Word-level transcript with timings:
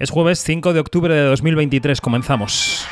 Es 0.00 0.08
jueves 0.08 0.42
5 0.42 0.72
de 0.72 0.80
octubre 0.80 1.14
de 1.14 1.24
2023, 1.24 2.00
comenzamos. 2.00 2.86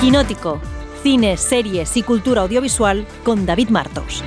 Quinótico, 0.00 0.62
cine, 1.02 1.36
series 1.36 1.94
y 1.98 2.04
cultura 2.04 2.40
audiovisual 2.40 3.06
con 3.22 3.44
David 3.44 3.68
Martos. 3.68 4.24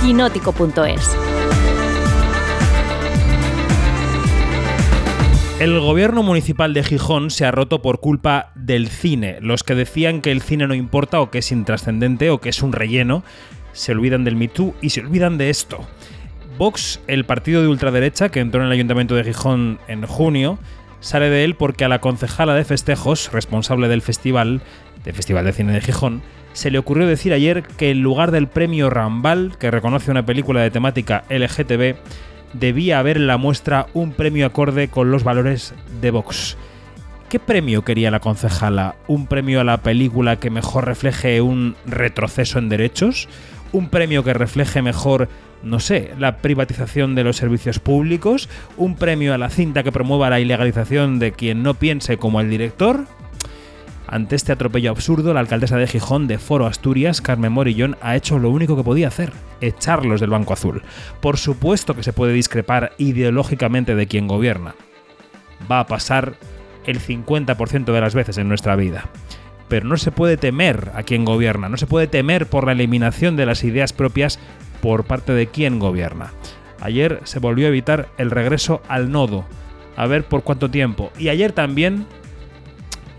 Quinótico.es 0.00 1.18
El 5.60 5.78
gobierno 5.80 6.22
municipal 6.22 6.72
de 6.72 6.82
Gijón 6.82 7.30
se 7.30 7.44
ha 7.44 7.50
roto 7.50 7.82
por 7.82 8.00
culpa 8.00 8.52
del 8.54 8.88
cine. 8.88 9.36
Los 9.42 9.64
que 9.64 9.74
decían 9.74 10.22
que 10.22 10.32
el 10.32 10.40
cine 10.40 10.66
no 10.66 10.74
importa 10.74 11.20
o 11.20 11.30
que 11.30 11.38
es 11.40 11.52
intrascendente 11.52 12.30
o 12.30 12.40
que 12.40 12.48
es 12.48 12.62
un 12.62 12.72
relleno, 12.72 13.22
se 13.72 13.92
olvidan 13.92 14.24
del 14.24 14.36
Me 14.36 14.48
Too 14.48 14.74
y 14.80 14.90
se 14.90 15.00
olvidan 15.00 15.38
de 15.38 15.50
esto. 15.50 15.86
Vox, 16.58 17.00
el 17.06 17.24
partido 17.24 17.62
de 17.62 17.68
ultraderecha 17.68 18.28
que 18.28 18.40
entró 18.40 18.60
en 18.60 18.66
el 18.66 18.72
ayuntamiento 18.72 19.14
de 19.14 19.24
Gijón 19.24 19.78
en 19.88 20.06
junio, 20.06 20.58
sale 21.00 21.30
de 21.30 21.44
él 21.44 21.54
porque 21.54 21.84
a 21.84 21.88
la 21.88 22.00
concejala 22.00 22.54
de 22.54 22.64
festejos, 22.64 23.32
responsable 23.32 23.88
del 23.88 24.02
festival, 24.02 24.62
del 25.04 25.14
Festival 25.14 25.44
de 25.44 25.52
Cine 25.52 25.72
de 25.72 25.80
Gijón, 25.80 26.22
se 26.52 26.70
le 26.70 26.78
ocurrió 26.78 27.06
decir 27.06 27.32
ayer 27.32 27.62
que 27.62 27.90
en 27.90 28.02
lugar 28.02 28.30
del 28.30 28.46
premio 28.46 28.90
Rambal, 28.90 29.56
que 29.58 29.70
reconoce 29.70 30.10
una 30.10 30.26
película 30.26 30.60
de 30.60 30.70
temática 30.70 31.24
LGTB, 31.30 31.96
debía 32.52 32.98
haber 32.98 33.16
en 33.16 33.26
la 33.26 33.38
muestra 33.38 33.86
un 33.94 34.12
premio 34.12 34.46
acorde 34.46 34.88
con 34.88 35.10
los 35.10 35.24
valores 35.24 35.74
de 36.00 36.10
Vox. 36.10 36.56
¿Qué 37.30 37.40
premio 37.40 37.82
quería 37.82 38.10
la 38.10 38.20
concejala? 38.20 38.96
¿Un 39.06 39.26
premio 39.26 39.62
a 39.62 39.64
la 39.64 39.78
película 39.78 40.38
que 40.38 40.50
mejor 40.50 40.84
refleje 40.84 41.40
un 41.40 41.76
retroceso 41.86 42.58
en 42.58 42.68
derechos? 42.68 43.26
Un 43.72 43.88
premio 43.88 44.22
que 44.22 44.34
refleje 44.34 44.82
mejor, 44.82 45.28
no 45.62 45.80
sé, 45.80 46.12
la 46.18 46.36
privatización 46.38 47.14
de 47.14 47.24
los 47.24 47.36
servicios 47.36 47.78
públicos, 47.78 48.48
un 48.76 48.96
premio 48.96 49.34
a 49.34 49.38
la 49.38 49.50
cinta 49.50 49.82
que 49.82 49.92
promueva 49.92 50.30
la 50.30 50.40
ilegalización 50.40 51.18
de 51.18 51.32
quien 51.32 51.62
no 51.62 51.74
piense 51.74 52.18
como 52.18 52.40
el 52.40 52.50
director. 52.50 53.06
Ante 54.06 54.36
este 54.36 54.52
atropello 54.52 54.90
absurdo, 54.90 55.32
la 55.32 55.40
alcaldesa 55.40 55.78
de 55.78 55.86
Gijón 55.86 56.26
de 56.28 56.38
Foro 56.38 56.66
Asturias, 56.66 57.22
Carmen 57.22 57.52
Morillón, 57.52 57.96
ha 58.02 58.14
hecho 58.14 58.38
lo 58.38 58.50
único 58.50 58.76
que 58.76 58.84
podía 58.84 59.08
hacer, 59.08 59.32
echarlos 59.62 60.20
del 60.20 60.30
Banco 60.30 60.52
Azul. 60.52 60.82
Por 61.20 61.38
supuesto 61.38 61.96
que 61.96 62.02
se 62.02 62.12
puede 62.12 62.34
discrepar 62.34 62.92
ideológicamente 62.98 63.94
de 63.94 64.06
quien 64.06 64.28
gobierna. 64.28 64.74
Va 65.70 65.80
a 65.80 65.86
pasar 65.86 66.34
el 66.84 67.00
50% 67.00 67.84
de 67.92 68.00
las 68.00 68.14
veces 68.14 68.36
en 68.36 68.48
nuestra 68.48 68.76
vida 68.76 69.08
pero 69.72 69.88
no 69.88 69.96
se 69.96 70.12
puede 70.12 70.36
temer 70.36 70.92
a 70.94 71.02
quien 71.02 71.24
gobierna, 71.24 71.70
no 71.70 71.78
se 71.78 71.86
puede 71.86 72.06
temer 72.06 72.44
por 72.44 72.66
la 72.66 72.72
eliminación 72.72 73.36
de 73.36 73.46
las 73.46 73.64
ideas 73.64 73.94
propias 73.94 74.38
por 74.82 75.04
parte 75.04 75.32
de 75.32 75.46
quien 75.46 75.78
gobierna. 75.78 76.34
Ayer 76.82 77.20
se 77.24 77.38
volvió 77.38 77.64
a 77.64 77.68
evitar 77.70 78.10
el 78.18 78.30
regreso 78.30 78.82
al 78.86 79.10
nodo, 79.10 79.46
a 79.96 80.06
ver 80.06 80.24
por 80.24 80.42
cuánto 80.42 80.70
tiempo. 80.70 81.10
Y 81.18 81.30
ayer 81.30 81.52
también, 81.52 82.04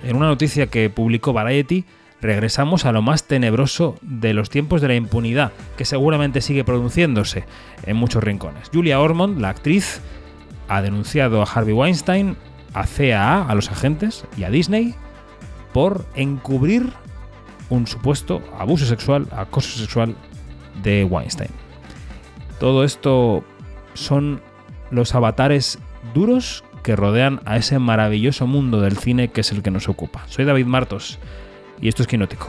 en 0.03 0.15
una 0.15 0.27
noticia 0.27 0.67
que 0.67 0.91
publicó 0.91 1.33
Variety, 1.33 1.85
regresamos 2.21 2.85
a 2.85 2.91
lo 2.91 3.01
más 3.01 3.23
tenebroso 3.23 3.95
de 4.03 4.35
los 4.35 4.51
tiempos 4.51 4.79
de 4.79 4.89
la 4.89 4.95
impunidad, 4.95 5.53
que 5.75 5.85
seguramente 5.85 6.39
sigue 6.39 6.63
produciéndose 6.63 7.45
en 7.83 7.97
muchos 7.97 8.23
rincones. 8.23 8.69
Julia 8.71 8.99
Ormond, 8.99 9.41
la 9.41 9.49
actriz, 9.49 10.01
ha 10.67 10.83
denunciado 10.83 11.41
a 11.41 11.45
Harvey 11.45 11.73
Weinstein, 11.73 12.37
a 12.75 12.85
CAA, 12.85 13.49
a 13.49 13.55
los 13.55 13.71
agentes 13.71 14.25
y 14.37 14.43
a 14.43 14.51
Disney 14.51 14.93
por 15.73 16.05
encubrir 16.15 16.93
un 17.69 17.87
supuesto 17.87 18.41
abuso 18.57 18.85
sexual, 18.85 19.27
acoso 19.31 19.79
sexual 19.79 20.15
de 20.83 21.03
Weinstein. 21.03 21.49
Todo 22.59 22.83
esto 22.83 23.43
son 23.93 24.41
los 24.91 25.15
avatares 25.15 25.79
duros 26.13 26.63
que 26.83 26.95
rodean 26.95 27.41
a 27.45 27.57
ese 27.57 27.79
maravilloso 27.79 28.45
mundo 28.45 28.81
del 28.81 28.97
cine 28.97 29.29
que 29.29 29.41
es 29.41 29.51
el 29.51 29.63
que 29.63 29.71
nos 29.71 29.89
ocupa. 29.89 30.23
Soy 30.27 30.45
David 30.45 30.65
Martos 30.65 31.19
y 31.81 31.87
esto 31.87 32.03
es 32.03 32.07
Quinótico. 32.07 32.47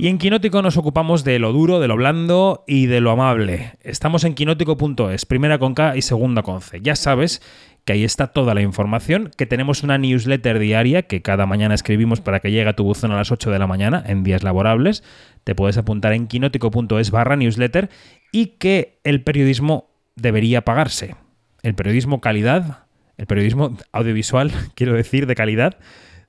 Y 0.00 0.06
en 0.06 0.18
Quinótico 0.18 0.62
nos 0.62 0.76
ocupamos 0.76 1.24
de 1.24 1.40
lo 1.40 1.52
duro, 1.52 1.80
de 1.80 1.88
lo 1.88 1.96
blando 1.96 2.62
y 2.68 2.86
de 2.86 3.00
lo 3.00 3.10
amable. 3.10 3.72
Estamos 3.82 4.22
en 4.22 4.34
quinótico.es, 4.34 5.26
primera 5.26 5.58
con 5.58 5.74
K 5.74 5.96
y 5.96 6.02
segunda 6.02 6.44
con 6.44 6.60
C. 6.60 6.80
Ya 6.80 6.94
sabes 6.94 7.42
que 7.88 7.94
ahí 7.94 8.04
está 8.04 8.26
toda 8.26 8.52
la 8.52 8.60
información, 8.60 9.30
que 9.34 9.46
tenemos 9.46 9.82
una 9.82 9.96
newsletter 9.96 10.58
diaria 10.58 11.04
que 11.04 11.22
cada 11.22 11.46
mañana 11.46 11.74
escribimos 11.74 12.20
para 12.20 12.40
que 12.40 12.50
llegue 12.50 12.68
a 12.68 12.76
tu 12.76 12.84
buzón 12.84 13.12
a 13.12 13.16
las 13.16 13.32
8 13.32 13.50
de 13.50 13.58
la 13.58 13.66
mañana 13.66 14.04
en 14.06 14.24
días 14.24 14.42
laborables. 14.42 15.02
Te 15.42 15.54
puedes 15.54 15.78
apuntar 15.78 16.12
en 16.12 16.26
quinótico.es 16.26 17.10
barra 17.10 17.36
newsletter 17.36 17.88
y 18.30 18.58
que 18.58 19.00
el 19.04 19.24
periodismo 19.24 19.88
debería 20.16 20.66
pagarse. 20.66 21.16
El 21.62 21.74
periodismo 21.74 22.20
calidad, 22.20 22.80
el 23.16 23.24
periodismo 23.24 23.74
audiovisual, 23.92 24.52
quiero 24.74 24.92
decir, 24.92 25.26
de 25.26 25.34
calidad, 25.34 25.78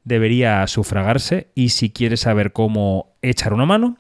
debería 0.06 0.66
sufragarse 0.66 1.52
y 1.56 1.70
si 1.72 1.90
quieres 1.90 2.22
saber 2.22 2.54
cómo 2.54 3.18
echar 3.22 3.52
una 3.52 3.66
mano, 3.66 3.98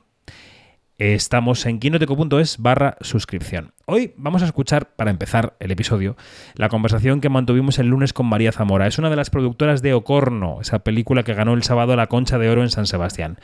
Estamos 0.99 1.65
en 1.65 1.79
quinoteco.es 1.79 2.57
barra 2.57 2.97
suscripción. 2.99 3.71
Hoy 3.85 4.13
vamos 4.17 4.41
a 4.41 4.45
escuchar, 4.45 4.97
para 4.97 5.11
empezar 5.11 5.55
el 5.61 5.71
episodio, 5.71 6.17
la 6.55 6.67
conversación 6.67 7.21
que 7.21 7.29
mantuvimos 7.29 7.79
el 7.79 7.87
lunes 7.87 8.11
con 8.11 8.25
María 8.25 8.51
Zamora. 8.51 8.85
Es 8.85 8.99
una 8.99 9.09
de 9.09 9.15
las 9.15 9.29
productoras 9.29 9.81
de 9.81 9.93
Ocorno, 9.93 10.59
esa 10.59 10.79
película 10.79 11.23
que 11.23 11.33
ganó 11.33 11.53
el 11.53 11.63
sábado 11.63 11.95
la 11.95 12.07
Concha 12.07 12.37
de 12.37 12.49
Oro 12.49 12.63
en 12.63 12.69
San 12.69 12.85
Sebastián. 12.85 13.39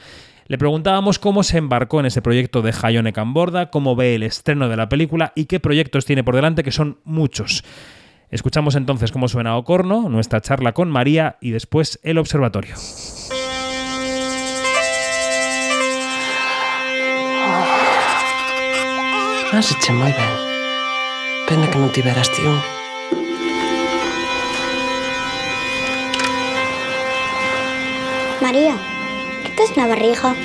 Le 0.47 0.57
preguntábamos 0.57 1.17
cómo 1.17 1.43
se 1.43 1.57
embarcó 1.57 2.01
en 2.01 2.07
ese 2.07 2.21
proyecto 2.21 2.61
de 2.61 2.73
Hayone 2.83 3.13
Camborda, 3.13 3.69
cómo 3.69 3.95
ve 3.95 4.15
el 4.15 4.23
estreno 4.23 4.67
de 4.67 4.75
la 4.75 4.89
película 4.89 5.31
y 5.33 5.45
qué 5.45 5.61
proyectos 5.61 6.03
tiene 6.03 6.25
por 6.25 6.35
delante, 6.35 6.61
que 6.61 6.73
son 6.73 6.99
muchos. 7.05 7.63
Escuchamos 8.31 8.75
entonces 8.75 9.13
cómo 9.13 9.29
suena 9.29 9.55
Ocorno, 9.55 10.09
nuestra 10.09 10.41
charla 10.41 10.73
con 10.73 10.91
María 10.91 11.37
y 11.39 11.51
después 11.51 12.01
el 12.03 12.17
observatorio. 12.17 12.75
Has 19.55 19.71
hecho 19.71 19.93
moi 19.93 20.11
ben. 20.11 20.31
Pena 21.47 21.71
que 21.71 21.79
non 21.79 21.87
tiveras 21.95 22.27
ti 22.27 22.43
un. 22.43 22.59
María, 28.43 28.75
que 29.47 29.49
tes 29.55 29.71
na 29.79 29.87
barriga? 29.87 30.35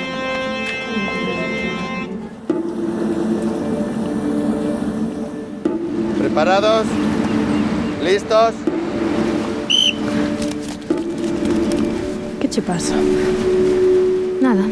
¿Preparados? 6.15 6.87
¿Listos? 7.99 8.55
¿Qué 12.39 12.47
che 12.47 12.61
pasa? 12.63 12.95
Nada. 14.39 14.63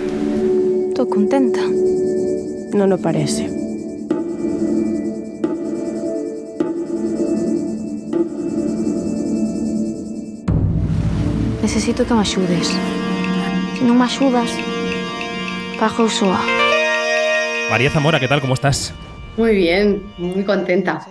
Estou 0.88 1.12
contenta. 1.12 1.60
Non 2.72 2.96
o 2.96 2.98
parece. 3.04 3.59
Necesito 11.70 12.04
que 12.04 12.16
me 12.16 12.22
axudes. 12.22 12.74
Se 13.78 13.86
non 13.86 13.94
me 13.94 14.02
axudas, 14.02 14.50
pago 15.78 16.02
eu 16.02 16.10
soa. 16.10 16.42
María 17.70 17.94
Zamora, 17.94 18.18
¿qué 18.18 18.26
tal? 18.26 18.42
¿Cómo 18.42 18.58
estás? 18.58 18.90
Muy 19.38 19.54
bien, 19.54 20.02
muy 20.18 20.42
contenta. 20.42 21.06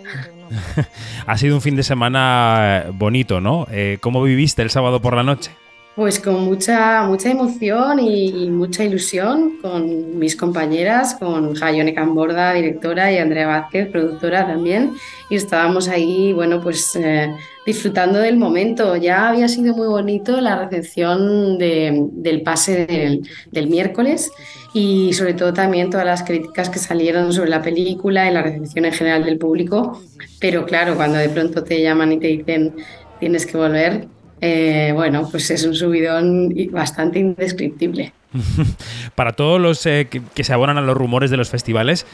ha 1.30 1.38
sido 1.38 1.54
un 1.54 1.62
fin 1.62 1.78
de 1.78 1.86
semana 1.86 2.90
bonito, 2.90 3.38
¿no? 3.38 3.70
Eh, 3.70 4.02
¿Cómo 4.02 4.18
viviste 4.20 4.66
el 4.66 4.74
sábado 4.74 4.98
por 4.98 5.14
la 5.14 5.22
noche? 5.22 5.54
Pues 5.98 6.20
con 6.20 6.44
mucha, 6.44 7.02
mucha 7.08 7.28
emoción 7.28 7.98
y, 7.98 8.44
y 8.44 8.50
mucha 8.50 8.84
ilusión 8.84 9.58
con 9.60 10.16
mis 10.16 10.36
compañeras, 10.36 11.16
con 11.16 11.56
Jayone 11.56 11.92
Camborda, 11.92 12.52
directora, 12.52 13.10
y 13.10 13.18
Andrea 13.18 13.48
Vázquez, 13.48 13.88
productora 13.90 14.46
también. 14.46 14.92
Y 15.28 15.34
estábamos 15.34 15.88
ahí, 15.88 16.32
bueno, 16.32 16.60
pues 16.60 16.94
eh, 16.94 17.34
disfrutando 17.66 18.20
del 18.20 18.36
momento. 18.36 18.94
Ya 18.94 19.28
había 19.28 19.48
sido 19.48 19.74
muy 19.74 19.88
bonito 19.88 20.40
la 20.40 20.56
recepción 20.60 21.58
de, 21.58 22.06
del 22.12 22.42
pase 22.42 22.86
del, 22.86 23.28
del, 23.50 23.66
miércoles 23.66 24.30
y 24.72 25.12
sobre 25.14 25.34
todo 25.34 25.52
también 25.52 25.90
todas 25.90 26.06
las 26.06 26.22
críticas 26.22 26.70
que 26.70 26.78
salieron 26.78 27.32
sobre 27.32 27.50
la 27.50 27.60
película 27.60 28.30
y 28.30 28.34
la 28.34 28.42
recepción 28.42 28.84
en 28.84 28.92
general 28.92 29.24
del 29.24 29.38
público. 29.38 30.00
Pero 30.38 30.64
claro, 30.64 30.94
cuando 30.94 31.18
de 31.18 31.28
pronto 31.28 31.64
te 31.64 31.82
llaman 31.82 32.12
y 32.12 32.20
te 32.20 32.28
dicen 32.28 32.76
tienes 33.18 33.46
que 33.46 33.56
volver, 33.56 34.06
eh, 34.40 34.92
bueno, 34.94 35.28
pues 35.30 35.50
es 35.50 35.64
un 35.64 35.74
subidón 35.74 36.54
bastante 36.70 37.18
indescriptible. 37.18 38.12
Para 39.14 39.32
todos 39.32 39.60
los 39.60 39.84
eh, 39.86 40.08
que, 40.10 40.22
que, 40.34 40.44
se 40.44 40.52
abonan 40.52 40.78
a 40.78 40.82
los 40.82 40.96
rumores 40.96 41.30
de 41.30 41.36
los 41.36 41.48
festivales, 41.48 42.06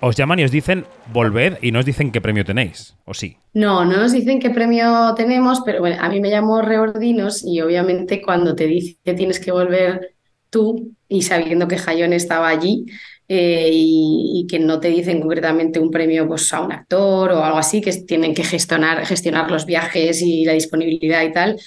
os 0.00 0.16
llaman 0.16 0.38
y 0.38 0.44
os 0.44 0.50
dicen 0.50 0.86
volved 1.12 1.58
y 1.60 1.72
no 1.72 1.80
os 1.80 1.84
dicen 1.84 2.10
qué 2.10 2.20
premio 2.20 2.44
tenéis, 2.44 2.96
¿o 3.04 3.14
sí? 3.14 3.36
No, 3.52 3.84
no 3.84 3.96
nos 3.96 4.12
dicen 4.12 4.40
qué 4.40 4.50
premio 4.50 5.14
tenemos, 5.14 5.60
pero 5.64 5.80
bueno, 5.80 5.96
a 6.00 6.08
mí 6.08 6.20
me 6.20 6.30
llamo 6.30 6.62
Reordinos 6.62 7.44
y 7.44 7.60
obviamente 7.60 8.22
cuando 8.22 8.54
te 8.54 8.66
dice 8.66 8.96
que 9.04 9.14
tienes 9.14 9.40
que 9.40 9.52
volver 9.52 10.14
tú, 10.50 10.94
y 11.08 11.22
sabiendo 11.22 11.68
que 11.68 11.78
Jayone 11.78 12.16
estaba 12.16 12.48
allí 12.48 12.86
eh, 13.28 13.68
y, 13.72 14.40
y 14.42 14.46
que 14.46 14.58
no 14.58 14.80
te 14.80 14.88
dicen 14.88 15.20
concretamente 15.20 15.78
un 15.78 15.90
premio 15.90 16.26
pues, 16.26 16.52
a 16.54 16.60
un 16.62 16.72
actor 16.72 17.32
o 17.32 17.44
algo 17.44 17.58
así, 17.58 17.80
que 17.80 17.92
tienen 17.92 18.34
que 18.34 18.44
gestionar, 18.44 19.04
gestionar 19.06 19.50
los 19.50 19.66
viajes 19.66 20.22
y 20.22 20.44
la 20.44 20.52
disponibilidad 20.54 21.22
y 21.24 21.32
tal, 21.32 21.60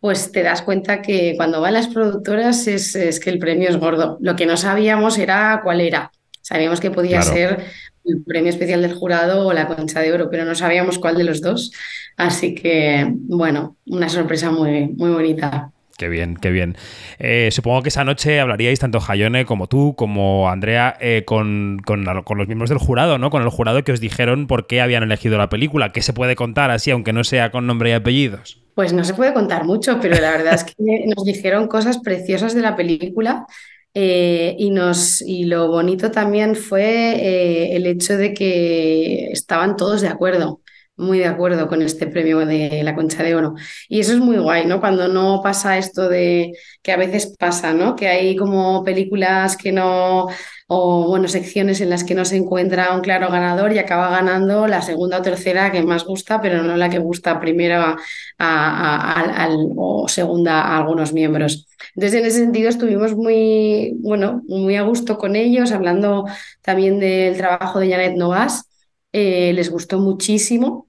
pues 0.00 0.32
te 0.32 0.42
das 0.42 0.62
cuenta 0.62 1.00
que 1.02 1.34
cuando 1.36 1.60
van 1.60 1.74
las 1.74 1.88
productoras 1.88 2.66
es, 2.66 2.94
es 2.94 3.20
que 3.20 3.30
el 3.30 3.38
premio 3.38 3.68
es 3.70 3.78
gordo. 3.78 4.18
Lo 4.20 4.36
que 4.36 4.46
no 4.46 4.56
sabíamos 4.56 5.18
era 5.18 5.60
cuál 5.64 5.80
era. 5.80 6.10
Sabíamos 6.42 6.80
que 6.80 6.90
podía 6.90 7.20
Claro. 7.20 7.24
ser 7.24 7.64
el 8.04 8.22
premio 8.22 8.50
especial 8.50 8.82
del 8.82 8.92
jurado 8.94 9.46
o 9.46 9.52
la 9.54 9.66
concha 9.66 10.00
de 10.00 10.12
oro, 10.12 10.28
pero 10.30 10.44
no 10.44 10.54
sabíamos 10.54 10.98
cuál 10.98 11.16
de 11.16 11.24
los 11.24 11.40
dos. 11.40 11.72
Así 12.18 12.54
que, 12.54 13.06
bueno, 13.16 13.78
una 13.86 14.08
sorpresa 14.10 14.50
muy, 14.50 14.88
muy 14.88 15.10
bonita. 15.10 15.70
Qué 15.96 16.08
bien, 16.08 16.36
qué 16.36 16.50
bien. 16.50 16.76
Eh, 17.20 17.50
supongo 17.52 17.82
que 17.82 17.88
esa 17.88 18.02
noche 18.02 18.40
hablaríais 18.40 18.80
tanto 18.80 18.98
Jayone 18.98 19.44
como 19.44 19.68
tú, 19.68 19.94
como 19.96 20.48
Andrea, 20.50 20.96
eh, 21.00 21.22
con, 21.24 21.78
con 21.84 22.04
los 22.04 22.46
miembros 22.48 22.68
del 22.68 22.78
jurado, 22.78 23.18
¿no? 23.18 23.30
Con 23.30 23.42
el 23.42 23.48
jurado 23.48 23.84
que 23.84 23.92
os 23.92 24.00
dijeron 24.00 24.48
por 24.48 24.66
qué 24.66 24.80
habían 24.80 25.04
elegido 25.04 25.38
la 25.38 25.48
película. 25.48 25.92
¿Qué 25.92 26.02
se 26.02 26.12
puede 26.12 26.34
contar 26.34 26.72
así, 26.72 26.90
aunque 26.90 27.12
no 27.12 27.22
sea 27.22 27.52
con 27.52 27.68
nombre 27.68 27.90
y 27.90 27.92
apellidos? 27.92 28.60
Pues 28.74 28.92
no 28.92 29.04
se 29.04 29.14
puede 29.14 29.32
contar 29.32 29.64
mucho, 29.64 30.00
pero 30.02 30.20
la 30.20 30.32
verdad 30.32 30.54
es 30.54 30.64
que 30.64 30.74
nos 31.16 31.24
dijeron 31.24 31.68
cosas 31.68 31.98
preciosas 31.98 32.54
de 32.54 32.62
la 32.62 32.74
película 32.74 33.46
eh, 33.94 34.56
y, 34.58 34.70
nos, 34.70 35.22
y 35.22 35.44
lo 35.44 35.68
bonito 35.68 36.10
también 36.10 36.56
fue 36.56 37.76
el 37.76 37.86
hecho 37.86 38.16
de 38.16 38.34
que 38.34 39.30
estaban 39.30 39.76
todos 39.76 40.00
de 40.00 40.08
acuerdo, 40.08 40.60
muy 40.96 41.18
de 41.18 41.26
acuerdo 41.26 41.68
con 41.68 41.82
este 41.82 42.06
premio 42.06 42.46
de 42.46 42.82
la 42.84 42.94
Concha 42.94 43.22
de 43.22 43.34
Oro. 43.34 43.54
Y 43.88 44.00
eso 44.00 44.12
es 44.12 44.18
muy 44.20 44.36
guay, 44.38 44.66
¿no? 44.66 44.80
Cuando 44.80 45.08
no 45.08 45.40
pasa 45.42 45.76
esto 45.78 46.08
de 46.08 46.52
que 46.82 46.92
a 46.92 46.96
veces 46.96 47.34
pasa, 47.38 47.72
¿no? 47.72 47.96
Que 47.96 48.08
hay 48.08 48.36
como 48.36 48.84
películas 48.84 49.56
que 49.56 49.72
no, 49.72 50.28
o 50.68 51.06
bueno, 51.08 51.28
secciones 51.28 51.80
en 51.80 51.90
las 51.90 52.04
que 52.04 52.14
no 52.14 52.24
se 52.24 52.36
encuentra 52.36 52.94
un 52.94 53.00
claro 53.00 53.28
ganador 53.30 53.72
y 53.72 53.78
acaba 53.78 54.10
ganando 54.10 54.66
la 54.66 54.82
segunda 54.82 55.18
o 55.18 55.22
tercera 55.22 55.70
que 55.72 55.82
más 55.82 56.04
gusta, 56.04 56.40
pero 56.40 56.62
no 56.62 56.76
la 56.76 56.88
que 56.90 56.98
gusta 56.98 57.40
primero 57.40 57.76
a- 57.76 57.96
a- 58.38 59.12
a- 59.20 59.44
al- 59.44 59.68
o 59.76 60.08
segunda 60.08 60.60
a 60.62 60.78
algunos 60.78 61.12
miembros. 61.12 61.66
Entonces, 61.94 62.20
en 62.20 62.26
ese 62.26 62.38
sentido, 62.40 62.68
estuvimos 62.68 63.14
muy, 63.14 63.94
bueno, 64.00 64.42
muy 64.48 64.76
a 64.76 64.82
gusto 64.82 65.18
con 65.18 65.36
ellos, 65.36 65.72
hablando 65.72 66.24
también 66.62 66.98
del 67.00 67.36
trabajo 67.36 67.78
de 67.80 67.90
Janet 67.90 68.16
Novas. 68.16 68.68
Eh, 69.16 69.52
les 69.52 69.70
gustó 69.70 70.00
muchísimo 70.00 70.88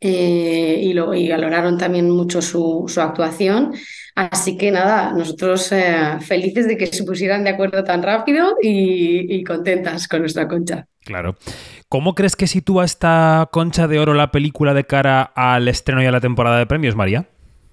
eh, 0.00 0.80
y, 0.82 0.92
lo, 0.94 1.14
y 1.14 1.28
valoraron 1.28 1.78
también 1.78 2.10
mucho 2.10 2.42
su, 2.42 2.86
su 2.88 3.00
actuación. 3.00 3.72
Así 4.16 4.56
que 4.56 4.72
nada, 4.72 5.12
nosotros 5.12 5.70
eh, 5.70 6.18
felices 6.20 6.66
de 6.66 6.76
que 6.76 6.88
se 6.88 7.04
pusieran 7.04 7.44
de 7.44 7.50
acuerdo 7.50 7.84
tan 7.84 8.02
rápido 8.02 8.56
y, 8.60 9.32
y 9.32 9.44
contentas 9.44 10.08
con 10.08 10.22
nuestra 10.22 10.48
concha. 10.48 10.88
Claro. 11.04 11.36
¿Cómo 11.88 12.16
crees 12.16 12.34
que 12.34 12.48
sitúa 12.48 12.84
esta 12.84 13.48
concha 13.52 13.86
de 13.86 14.00
oro 14.00 14.12
la 14.14 14.32
película 14.32 14.74
de 14.74 14.84
cara 14.84 15.22
al 15.22 15.68
estreno 15.68 16.02
y 16.02 16.06
a 16.06 16.10
la 16.10 16.20
temporada 16.20 16.58
de 16.58 16.66
premios, 16.66 16.96
María? 16.96 17.28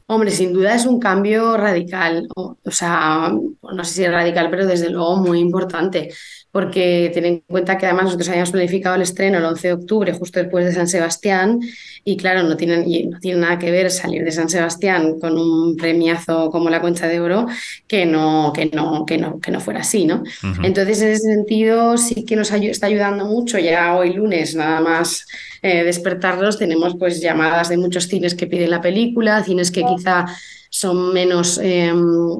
Hombre, 0.05 0.29
sin 0.29 0.53
duda 0.53 0.75
es 0.75 0.85
un 0.85 0.99
cambio 0.99 1.57
radical, 1.57 2.27
o, 2.35 2.57
o 2.63 2.71
sea, 2.71 3.31
no 3.31 3.83
sé 3.83 3.93
si 3.93 4.03
es 4.03 4.11
radical, 4.11 4.49
pero 4.49 4.65
desde 4.65 4.89
luego 4.89 5.17
muy 5.17 5.39
importante, 5.39 6.11
porque 6.51 7.11
ten 7.13 7.25
en 7.25 7.39
cuenta 7.41 7.77
que 7.77 7.85
además 7.85 8.05
nosotros 8.05 8.29
habíamos 8.29 8.51
planificado 8.51 8.95
el 8.95 9.03
estreno 9.03 9.37
el 9.37 9.45
11 9.45 9.67
de 9.67 9.73
octubre, 9.73 10.13
justo 10.13 10.39
después 10.39 10.65
de 10.65 10.73
San 10.73 10.87
Sebastián, 10.87 11.59
y 12.03 12.17
claro, 12.17 12.43
no 12.43 12.57
tienen, 12.57 12.89
y 12.89 13.05
no 13.05 13.19
tiene 13.19 13.41
nada 13.41 13.59
que 13.59 13.69
ver 13.71 13.91
salir 13.91 14.23
de 14.23 14.31
San 14.31 14.49
Sebastián 14.49 15.19
con 15.19 15.37
un 15.37 15.75
premiazo 15.75 16.49
como 16.49 16.69
la 16.69 16.81
Concha 16.81 17.07
de 17.07 17.19
Oro 17.19 17.45
que 17.87 18.05
no, 18.05 18.51
que 18.53 18.65
no, 18.67 19.05
que 19.05 19.17
no, 19.17 19.39
que 19.39 19.51
no 19.51 19.59
fuera 19.59 19.81
así, 19.81 20.05
¿no? 20.05 20.23
Entonces, 20.63 21.01
en 21.01 21.09
ese 21.09 21.23
sentido, 21.23 21.97
sí 21.97 22.25
que 22.25 22.35
nos 22.35 22.51
está 22.51 22.87
ayudando 22.87 23.25
mucho. 23.25 23.59
Ya 23.59 23.95
hoy 23.95 24.13
lunes, 24.13 24.55
nada 24.55 24.81
más 24.81 25.27
eh, 25.61 25.83
despertarlos, 25.83 26.57
tenemos 26.57 26.95
pues 26.97 27.21
llamadas 27.21 27.69
de 27.69 27.77
muchos 27.77 28.07
cines 28.07 28.33
que 28.33 28.47
piden 28.47 28.71
la 28.71 28.81
película, 28.81 29.43
cines 29.43 29.71
que 29.71 29.83
quizá 29.83 30.25
son 30.69 31.13
menos 31.13 31.57
eh, 31.61 31.91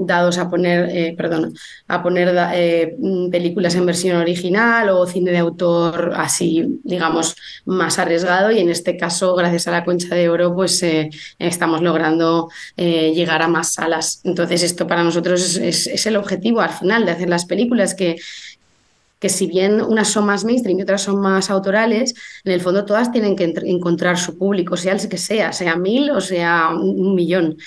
dados 0.01 0.37
a 0.37 0.49
poner, 0.49 0.89
eh, 0.91 1.13
perdón, 1.17 1.53
a 1.87 2.01
poner 2.03 2.35
eh, 2.53 2.95
mm, 2.99 3.29
películas 3.29 3.75
en 3.75 3.85
versión 3.85 4.17
original 4.17 4.89
o 4.89 5.05
cine 5.07 5.31
de 5.31 5.37
autor 5.39 6.13
así, 6.15 6.79
digamos, 6.83 7.35
más 7.65 7.99
arriesgado. 7.99 8.51
Y 8.51 8.59
en 8.59 8.69
este 8.69 8.97
caso, 8.97 9.35
gracias 9.35 9.67
a 9.67 9.71
la 9.71 9.83
Concha 9.85 10.15
de 10.15 10.29
Oro, 10.29 10.53
pues 10.55 10.81
eh, 10.83 11.09
estamos 11.39 11.81
logrando 11.81 12.49
llegar 12.77 13.41
a 13.41 13.47
más 13.47 13.73
salas. 13.73 14.21
Entonces, 14.23 14.63
esto 14.63 14.87
para 14.87 15.03
nosotros 15.03 15.57
es, 15.57 15.87
es- 15.87 16.05
el 16.09 16.15
objetivo 16.17 16.61
al 16.61 16.69
final 16.71 17.05
de 17.05 17.11
hacer 17.11 17.29
las 17.29 17.45
películas, 17.45 17.93
que, 17.93 18.15
que 19.19 19.27
si 19.29 19.47
bien 19.47 19.81
unas 19.81 20.07
son 20.09 20.25
más 20.25 20.45
mainstream 20.45 20.79
y 20.79 20.83
otras 20.83 21.01
son 21.01 21.19
más 21.19 21.49
autorales, 21.49 22.13
en 22.45 22.53
el 22.53 22.61
fondo 22.61 22.85
todas 22.85 23.11
tienen 23.11 23.35
que 23.35 23.53
encontrar 23.65 24.17
su 24.17 24.37
público, 24.37 24.77
sea 24.77 24.93
el 24.93 25.09
que 25.09 25.17
sea, 25.17 25.51
sea 25.51 25.75
mil 25.75 26.09
o 26.11 26.21
sea 26.21 26.69
un 26.73 27.15
millón. 27.15 27.57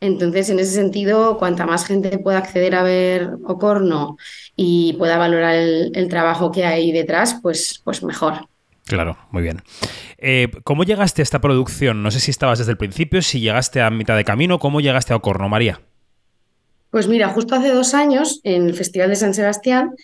Entonces, 0.00 0.50
en 0.50 0.58
ese 0.58 0.72
sentido, 0.72 1.38
cuanta 1.38 1.66
más 1.66 1.86
gente 1.86 2.18
pueda 2.18 2.38
acceder 2.38 2.74
a 2.74 2.82
ver 2.82 3.30
Ocorno 3.44 4.16
y 4.56 4.94
pueda 4.94 5.18
valorar 5.18 5.54
el, 5.56 5.92
el 5.94 6.08
trabajo 6.08 6.52
que 6.52 6.64
hay 6.64 6.92
detrás, 6.92 7.38
pues, 7.42 7.80
pues 7.84 8.02
mejor. 8.02 8.48
Claro, 8.86 9.16
muy 9.30 9.42
bien. 9.42 9.62
Eh, 10.18 10.50
¿Cómo 10.62 10.84
llegaste 10.84 11.22
a 11.22 11.24
esta 11.24 11.40
producción? 11.40 12.02
No 12.02 12.10
sé 12.10 12.20
si 12.20 12.30
estabas 12.30 12.58
desde 12.58 12.72
el 12.72 12.78
principio, 12.78 13.22
si 13.22 13.40
llegaste 13.40 13.80
a 13.80 13.90
mitad 13.90 14.16
de 14.16 14.24
camino, 14.24 14.58
¿cómo 14.58 14.80
llegaste 14.80 15.12
a 15.12 15.16
Ocorno, 15.16 15.48
María? 15.48 15.80
Pues 16.90 17.08
mira, 17.08 17.28
justo 17.30 17.54
hace 17.54 17.70
dos 17.70 17.94
años, 17.94 18.40
en 18.44 18.66
el 18.66 18.74
Festival 18.74 19.08
de 19.08 19.16
San 19.16 19.34
Sebastián, 19.34 19.94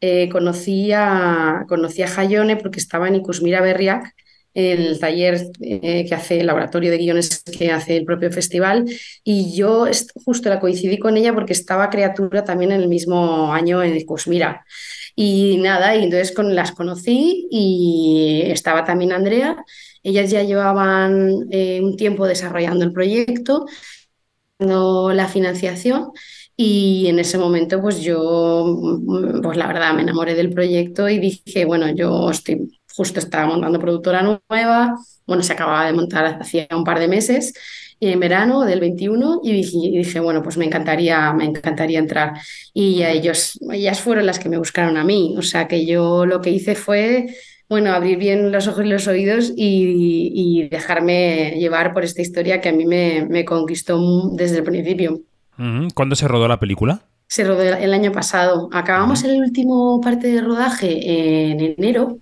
eh, 0.00 0.28
conocí 0.28 0.92
a, 0.92 1.64
conocí 1.68 2.02
a 2.02 2.08
Jaione 2.08 2.56
porque 2.56 2.80
estaba 2.80 3.08
en 3.08 3.14
Ikusmira 3.16 3.60
Berriak, 3.60 4.14
el 4.54 4.98
taller 5.00 5.48
eh, 5.60 6.06
que 6.08 6.14
hace, 6.14 6.40
el 6.40 6.46
laboratorio 6.46 6.90
de 6.90 6.98
guiones 6.98 7.42
que 7.42 7.70
hace 7.70 7.96
el 7.96 8.04
propio 8.04 8.30
festival, 8.30 8.84
y 9.24 9.54
yo 9.54 9.86
justo 10.24 10.48
la 10.48 10.60
coincidí 10.60 10.98
con 10.98 11.16
ella 11.16 11.34
porque 11.34 11.52
estaba 11.52 11.90
criatura 11.90 12.44
también 12.44 12.72
en 12.72 12.80
el 12.80 12.88
mismo 12.88 13.52
año 13.52 13.82
en 13.82 13.96
Ikusmira. 13.96 14.64
Y 15.16 15.58
nada, 15.58 15.96
y 15.96 16.04
entonces 16.04 16.32
con, 16.32 16.54
las 16.54 16.72
conocí 16.72 17.46
y 17.50 18.42
estaba 18.46 18.84
también 18.84 19.12
Andrea. 19.12 19.56
Ellas 20.02 20.30
ya 20.30 20.42
llevaban 20.42 21.46
eh, 21.50 21.80
un 21.82 21.96
tiempo 21.96 22.26
desarrollando 22.26 22.84
el 22.84 22.92
proyecto, 22.92 23.66
dando 24.58 25.12
la 25.12 25.28
financiación. 25.28 26.10
Y 26.56 27.06
en 27.08 27.18
ese 27.18 27.38
momento, 27.38 27.80
pues 27.80 28.00
yo, 28.00 28.64
mm, 28.66 29.40
pues 29.42 29.56
la 29.56 29.66
verdad, 29.66 29.94
me 29.94 30.02
enamoré 30.02 30.34
del 30.34 30.50
proyecto 30.52 31.08
y 31.08 31.18
dije, 31.18 31.64
bueno, 31.64 31.88
yo 31.94 32.30
estoy, 32.30 32.70
justo 32.96 33.18
estaba 33.18 33.46
montando 33.46 33.78
productora 33.78 34.22
nueva, 34.22 34.94
bueno, 35.26 35.42
se 35.42 35.52
acababa 35.52 35.86
de 35.86 35.92
montar 35.92 36.38
hacía 36.40 36.68
un 36.72 36.84
par 36.84 36.98
de 36.98 37.08
meses, 37.08 37.54
en 38.00 38.20
verano 38.20 38.62
del 38.62 38.80
21, 38.80 39.40
y 39.42 39.52
dije, 39.52 40.20
bueno, 40.20 40.42
pues 40.42 40.56
me 40.56 40.66
encantaría, 40.66 41.32
me 41.32 41.44
encantaría 41.44 41.98
entrar. 41.98 42.34
Y 42.72 43.02
ellos, 43.02 43.58
ellas 43.72 44.00
fueron 44.00 44.26
las 44.26 44.38
que 44.38 44.48
me 44.48 44.58
buscaron 44.58 44.96
a 44.96 45.04
mí, 45.04 45.34
o 45.38 45.42
sea 45.42 45.68
que 45.68 45.86
yo 45.86 46.26
lo 46.26 46.40
que 46.40 46.50
hice 46.50 46.74
fue, 46.74 47.26
bueno, 47.68 47.92
abrir 47.92 48.18
bien 48.18 48.52
los 48.52 48.68
ojos 48.68 48.84
y 48.84 48.88
los 48.88 49.06
oídos 49.08 49.52
y, 49.56 50.32
y 50.34 50.68
dejarme 50.68 51.54
llevar 51.58 51.94
por 51.94 52.04
esta 52.04 52.20
historia 52.20 52.60
que 52.60 52.68
a 52.68 52.72
mí 52.72 52.84
me, 52.84 53.26
me 53.28 53.44
conquistó 53.44 53.98
desde 54.32 54.58
el 54.58 54.64
principio. 54.64 55.20
¿Cuándo 55.94 56.16
se 56.16 56.28
rodó 56.28 56.48
la 56.48 56.58
película? 56.58 57.02
Se 57.26 57.42
rodó 57.42 57.62
el 57.62 57.92
año 57.94 58.12
pasado. 58.12 58.68
Acabamos 58.72 59.24
el 59.24 59.40
último 59.40 60.00
parte 60.00 60.28
de 60.28 60.40
rodaje 60.40 61.50
en 61.50 61.60
enero, 61.60 62.18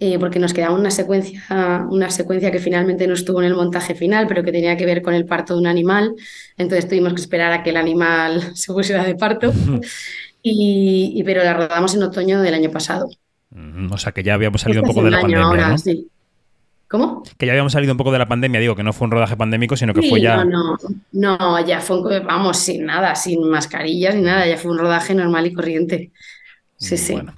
eh, 0.00 0.18
porque 0.18 0.40
nos 0.40 0.52
quedaba 0.52 0.74
una 0.74 0.90
secuencia, 0.90 1.42
una 1.88 2.10
secuencia 2.10 2.50
que 2.50 2.58
finalmente 2.58 3.06
no 3.06 3.14
estuvo 3.14 3.40
en 3.40 3.46
el 3.48 3.54
montaje 3.54 3.94
final, 3.94 4.26
pero 4.26 4.42
que 4.42 4.50
tenía 4.52 4.76
que 4.76 4.86
ver 4.86 5.02
con 5.02 5.14
el 5.14 5.24
parto 5.26 5.54
de 5.54 5.60
un 5.60 5.66
animal. 5.68 6.14
Entonces 6.56 6.88
tuvimos 6.88 7.14
que 7.14 7.20
esperar 7.20 7.52
a 7.52 7.62
que 7.62 7.70
el 7.70 7.76
animal 7.76 8.40
se 8.56 8.72
pusiera 8.72 9.04
de 9.04 9.14
parto. 9.14 9.52
Y, 10.48 11.12
y- 11.16 11.24
pero 11.24 11.42
la 11.42 11.54
rodamos 11.54 11.94
en 11.96 12.04
otoño 12.04 12.40
del 12.40 12.54
año 12.54 12.70
pasado. 12.70 13.08
O 13.90 13.98
sea, 13.98 14.12
que 14.12 14.22
ya 14.22 14.34
habíamos 14.34 14.60
salido 14.60 14.82
un 14.82 14.88
poco 14.88 15.02
de 15.02 15.10
la 15.10 15.20
pandemia, 15.20 15.44
ahora, 15.44 15.68
¿no? 15.70 15.78
sí. 15.78 16.08
¿Cómo? 16.88 17.22
Que 17.36 17.46
ya 17.46 17.52
habíamos 17.52 17.72
salido 17.72 17.92
un 17.92 17.96
poco 17.98 18.12
de 18.12 18.18
la 18.18 18.28
pandemia, 18.28 18.60
digo, 18.60 18.76
que 18.76 18.84
no 18.84 18.92
fue 18.92 19.06
un 19.06 19.10
rodaje 19.10 19.36
pandémico, 19.36 19.76
sino 19.76 19.92
que 19.92 20.02
Sí, 20.02 20.10
fue 20.10 20.20
ya... 20.20 20.44
no, 20.44 20.44
no, 20.44 21.38
no, 21.38 21.66
ya 21.66 21.80
fue, 21.80 22.00
un- 22.00 22.26
vamos, 22.26 22.58
sin 22.58 22.86
nada, 22.86 23.14
sin 23.16 23.48
mascarillas 23.50 24.14
ni 24.14 24.22
nada, 24.22 24.46
ya 24.46 24.56
fue 24.56 24.70
un 24.70 24.78
rodaje 24.78 25.14
normal 25.14 25.46
y 25.46 25.52
corriente. 25.52 26.12
Sí, 26.76 26.96
sí. 26.96 27.12
Bueno. 27.14 27.34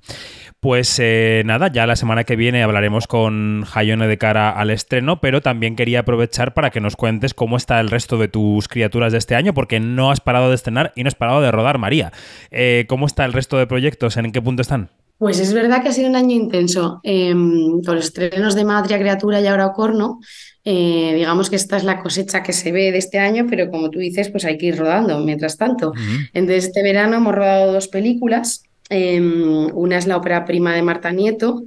Pues 0.61 0.99
eh, 1.01 1.43
nada, 1.47 1.69
ya 1.71 1.87
la 1.87 1.95
semana 1.95 2.25
que 2.25 2.35
viene 2.35 2.65
hablaremos 2.65 3.07
con 3.07 3.65
Hayone 3.73 4.09
de 4.09 4.19
cara 4.19 4.51
al 4.51 4.71
estreno, 4.71 5.21
pero 5.21 5.41
también 5.41 5.77
quería 5.77 6.01
aprovechar 6.01 6.53
para 6.53 6.71
que 6.71 6.81
nos 6.81 6.97
cuentes 6.97 7.33
cómo 7.33 7.57
está 7.57 7.79
el 7.79 7.89
resto 7.91 8.19
de 8.19 8.27
tus 8.27 8.67
criaturas 8.67 9.13
de 9.13 9.19
este 9.19 9.37
año, 9.37 9.55
porque 9.55 9.79
no 9.79 10.11
has 10.11 10.21
parado 10.21 10.49
de 10.49 10.57
estrenar 10.57 10.93
y 10.97 11.05
no 11.05 11.09
has 11.09 11.15
parado 11.15 11.41
de 11.41 11.53
rodar, 11.53 11.79
María. 11.79 12.13
Eh, 12.51 12.87
¿Cómo 12.89 13.07
está 13.07 13.25
el 13.25 13.33
resto 13.33 13.57
de 13.57 13.69
proyectos? 13.69 14.17
¿En 14.17 14.33
qué 14.33 14.43
punto 14.43 14.63
están? 14.63 14.91
Pues 15.19 15.41
es 15.41 15.53
verdad 15.53 15.83
que 15.83 15.89
ha 15.89 15.93
sido 15.93 16.09
un 16.09 16.17
año 16.17 16.35
intenso. 16.35 17.01
Em, 17.03 17.83
con 17.83 17.97
los 17.97 18.07
estrenos 18.07 18.55
de 18.55 18.65
Madre 18.65 18.99
Criatura 18.99 19.41
y 19.41 19.49
ahora 19.49 19.67
Ocorno, 19.67 20.21
eh, 20.65 21.13
digamos 21.17 21.51
que 21.51 21.57
esta 21.57 21.77
es 21.77 21.83
la 21.83 22.01
cosecha 22.01 22.43
que 22.45 22.53
se 22.53 22.71
ve 22.71 22.93
de 22.93 22.99
este 22.99 23.19
año, 23.19 23.47
pero 23.51 23.69
como 23.69 23.91
tú 23.91 23.99
dices, 23.99 24.31
pues 24.31 24.45
hay 24.45 24.57
que 24.57 24.67
ir 24.67 24.79
rodando 24.79 25.19
mientras 25.19 25.57
tanto. 25.57 25.93
Entonces, 26.33 26.67
este 26.67 26.85
verano 26.85 27.17
hemos 27.17 27.35
rodado 27.35 27.73
dos 27.73 27.89
películas. 27.89 28.63
Em, 28.91 29.67
una 29.75 29.99
es 29.99 30.07
la 30.07 30.17
ópera 30.17 30.45
prima 30.45 30.73
de 30.73 30.83
Marta 30.83 31.11
Nieto, 31.11 31.65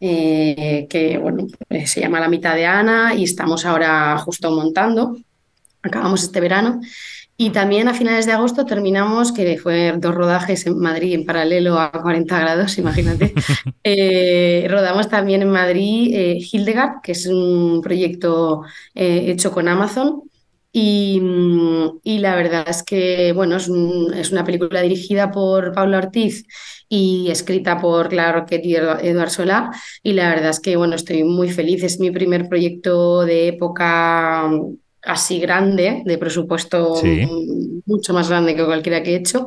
eh, 0.00 0.86
que 0.88 1.18
bueno, 1.18 1.48
eh, 1.70 1.86
se 1.88 2.00
llama 2.00 2.20
La 2.20 2.28
mitad 2.28 2.54
de 2.54 2.66
Ana 2.66 3.14
y 3.14 3.24
estamos 3.24 3.66
ahora 3.66 4.16
justo 4.18 4.50
montando. 4.52 5.16
Acabamos 5.82 6.22
este 6.22 6.40
verano. 6.40 6.80
Y 7.42 7.50
también 7.50 7.88
a 7.88 7.94
finales 7.94 8.24
de 8.26 8.30
agosto 8.30 8.64
terminamos, 8.66 9.32
que 9.32 9.58
fue 9.58 9.94
dos 9.98 10.14
rodajes 10.14 10.64
en 10.64 10.78
Madrid 10.78 11.12
en 11.12 11.26
paralelo 11.26 11.76
a 11.76 11.90
40 11.90 12.38
grados, 12.38 12.78
imagínate. 12.84 13.34
Eh, 13.82 14.68
rodamos 14.70 15.08
también 15.08 15.42
en 15.42 15.50
Madrid 15.50 16.14
eh, 16.14 16.38
Hildegard, 16.38 17.00
que 17.02 17.10
es 17.10 17.26
un 17.26 17.80
proyecto 17.82 18.62
eh, 18.94 19.24
hecho 19.32 19.50
con 19.50 19.66
Amazon. 19.66 20.22
Y, 20.70 21.18
mm, 21.20 21.98
y, 22.04 22.18
la 22.20 22.36
verdad 22.36 22.64
es 22.68 22.84
que, 22.84 23.32
bueno, 23.32 23.56
es, 23.56 23.68
una 23.68 24.44
película 24.44 24.80
dirigida 24.80 25.32
por 25.32 25.72
Pablo 25.72 25.98
Ortiz 25.98 26.44
y 26.88 27.28
escrita 27.28 27.76
por 27.80 28.08
Clara 28.08 28.38
Roquette 28.38 28.66
y 28.66 28.76
Eduard 28.76 29.30
Solá. 29.30 29.72
Y 30.04 30.12
la 30.12 30.28
verdad 30.28 30.50
es 30.50 30.60
que, 30.60 30.76
bueno, 30.76 30.94
estoy 30.94 31.24
muy 31.24 31.50
feliz. 31.50 31.82
Es 31.82 31.98
mi 31.98 32.12
primer 32.12 32.48
proyecto 32.48 33.24
de 33.24 33.48
época 33.48 34.48
así 35.02 35.40
grande, 35.40 36.02
de 36.04 36.18
presupuesto 36.18 37.00
mucho 37.86 38.14
más 38.14 38.28
grande 38.28 38.54
que 38.54 38.64
cualquiera 38.64 39.02
que 39.02 39.12
he 39.12 39.16
hecho. 39.16 39.46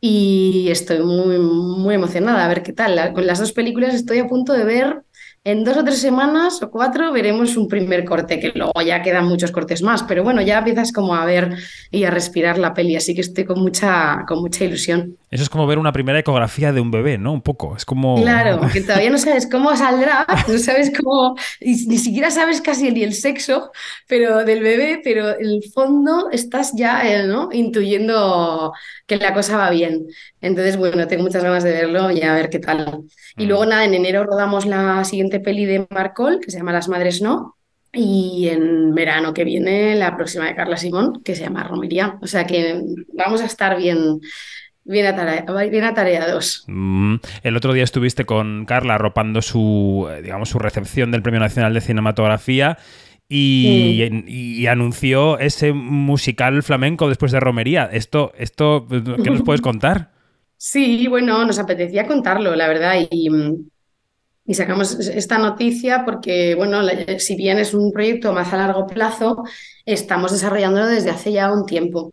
Y 0.00 0.68
estoy 0.70 1.00
muy, 1.00 1.38
muy 1.38 1.94
emocionada 1.94 2.44
a 2.44 2.48
ver 2.48 2.62
qué 2.62 2.72
tal. 2.72 3.12
Con 3.12 3.26
las 3.26 3.38
dos 3.38 3.52
películas 3.52 3.94
estoy 3.94 4.18
a 4.18 4.26
punto 4.26 4.52
de 4.52 4.64
ver 4.64 5.02
en 5.44 5.64
dos 5.64 5.76
o 5.76 5.84
tres 5.84 6.00
semanas 6.00 6.62
o 6.62 6.70
cuatro 6.70 7.12
veremos 7.12 7.56
un 7.56 7.66
primer 7.66 8.04
corte, 8.04 8.38
que 8.38 8.52
luego 8.54 8.80
ya 8.80 9.02
quedan 9.02 9.26
muchos 9.26 9.50
cortes 9.50 9.82
más, 9.82 10.02
pero 10.04 10.22
bueno, 10.22 10.40
ya 10.40 10.58
empiezas 10.58 10.92
como 10.92 11.14
a 11.14 11.24
ver 11.24 11.56
y 11.90 12.04
a 12.04 12.10
respirar 12.10 12.58
la 12.58 12.74
peli, 12.74 12.94
así 12.94 13.14
que 13.14 13.22
estoy 13.22 13.44
con 13.44 13.60
mucha, 13.60 14.24
con 14.28 14.40
mucha 14.40 14.64
ilusión. 14.64 15.16
Eso 15.30 15.42
es 15.42 15.48
como 15.48 15.66
ver 15.66 15.78
una 15.78 15.92
primera 15.92 16.18
ecografía 16.18 16.72
de 16.72 16.80
un 16.80 16.90
bebé, 16.90 17.18
¿no? 17.18 17.32
Un 17.32 17.40
poco, 17.40 17.76
es 17.76 17.84
como... 17.84 18.20
Claro, 18.22 18.60
que 18.72 18.82
todavía 18.82 19.10
no 19.10 19.18
sabes 19.18 19.48
cómo 19.50 19.74
saldrá, 19.76 20.26
no 20.48 20.58
sabes 20.58 20.92
cómo, 20.96 21.36
ni 21.60 21.98
siquiera 21.98 22.30
sabes 22.30 22.60
casi 22.60 22.90
ni 22.90 23.02
el 23.02 23.14
sexo 23.14 23.72
pero 24.06 24.44
del 24.44 24.62
bebé, 24.62 25.00
pero 25.02 25.30
en 25.38 25.46
el 25.46 25.62
fondo 25.72 26.30
estás 26.30 26.72
ya 26.74 27.02
eh, 27.02 27.26
¿no? 27.26 27.48
intuyendo 27.52 28.72
que 29.06 29.16
la 29.16 29.34
cosa 29.34 29.56
va 29.56 29.70
bien. 29.70 30.06
Entonces, 30.40 30.76
bueno, 30.76 31.06
tengo 31.06 31.22
muchas 31.22 31.42
ganas 31.42 31.64
de 31.64 31.72
verlo 31.72 32.10
y 32.10 32.22
a 32.22 32.34
ver 32.34 32.50
qué 32.50 32.58
tal. 32.58 33.04
Y 33.36 33.46
luego, 33.46 33.64
mm. 33.64 33.68
nada, 33.68 33.84
en 33.84 33.94
enero 33.94 34.24
rodamos 34.24 34.66
la 34.66 35.04
siguiente 35.04 35.31
peli 35.40 35.64
de 35.64 35.86
Marcol, 35.90 36.40
que 36.40 36.50
se 36.50 36.58
llama 36.58 36.72
Las 36.72 36.88
Madres 36.88 37.22
No. 37.22 37.56
Y 37.92 38.48
en 38.50 38.94
verano 38.94 39.34
que 39.34 39.44
viene, 39.44 39.94
la 39.96 40.16
próxima 40.16 40.46
de 40.46 40.54
Carla 40.54 40.78
Simón, 40.78 41.22
que 41.22 41.34
se 41.34 41.42
llama 41.42 41.64
Romería. 41.64 42.18
O 42.22 42.26
sea 42.26 42.46
que 42.46 42.82
vamos 43.12 43.42
a 43.42 43.44
estar 43.44 43.76
bien, 43.76 44.20
bien, 44.84 45.06
atareados. 45.84 46.64
Mm. 46.68 47.16
El 47.42 47.56
otro 47.56 47.74
día 47.74 47.84
estuviste 47.84 48.24
con 48.24 48.64
Carla 48.64 48.94
arropando 48.94 49.42
su, 49.42 50.08
eh, 50.10 50.22
digamos, 50.22 50.48
su 50.48 50.58
recepción 50.58 51.10
del 51.10 51.22
Premio 51.22 51.40
Nacional 51.40 51.74
de 51.74 51.82
Cinematografía. 51.82 52.78
Y, 53.28 54.02
y, 54.26 54.66
anunció 54.66 55.38
ese 55.38 55.72
musical 55.72 56.62
flamenco 56.62 57.08
después 57.08 57.32
de 57.32 57.40
Romería. 57.40 57.88
Esto, 57.90 58.32
esto 58.36 58.86
¿qué 58.88 59.30
nos 59.30 59.42
puedes 59.42 59.60
contar? 59.62 60.10
Sí, 60.64 61.08
bueno, 61.08 61.44
nos 61.44 61.58
apetecía 61.58 62.06
contarlo, 62.06 62.54
la 62.54 62.68
verdad, 62.68 62.94
y, 63.10 63.28
y 64.52 64.54
sacamos 64.54 64.98
esta 65.08 65.38
noticia 65.38 66.04
porque, 66.04 66.54
bueno, 66.54 66.82
si 67.18 67.36
bien 67.36 67.58
es 67.58 67.72
un 67.72 67.90
proyecto 67.90 68.34
más 68.34 68.52
a 68.52 68.58
largo 68.58 68.86
plazo, 68.86 69.44
estamos 69.86 70.30
desarrollándolo 70.30 70.88
desde 70.88 71.08
hace 71.08 71.32
ya 71.32 71.50
un 71.50 71.64
tiempo. 71.64 72.10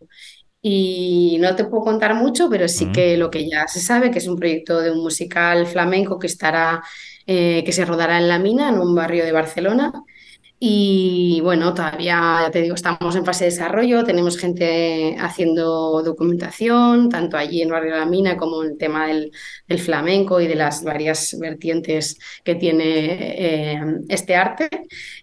Y 0.61 1.37
no 1.41 1.53
te 1.57 1.65
puedo 1.65 1.83
contar 1.83 2.15
mucho, 2.15 2.49
pero 2.49 2.69
sí 2.69 2.93
que 2.93 3.17
lo 3.17 3.29
que 3.29 3.49
ya 3.49 3.67
se 3.67 3.81
sabe, 3.81 4.09
que 4.09 4.19
es 4.19 4.27
un 4.27 4.37
proyecto 4.37 4.79
de 4.79 4.91
un 4.91 4.99
musical 5.03 5.67
flamenco 5.67 6.17
que 6.17 6.27
estará, 6.27 6.81
eh, 7.27 7.61
que 7.65 7.73
se 7.73 7.83
rodará 7.83 8.17
en 8.17 8.29
La 8.29 8.39
Mina, 8.39 8.69
en 8.69 8.79
un 8.79 8.95
barrio 8.95 9.25
de 9.25 9.33
Barcelona, 9.33 9.91
y 10.61 11.39
bueno, 11.41 11.73
todavía, 11.73 12.39
ya 12.41 12.51
te 12.51 12.61
digo, 12.61 12.75
estamos 12.75 13.15
en 13.15 13.23
fase 13.23 13.45
de 13.45 13.51
desarrollo, 13.51 14.03
tenemos 14.03 14.37
gente 14.37 15.15
haciendo 15.17 16.03
documentación, 16.03 17.07
tanto 17.07 17.37
allí 17.37 17.61
en 17.61 17.69
Barrio 17.69 17.93
de 17.93 17.99
la 17.99 18.05
Mina 18.05 18.35
como 18.35 18.61
en 18.63 18.71
el 18.71 18.77
tema 18.77 19.07
del, 19.07 19.31
flamenco 19.79 20.41
y 20.41 20.47
de 20.47 20.55
las 20.55 20.83
varias 20.83 21.37
vertientes 21.39 22.19
que 22.43 22.55
tiene 22.55 22.83
eh, 22.83 23.81
este 24.09 24.35
arte. 24.35 24.69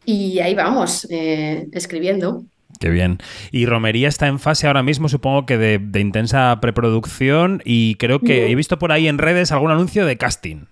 Y 0.07 0.39
ahí 0.39 0.55
vamos, 0.55 1.07
eh, 1.11 1.69
escribiendo. 1.73 2.45
Qué 2.81 2.89
bien. 2.89 3.19
Y 3.53 3.67
Romería 3.67 4.09
está 4.09 4.29
en 4.29 4.39
fase 4.39 4.67
ahora 4.67 4.83
mismo, 4.83 5.11
supongo 5.11 5.45
que 5.45 5.59
de, 5.59 5.79
de 5.79 6.01
intensa 6.01 6.59
preproducción 6.63 7.61
y 7.63 7.97
creo 7.97 8.21
que 8.21 8.51
he 8.51 8.55
visto 8.55 8.79
por 8.79 8.91
ahí 8.91 9.07
en 9.07 9.19
redes 9.19 9.53
algún 9.53 9.71
anuncio 9.71 10.07
de 10.07 10.17
casting. 10.17 10.65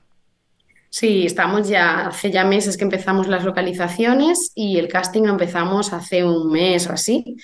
Sí, 0.95 1.27
estamos 1.27 1.69
ya, 1.69 2.07
hace 2.07 2.31
ya 2.31 2.45
meses 2.45 2.77
que 2.77 2.85
empezamos 2.85 3.27
las 3.27 3.43
localizaciones 3.45 4.53
y 4.55 4.79
el 4.79 4.87
casting 4.87 5.25
empezamos 5.25 5.93
hace 5.93 6.25
un 6.25 6.53
mes 6.53 6.87
o 6.89 6.93
así. 6.93 7.35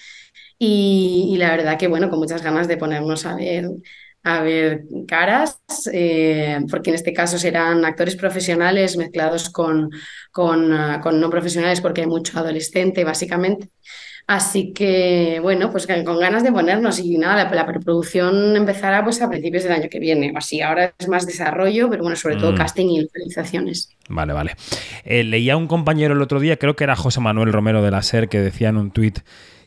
Y, 0.56 1.34
la 1.36 1.56
verdad 1.56 1.76
que, 1.76 1.88
bueno, 1.88 2.10
con 2.10 2.20
muchas 2.20 2.42
ganas 2.44 2.68
de 2.68 2.76
ponernos 2.76 3.26
a 3.26 3.34
ver, 3.34 3.68
a 4.22 4.42
ver 4.42 4.82
caras, 5.08 5.60
eh, 5.92 6.60
porque 6.70 6.90
en 6.90 6.94
este 6.94 7.12
caso 7.12 7.38
serán 7.38 7.84
actores 7.84 8.14
profesionales 8.14 8.96
mezclados 8.96 9.50
con, 9.50 9.90
con, 10.30 10.72
ah, 10.72 11.00
con 11.02 11.20
no 11.20 11.28
profesionales, 11.28 11.80
porque 11.80 12.02
hay 12.02 12.06
mucho 12.06 12.38
adolescente, 12.38 13.02
básicamente. 13.02 13.70
Así 14.30 14.72
que, 14.72 15.40
bueno, 15.42 15.72
pues 15.72 15.88
con 16.04 16.20
ganas 16.20 16.44
de 16.44 16.52
ponernos 16.52 17.00
y 17.00 17.18
nada, 17.18 17.52
la, 17.52 17.66
preproducción 17.66 18.54
empezará 18.54 19.02
pues 19.02 19.20
a 19.22 19.28
principios 19.28 19.64
del 19.64 19.72
año 19.72 19.88
que 19.90 19.98
viene. 19.98 20.32
Así, 20.36 20.60
ahora 20.60 20.94
es 20.96 21.08
más 21.08 21.26
desarrollo, 21.26 21.90
pero 21.90 22.04
bueno, 22.04 22.14
sobre 22.14 22.36
todo 22.36 22.52
mm. 22.52 22.54
casting 22.54 22.86
y 22.90 23.00
localizaciones. 23.00 23.90
Vale, 24.08 24.32
vale. 24.32 24.54
Eh, 25.04 25.24
leía 25.24 25.56
un 25.56 25.66
compañero 25.66 26.14
el 26.14 26.22
otro 26.22 26.38
día, 26.38 26.58
creo 26.58 26.76
que 26.76 26.84
era 26.84 26.94
José 26.94 27.18
Manuel 27.18 27.52
Romero 27.52 27.82
de 27.82 27.90
la 27.90 28.02
SER, 28.02 28.28
que 28.28 28.38
decía 28.38 28.68
en 28.68 28.76
un 28.76 28.92
tuit 28.92 29.18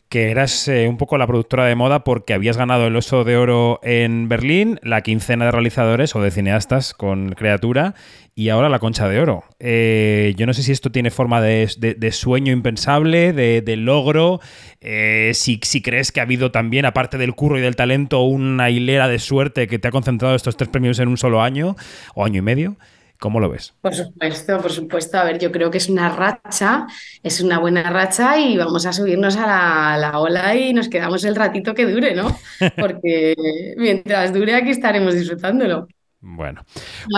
que 0.08 0.30
eras 0.30 0.68
eh, 0.68 0.88
un 0.88 0.96
poco 0.96 1.18
la 1.18 1.26
productora 1.26 1.64
de 1.66 1.74
moda 1.74 2.04
porque 2.04 2.34
habías 2.34 2.56
ganado 2.56 2.86
el 2.86 2.96
Oso 2.96 3.24
de 3.24 3.36
Oro 3.36 3.80
en 3.82 4.28
Berlín, 4.28 4.78
la 4.82 5.02
quincena 5.02 5.46
de 5.46 5.50
realizadores 5.50 6.14
o 6.14 6.22
de 6.22 6.30
cineastas 6.30 6.94
con 6.94 7.30
Creatura 7.30 7.94
y 8.34 8.48
ahora 8.48 8.68
la 8.68 8.78
Concha 8.78 9.08
de 9.08 9.20
Oro. 9.20 9.44
Eh, 9.60 10.34
yo 10.36 10.46
no 10.46 10.54
sé 10.54 10.62
si 10.62 10.72
esto 10.72 10.90
tiene 10.90 11.10
forma 11.10 11.40
de, 11.40 12.10
sueño 12.12 12.52
impensable, 12.52 13.32
de, 13.32 13.76
logro, 13.76 14.40
eh, 14.80 15.32
si, 15.34 15.60
si, 15.62 15.82
crees 15.82 16.12
que 16.12 16.20
ha 16.20 16.24
habido 16.24 16.50
también, 16.50 16.84
aparte 16.84 17.18
del 17.18 17.34
curro 17.34 17.58
y 17.58 17.60
del 17.60 17.76
talento, 17.76 18.22
una 18.22 18.70
hilera 18.70 19.08
de 19.08 19.18
suerte 19.18 19.66
que 19.66 19.78
te 19.78 19.88
ha 19.88 19.90
concentrado 19.90 20.34
estos 20.34 20.56
tres 20.56 20.68
premios 20.68 20.98
en 20.98 21.08
un 21.08 21.16
solo 21.16 21.42
año 21.42 21.76
o 22.14 22.24
año 22.24 22.38
y 22.38 22.42
medio. 22.42 22.76
¿Cómo 23.24 23.40
lo 23.40 23.48
ves? 23.48 23.72
Por 23.80 23.94
supuesto, 23.94 24.60
por 24.60 24.70
supuesto. 24.70 25.16
A 25.16 25.24
ver, 25.24 25.38
yo 25.38 25.50
creo 25.50 25.70
que 25.70 25.78
es 25.78 25.88
una 25.88 26.14
racha, 26.14 26.86
es 27.22 27.40
una 27.40 27.58
buena 27.58 27.88
racha 27.88 28.38
y 28.38 28.58
vamos 28.58 28.84
a 28.84 28.92
subirnos 28.92 29.38
a 29.38 29.96
la, 29.96 30.20
ola 30.20 30.54
y 30.54 30.74
nos 30.74 30.90
quedamos 30.90 31.24
el 31.24 31.34
ratito 31.34 31.72
que 31.72 31.86
dure, 31.86 32.14
¿no? 32.14 32.38
Porque 32.76 33.34
mientras 33.78 34.30
dure 34.34 34.54
aquí 34.54 34.72
estaremos 34.72 35.14
disfrutándolo. 35.14 35.88
Bueno. 36.20 36.66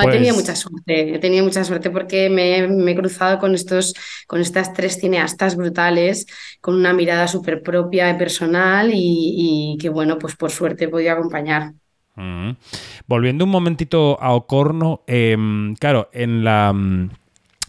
He 0.00 0.08
tenido 0.12 0.34
pues 0.34 0.44
mucha 0.44 0.54
suerte, 0.54 1.16
he 1.16 1.18
tenido 1.18 1.44
mucha 1.44 1.64
suerte 1.64 1.90
porque 1.90 2.30
me, 2.30 2.58
he 2.58 2.94
cruzado 2.94 3.40
con 3.40 3.56
estos, 3.56 3.92
con 4.28 4.40
estas 4.40 4.72
tres 4.74 5.00
cineastas 5.00 5.56
brutales, 5.56 6.26
con 6.60 6.76
una 6.76 6.92
mirada 6.92 7.26
súper 7.26 7.62
propia 7.62 8.10
y 8.10 8.16
personal 8.16 8.92
y, 8.94 9.74
y 9.74 9.78
que 9.78 9.88
bueno, 9.88 10.18
pues 10.18 10.36
por 10.36 10.52
suerte 10.52 10.84
he 10.84 10.88
podido 10.88 11.12
acompañar. 11.12 11.72
Volviendo 13.06 13.44
un 13.44 13.50
momentito 13.50 14.18
a 14.20 14.32
Ocorno, 14.32 15.02
em, 15.06 15.74
claro, 15.74 16.08
en 16.12 16.44
la 16.44 16.74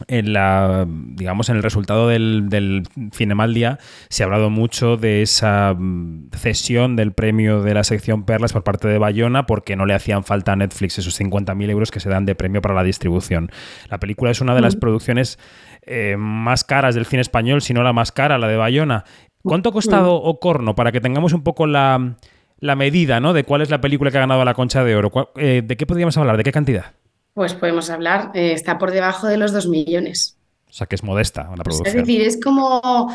en 0.07 0.33
la 0.33 0.85
digamos 0.87 1.49
en 1.49 1.55
el 1.55 1.63
resultado 1.63 2.07
del, 2.07 2.49
del 2.49 2.83
Cinemaldia 3.13 3.79
se 4.09 4.21
ha 4.21 4.25
hablado 4.25 4.49
mucho 4.49 4.95
de 4.97 5.21
esa 5.21 5.73
mm, 5.73 6.29
cesión 6.35 6.95
del 6.95 7.13
premio 7.13 7.63
de 7.63 7.73
la 7.73 7.83
sección 7.83 8.23
Perlas 8.23 8.53
por 8.53 8.63
parte 8.63 8.87
de 8.87 8.99
Bayona 8.99 9.47
porque 9.47 9.75
no 9.75 9.85
le 9.85 9.95
hacían 9.95 10.23
falta 10.23 10.51
a 10.51 10.55
Netflix 10.55 10.99
esos 10.99 11.19
50.000 11.19 11.69
euros 11.69 11.91
que 11.91 11.99
se 11.99 12.09
dan 12.09 12.25
de 12.25 12.35
premio 12.35 12.61
para 12.61 12.75
la 12.75 12.83
distribución. 12.83 13.49
La 13.89 13.99
película 13.99 14.31
es 14.31 14.41
una 14.41 14.53
de 14.53 14.61
las 14.61 14.75
producciones 14.75 15.39
eh, 15.81 16.15
más 16.17 16.63
caras 16.63 16.95
del 16.95 17.05
cine 17.05 17.21
español, 17.21 17.61
si 17.61 17.73
no 17.73 17.81
la 17.81 17.93
más 17.93 18.11
cara, 18.11 18.37
la 18.37 18.47
de 18.47 18.57
Bayona. 18.57 19.03
¿Cuánto 19.41 19.69
ha 19.69 19.73
costado 19.73 20.15
Ocorno 20.15 20.75
para 20.75 20.91
que 20.91 21.01
tengamos 21.01 21.33
un 21.33 21.41
poco 21.41 21.67
la 21.67 22.15
la 22.59 22.75
medida, 22.75 23.19
¿no? 23.19 23.33
De 23.33 23.43
cuál 23.43 23.61
es 23.61 23.69
la 23.69 23.81
película 23.81 24.11
que 24.11 24.17
ha 24.17 24.21
ganado 24.21 24.43
la 24.45 24.53
Concha 24.53 24.83
de 24.83 24.95
Oro. 24.95 25.31
Eh, 25.35 25.61
¿De 25.63 25.77
qué 25.77 25.85
podríamos 25.85 26.17
hablar? 26.17 26.37
¿De 26.37 26.43
qué 26.43 26.51
cantidad? 26.51 26.93
Pues 27.33 27.53
podemos 27.53 27.89
hablar, 27.89 28.31
eh, 28.33 28.53
está 28.53 28.77
por 28.79 28.91
debajo 28.91 29.27
de 29.27 29.37
los 29.37 29.53
dos 29.53 29.67
millones. 29.67 30.37
O 30.69 30.73
sea, 30.73 30.87
que 30.87 30.95
es 30.95 31.03
modesta 31.03 31.49
la 31.55 31.63
producción. 31.63 31.87
Es 31.87 31.93
decir, 31.93 32.21
es 32.21 32.39
como 32.43 33.11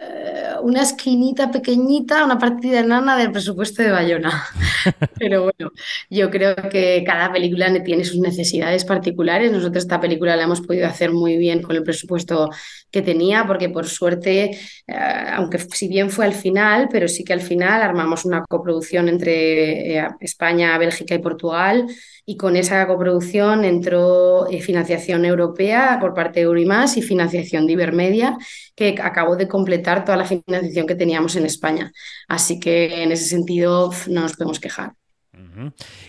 eh, 0.00 0.54
una 0.62 0.82
esquinita 0.82 1.50
pequeñita, 1.50 2.24
una 2.24 2.38
partida 2.38 2.80
enana 2.80 3.16
del 3.16 3.32
presupuesto 3.32 3.82
de 3.82 3.90
Bayona. 3.90 4.44
Pero 5.18 5.42
bueno, 5.44 5.72
yo 6.08 6.30
creo 6.30 6.54
que 6.70 7.02
cada 7.04 7.32
película 7.32 7.72
tiene 7.82 8.04
sus 8.04 8.18
necesidades 8.18 8.84
particulares. 8.84 9.50
Nosotros 9.50 9.84
esta 9.84 10.00
película 10.00 10.36
la 10.36 10.44
hemos 10.44 10.60
podido 10.60 10.86
hacer 10.86 11.12
muy 11.12 11.36
bien 11.36 11.62
con 11.62 11.74
el 11.74 11.82
presupuesto 11.82 12.50
que 12.90 13.02
tenía, 13.02 13.44
porque 13.46 13.68
por 13.68 13.86
suerte, 13.86 14.52
eh, 14.86 14.94
aunque 15.32 15.58
si 15.58 15.88
bien 15.88 16.10
fue 16.10 16.26
al 16.26 16.34
final, 16.34 16.88
pero 16.90 17.08
sí 17.08 17.24
que 17.24 17.32
al 17.32 17.40
final 17.40 17.82
armamos 17.82 18.24
una 18.24 18.44
coproducción 18.48 19.08
entre 19.08 19.98
eh, 19.98 20.08
España, 20.20 20.78
Bélgica 20.78 21.14
y 21.14 21.18
Portugal 21.18 21.86
y 22.28 22.36
con 22.36 22.56
esa 22.56 22.86
coproducción 22.86 23.64
entró 23.64 24.50
eh, 24.50 24.60
financiación 24.60 25.24
europea 25.24 25.96
por 25.98 26.12
parte 26.12 26.40
de 26.40 26.44
Eurimas 26.44 26.98
y 26.98 27.02
financiación 27.02 27.66
de 27.66 27.72
Ibermedia, 27.72 28.36
que 28.76 28.96
acabó 29.02 29.34
de 29.34 29.48
completar 29.48 30.04
toda 30.04 30.18
la 30.18 30.26
financiación 30.26 30.86
que 30.86 30.94
teníamos 30.94 31.36
en 31.36 31.46
España. 31.46 31.90
Así 32.28 32.60
que 32.60 33.02
en 33.02 33.12
ese 33.12 33.24
sentido 33.24 33.90
no 34.08 34.20
nos 34.20 34.36
podemos 34.36 34.60
quejar. 34.60 34.92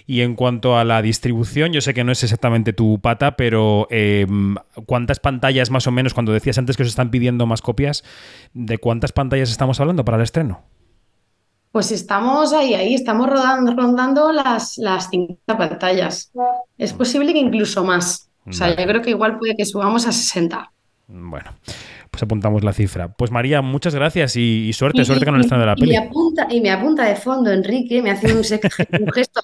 Y 0.06 0.20
en 0.20 0.36
cuanto 0.36 0.78
a 0.78 0.84
la 0.84 1.02
distribución, 1.02 1.72
yo 1.72 1.80
sé 1.80 1.94
que 1.94 2.04
no 2.04 2.12
es 2.12 2.22
exactamente 2.22 2.74
tu 2.74 3.00
pata, 3.00 3.38
pero 3.38 3.88
em, 3.90 4.58
¿cuántas 4.86 5.22
pantallas 5.22 5.72
más 5.72 5.88
o 5.88 5.92
menos, 5.92 6.14
cuando 6.14 6.34
decías 6.34 6.58
antes 6.58 6.76
que 6.76 6.84
os 6.84 6.90
están 6.90 7.12
pidiendo 7.12 7.46
más 7.46 7.62
copias, 7.62 8.04
de 8.54 8.78
cuántas 8.78 9.14
pantallas 9.14 9.52
estamos 9.52 9.80
hablando 9.80 10.04
para 10.04 10.18
el 10.18 10.24
estreno? 10.24 10.66
Pues 11.72 11.92
estamos 11.92 12.52
ahí, 12.54 12.74
ahí, 12.74 12.96
estamos 12.96 13.30
rodando, 13.30 13.74
rondando 13.76 14.32
las, 14.32 14.78
las 14.78 15.10
50 15.10 15.58
pantallas. 15.58 16.32
Es 16.78 16.94
posible 16.94 17.34
que 17.34 17.40
incluso 17.40 17.84
más. 17.84 18.30
O 18.48 18.54
sea, 18.54 18.76
yo 18.76 18.86
creo 18.88 19.02
que 19.02 19.12
igual 19.12 19.38
puede 19.38 19.56
que 19.56 19.66
subamos 19.66 20.08
a 20.08 20.12
60. 20.12 20.72
Bueno, 21.08 21.52
pues 22.10 22.24
apuntamos 22.24 22.64
la 22.64 22.74
cifra. 22.74 23.10
Pues 23.10 23.32
María, 23.32 23.62
muchas 23.62 23.94
gracias 23.94 24.36
y, 24.36 24.72
suerte, 24.74 25.06
suerte 25.06 25.26
con 25.26 25.36
el 25.36 25.42
estreno 25.42 25.62
de 25.62 25.68
la 25.68 25.76
peli. 25.76 25.92
Y 25.92 25.98
me, 25.98 25.98
apunta, 25.98 26.48
y 26.50 26.62
me 26.62 26.72
apunta 26.72 27.04
de 27.04 27.16
fondo 27.16 27.52
Enrique, 27.52 28.02
me 28.02 28.12
hace 28.12 28.34
un, 28.34 28.40
un 29.02 29.12
gesto 29.12 29.42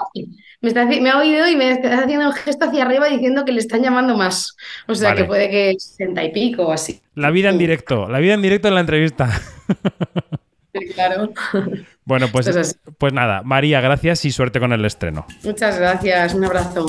Me, 0.61 0.69
está, 0.69 0.85
me, 0.85 1.09
ha 1.09 1.19
oído 1.19 1.47
y 1.47 1.55
me 1.55 1.71
está 1.71 2.03
haciendo 2.03 2.27
un 2.27 2.33
gesto 2.33 2.65
hacia 2.65 2.83
arriba 2.83 3.07
diciendo 3.07 3.45
que 3.45 3.51
le 3.51 3.59
están 3.59 3.83
llamando 3.83 4.15
más. 4.15 4.55
O 4.87 4.95
sea, 4.95 5.15
que 5.15 5.25
puede 5.25 5.49
que 5.49 5.75
60 5.77 6.23
y 6.23 6.31
pico 6.31 6.67
o 6.67 6.71
así. 6.71 7.01
La 7.13 7.29
vida 7.31 7.49
en 7.49 7.57
directo, 7.57 8.07
la 8.09 8.19
vida 8.19 8.33
en 8.33 8.41
directo 8.41 8.67
en 8.67 8.75
la 8.75 8.81
entrevista. 8.81 9.29
claro. 10.93 11.31
Bueno, 12.07 12.27
pues, 12.31 12.77
pues 12.99 13.13
nada, 13.13 13.41
María, 13.41 13.81
gracias 13.81 14.25
y 14.25 14.31
suerte 14.31 14.59
con 14.59 14.71
el 14.71 14.85
estreno. 14.85 15.25
Muchas 15.43 15.79
gracias, 15.79 16.35
un 16.35 16.45
abrazo. 16.45 16.85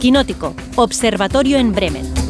Quinótico, 0.00 0.56
Observatorio 0.74 1.58
en 1.58 1.72
Bremen. 1.72 2.21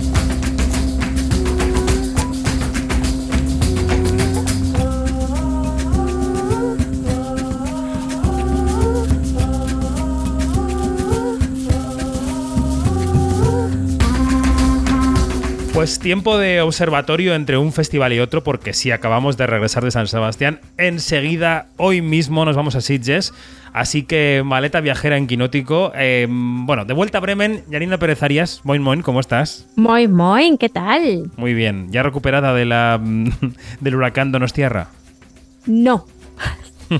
Pues 15.82 15.98
tiempo 15.98 16.38
de 16.38 16.60
observatorio 16.60 17.34
entre 17.34 17.58
un 17.58 17.72
festival 17.72 18.12
y 18.12 18.20
otro, 18.20 18.44
porque 18.44 18.72
si 18.72 18.92
acabamos 18.92 19.36
de 19.36 19.48
regresar 19.48 19.82
de 19.82 19.90
San 19.90 20.06
Sebastián, 20.06 20.60
enseguida, 20.78 21.66
hoy 21.76 22.02
mismo, 22.02 22.44
nos 22.44 22.54
vamos 22.54 22.76
a 22.76 22.80
Sitges. 22.80 23.34
Así 23.72 24.04
que 24.04 24.42
maleta 24.44 24.80
viajera 24.80 25.16
en 25.16 25.26
Quinótico. 25.26 25.90
Eh, 25.96 26.28
bueno, 26.30 26.84
de 26.84 26.94
vuelta 26.94 27.18
a 27.18 27.20
Bremen, 27.20 27.64
Yanina 27.68 27.98
Pérez 27.98 28.22
Arias. 28.22 28.60
Moin, 28.62 28.80
moin, 28.80 29.02
¿cómo 29.02 29.18
estás? 29.18 29.66
Moin, 29.74 30.12
moin, 30.12 30.56
¿qué 30.56 30.68
tal? 30.68 31.32
Muy 31.36 31.52
bien. 31.52 31.88
¿Ya 31.90 32.04
recuperada 32.04 32.54
de 32.54 32.64
la, 32.64 33.00
del 33.80 33.96
huracán 33.96 34.30
Donostierra? 34.30 34.86
No. 35.66 36.06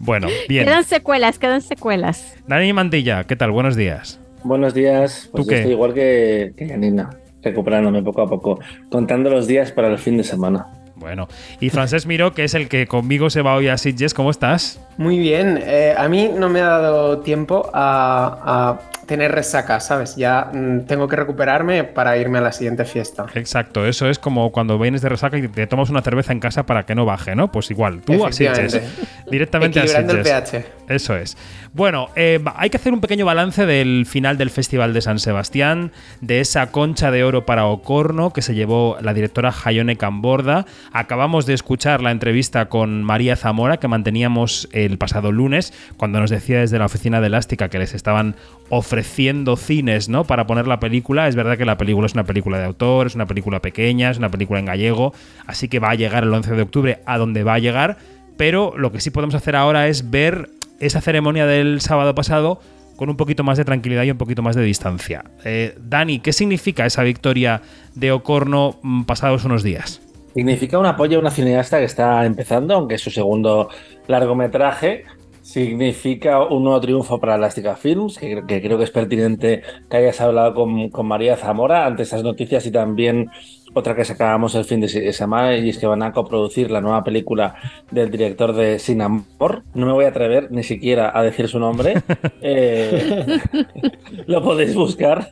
bueno, 0.00 0.26
bien. 0.48 0.64
Quedan 0.64 0.82
secuelas, 0.82 1.38
quedan 1.38 1.62
secuelas. 1.62 2.34
Dani 2.48 2.72
Mantilla, 2.72 3.22
¿qué 3.22 3.36
tal? 3.36 3.52
Buenos 3.52 3.76
días. 3.76 4.18
Buenos 4.44 4.74
días. 4.74 5.28
Pues 5.32 5.48
estoy 5.48 5.72
igual 5.72 5.94
que, 5.94 6.52
que 6.56 6.68
Janina, 6.68 7.10
recuperándome 7.42 8.02
poco 8.02 8.22
a 8.22 8.28
poco, 8.28 8.60
contando 8.90 9.30
los 9.30 9.46
días 9.46 9.72
para 9.72 9.88
el 9.88 9.98
fin 9.98 10.16
de 10.16 10.24
semana. 10.24 10.66
Bueno, 10.98 11.28
y 11.60 11.70
Francés 11.70 12.06
Miro, 12.06 12.34
que 12.34 12.44
es 12.44 12.54
el 12.54 12.68
que 12.68 12.86
conmigo 12.86 13.30
se 13.30 13.42
va 13.42 13.54
hoy 13.54 13.68
a 13.68 13.78
Sitges, 13.78 14.14
¿cómo 14.14 14.30
estás? 14.30 14.80
Muy 14.96 15.18
bien, 15.18 15.60
eh, 15.62 15.94
a 15.96 16.08
mí 16.08 16.28
no 16.34 16.48
me 16.48 16.60
ha 16.60 16.78
dado 16.78 17.20
tiempo 17.20 17.70
a, 17.72 18.80
tener 19.08 19.32
resaca, 19.32 19.80
¿sabes? 19.80 20.14
Ya 20.14 20.50
mm, 20.52 20.82
tengo 20.82 21.08
que 21.08 21.16
recuperarme 21.16 21.82
para 21.82 22.16
irme 22.18 22.38
a 22.38 22.42
la 22.42 22.52
siguiente 22.52 22.84
fiesta. 22.84 23.26
Exacto, 23.34 23.86
eso 23.86 24.08
es 24.08 24.18
como 24.18 24.52
cuando 24.52 24.78
vienes 24.78 25.02
de 25.02 25.08
resaca 25.08 25.38
y 25.38 25.48
te 25.48 25.66
tomas 25.66 25.90
una 25.90 26.02
cerveza 26.02 26.32
en 26.32 26.38
casa 26.38 26.66
para 26.66 26.84
que 26.84 26.94
no 26.94 27.06
baje, 27.06 27.34
¿no? 27.34 27.50
Pues 27.50 27.70
igual, 27.70 28.02
tú 28.02 28.24
a 28.24 28.30
Sitges, 28.30 28.80
directamente 29.30 29.80
a 29.80 29.86
Sitges. 29.86 30.14
el 30.14 30.22
pH. 30.22 30.66
Eso 30.88 31.16
es. 31.16 31.36
Bueno, 31.72 32.08
eh, 32.16 32.42
hay 32.54 32.70
que 32.70 32.76
hacer 32.76 32.92
un 32.92 33.00
pequeño 33.00 33.26
balance 33.26 33.66
del 33.66 34.06
final 34.06 34.38
del 34.38 34.50
Festival 34.50 34.92
de 34.92 35.00
San 35.00 35.18
Sebastián, 35.18 35.92
de 36.20 36.40
esa 36.40 36.70
concha 36.70 37.10
de 37.10 37.24
oro 37.24 37.46
para 37.46 37.66
Ocorno 37.66 38.32
que 38.32 38.42
se 38.42 38.54
llevó 38.54 38.98
la 39.00 39.14
directora 39.14 39.52
Jayone 39.52 39.96
Camborda. 39.96 40.66
Acabamos 40.92 41.46
de 41.46 41.54
escuchar 41.54 42.02
la 42.02 42.10
entrevista 42.10 42.66
con 42.66 43.02
María 43.02 43.36
Zamora 43.36 43.78
que 43.78 43.88
manteníamos 43.88 44.68
el 44.72 44.98
pasado 44.98 45.32
lunes, 45.32 45.72
cuando 45.96 46.20
nos 46.20 46.30
decía 46.30 46.60
desde 46.60 46.78
la 46.78 46.86
oficina 46.86 47.20
de 47.20 47.28
Elástica 47.28 47.68
que 47.68 47.78
les 47.78 47.94
estaban 47.94 48.36
ofreciendo 48.70 48.97
cines, 49.02 50.08
¿no? 50.08 50.24
Para 50.24 50.46
poner 50.46 50.66
la 50.66 50.80
película. 50.80 51.28
Es 51.28 51.36
verdad 51.36 51.56
que 51.56 51.64
la 51.64 51.76
película 51.76 52.06
es 52.06 52.14
una 52.14 52.24
película 52.24 52.58
de 52.58 52.64
autor, 52.64 53.06
es 53.06 53.14
una 53.14 53.26
película 53.26 53.60
pequeña, 53.60 54.10
es 54.10 54.18
una 54.18 54.30
película 54.30 54.60
en 54.60 54.66
gallego, 54.66 55.12
así 55.46 55.68
que 55.68 55.78
va 55.78 55.90
a 55.90 55.94
llegar 55.94 56.24
el 56.24 56.32
11 56.32 56.54
de 56.54 56.62
octubre 56.62 56.98
a 57.06 57.18
donde 57.18 57.44
va 57.44 57.54
a 57.54 57.58
llegar. 57.58 57.98
Pero 58.36 58.74
lo 58.76 58.92
que 58.92 59.00
sí 59.00 59.10
podemos 59.10 59.34
hacer 59.34 59.56
ahora 59.56 59.88
es 59.88 60.10
ver 60.10 60.50
esa 60.80 61.00
ceremonia 61.00 61.46
del 61.46 61.80
sábado 61.80 62.14
pasado 62.14 62.60
con 62.96 63.08
un 63.08 63.16
poquito 63.16 63.44
más 63.44 63.56
de 63.56 63.64
tranquilidad 63.64 64.02
y 64.02 64.10
un 64.10 64.18
poquito 64.18 64.42
más 64.42 64.56
de 64.56 64.62
distancia. 64.62 65.24
Eh, 65.44 65.76
Dani, 65.80 66.18
¿qué 66.18 66.32
significa 66.32 66.84
esa 66.84 67.04
victoria 67.04 67.62
de 67.94 68.10
Ocorno 68.10 68.78
mm, 68.82 69.04
pasados 69.04 69.44
unos 69.44 69.62
días? 69.62 70.00
Significa 70.34 70.78
un 70.78 70.86
apoyo 70.86 71.18
a 71.18 71.20
una 71.20 71.30
cineasta 71.30 71.78
que 71.78 71.84
está 71.84 72.24
empezando, 72.26 72.74
aunque 72.74 72.96
es 72.96 73.00
su 73.00 73.10
segundo 73.10 73.68
largometraje. 74.08 75.04
Significa 75.48 76.42
un 76.42 76.64
nuevo 76.64 76.78
triunfo 76.78 77.18
para 77.18 77.36
Elástica 77.36 77.74
Films, 77.74 78.18
que, 78.18 78.44
creo 78.44 78.76
que 78.76 78.84
es 78.84 78.90
pertinente 78.90 79.62
que 79.88 79.96
hayas 79.96 80.20
hablado 80.20 80.52
con, 80.52 80.90
con 80.90 81.06
María 81.06 81.38
Zamora 81.38 81.86
ante 81.86 82.02
esas 82.02 82.22
noticias 82.22 82.66
y 82.66 82.70
también 82.70 83.30
otra 83.72 83.94
que 83.96 84.04
sacábamos 84.04 84.54
el 84.54 84.64
fin 84.64 84.80
de 84.80 85.12
semana 85.12 85.56
y 85.56 85.70
es 85.70 85.78
que 85.78 85.86
van 85.86 86.02
a 86.02 86.12
coproducir 86.12 86.70
la 86.70 86.82
nueva 86.82 87.02
película 87.02 87.54
del 87.90 88.10
director 88.10 88.52
de 88.52 88.78
Sin 88.78 89.00
Amor. 89.00 89.62
No 89.72 89.86
me 89.86 89.92
voy 89.92 90.04
a 90.04 90.08
atrever 90.08 90.50
ni 90.50 90.62
siquiera 90.62 91.16
a 91.18 91.22
decir 91.22 91.48
su 91.48 91.58
nombre. 91.58 91.94
Eh, 92.40 93.40
lo 94.26 94.42
podéis 94.42 94.74
buscar. 94.74 95.30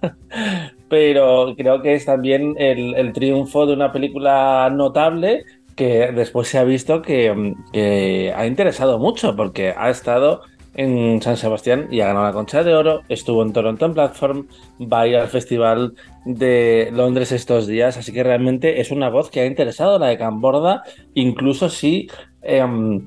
Pero 0.89 1.55
creo 1.57 1.83
que 1.83 1.95
es 1.95 2.05
también 2.05 2.55
el, 2.59 3.13
triunfo 3.13 3.67
de 3.67 3.73
una 3.73 3.93
película 3.93 4.71
notable 4.71 5.45
que 5.77 6.11
después 6.13 6.49
se 6.49 6.59
ha 6.59 6.65
visto 6.65 7.03
que, 7.03 8.33
ha 8.35 8.47
interesado 8.47 8.99
mucho 8.99 9.37
porque 9.37 9.75
ha 9.77 9.91
estado 9.91 10.43
en 10.75 11.23
San 11.23 11.37
Sebastián 11.37 11.89
y 11.91 12.01
ha 12.01 12.09
ganado 12.09 12.27
la 12.27 12.33
Concha 12.33 12.65
de 12.65 12.75
Oro. 12.75 13.03
Estuvo 13.09 13.43
en 13.43 13.53
Toronto 13.53 13.87
en 13.87 13.95
Platform, 13.95 14.49
va 14.81 15.03
a 15.03 15.07
ir 15.07 15.17
al 15.17 15.29
Festival 15.29 15.95
de 16.25 16.91
Londres 16.93 17.33
estos 17.33 17.67
días, 17.67 17.97
así 17.97 18.13
que 18.13 18.23
realmente 18.23 18.81
es 18.81 18.91
una 18.91 19.09
voz 19.09 19.31
que 19.31 19.41
ha 19.41 19.47
interesado 19.47 19.99
la 19.99 20.09
de 20.09 20.19
Camborda, 20.19 20.83
incluso 21.15 21.69
si 21.69 22.09
em, 22.43 23.07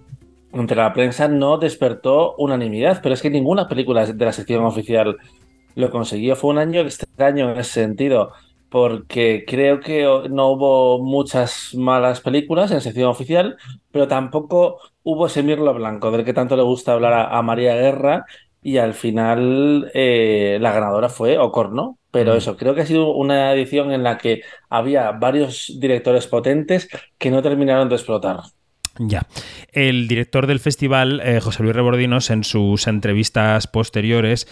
entre 0.53 0.77
la 0.77 0.93
prensa 0.93 1.27
no 1.27 1.57
despertó 1.57 2.35
unanimidad, 2.37 3.01
pero 3.03 3.13
es 3.13 3.21
que 3.21 3.29
ninguna 3.29 3.67
película 3.67 4.05
de 4.05 4.25
la 4.25 4.33
sección 4.33 4.63
oficial 4.63 5.17
lo 5.75 5.89
consiguió. 5.91 6.35
Fue 6.35 6.51
un 6.51 6.57
año 6.57 6.81
extraño 6.81 7.51
en 7.51 7.59
ese 7.59 7.81
sentido 7.81 8.31
porque 8.69 9.45
creo 9.47 9.79
que 9.79 10.03
no 10.29 10.49
hubo 10.49 10.99
muchas 11.03 11.73
malas 11.75 12.21
películas 12.21 12.71
en 12.71 12.81
sección 12.81 13.07
oficial, 13.07 13.57
pero 13.91 14.07
tampoco 14.07 14.79
hubo 15.03 15.27
ese 15.27 15.43
mirlo 15.43 15.73
blanco 15.73 16.11
del 16.11 16.23
que 16.23 16.33
tanto 16.33 16.55
le 16.55 16.63
gusta 16.63 16.93
hablar 16.93 17.29
a, 17.31 17.41
María 17.41 17.75
Guerra 17.75 18.25
y 18.61 18.77
al 18.77 18.93
final 18.93 19.91
eh, 19.93 20.57
la 20.61 20.71
ganadora 20.71 21.09
fue 21.09 21.37
Ocorno. 21.37 21.97
Pero 22.11 22.33
mm. 22.33 22.37
eso, 22.37 22.57
creo 22.57 22.73
que 22.73 22.81
ha 22.81 22.85
sido 22.85 23.11
una 23.13 23.53
edición 23.53 23.91
en 23.91 24.03
la 24.03 24.17
que 24.17 24.41
había 24.69 25.11
varios 25.11 25.75
directores 25.79 26.27
potentes 26.27 26.87
que 27.17 27.29
no 27.29 27.41
terminaron 27.41 27.89
de 27.89 27.95
explotar. 27.95 28.39
Ya. 28.99 29.27
El 29.71 30.07
director 30.07 30.45
del 30.45 30.59
festival, 30.59 31.21
eh, 31.23 31.39
José 31.39 31.63
Luis 31.63 31.75
Rebordinos, 31.75 32.29
en 32.29 32.43
sus 32.43 32.87
entrevistas 32.87 33.67
posteriores, 33.67 34.47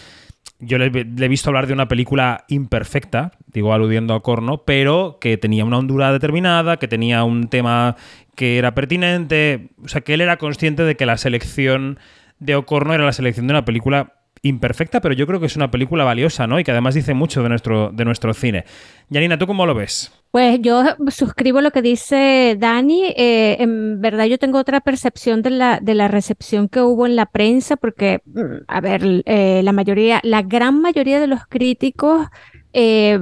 yo 0.59 0.77
le, 0.77 0.85
he 0.85 1.27
visto 1.27 1.49
hablar 1.49 1.67
de 1.67 1.73
una 1.73 1.87
película 1.87 2.45
imperfecta, 2.47 3.31
digo 3.47 3.73
aludiendo 3.73 4.13
a 4.13 4.23
Corno, 4.23 4.63
pero 4.65 5.17
que 5.21 5.37
tenía 5.37 5.65
una 5.65 5.77
hondura 5.77 6.11
determinada, 6.11 6.77
que 6.77 6.87
tenía 6.87 7.23
un 7.23 7.47
tema 7.47 7.95
que 8.35 8.57
era 8.57 8.73
pertinente, 8.73 9.69
o 9.83 9.87
sea, 9.87 10.01
que 10.01 10.13
él 10.13 10.21
era 10.21 10.37
consciente 10.37 10.83
de 10.83 10.95
que 10.95 11.05
la 11.05 11.17
selección 11.17 11.99
de 12.39 12.55
Ocorno 12.55 12.93
era 12.93 13.05
la 13.05 13.13
selección 13.13 13.47
de 13.47 13.53
una 13.53 13.65
película 13.65 14.16
imperfecta, 14.41 15.01
pero 15.01 15.13
yo 15.13 15.27
creo 15.27 15.39
que 15.39 15.45
es 15.45 15.55
una 15.55 15.71
película 15.71 16.03
valiosa, 16.03 16.47
¿no? 16.47 16.59
Y 16.59 16.63
que 16.63 16.71
además 16.71 16.95
dice 16.95 17.13
mucho 17.13 17.43
de 17.43 17.49
nuestro, 17.49 17.91
de 17.91 18.05
nuestro 18.05 18.33
cine. 18.33 18.65
Yanina, 19.09 19.37
¿tú 19.37 19.47
cómo 19.47 19.65
lo 19.65 19.73
ves? 19.73 20.11
Pues 20.31 20.59
yo 20.61 20.83
suscribo 21.09 21.61
lo 21.61 21.71
que 21.71 21.81
dice 21.81 22.57
Dani. 22.59 23.05
Eh, 23.15 23.57
en 23.59 24.01
verdad 24.01 24.25
yo 24.25 24.37
tengo 24.37 24.59
otra 24.59 24.81
percepción 24.81 25.41
de 25.41 25.51
la, 25.51 25.79
de 25.81 25.95
la 25.95 26.07
recepción 26.07 26.67
que 26.67 26.81
hubo 26.81 27.05
en 27.05 27.15
la 27.15 27.25
prensa, 27.25 27.77
porque, 27.77 28.21
mm, 28.25 28.41
a 28.67 28.81
ver, 28.81 29.23
eh, 29.25 29.61
la 29.63 29.71
mayoría, 29.71 30.19
la 30.23 30.41
gran 30.41 30.81
mayoría 30.81 31.19
de 31.19 31.27
los 31.27 31.45
críticos 31.47 32.27
eh, 32.73 33.17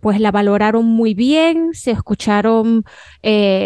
pues 0.00 0.20
la 0.20 0.30
valoraron 0.30 0.84
muy 0.84 1.14
bien, 1.14 1.70
se 1.72 1.90
escucharon 1.90 2.84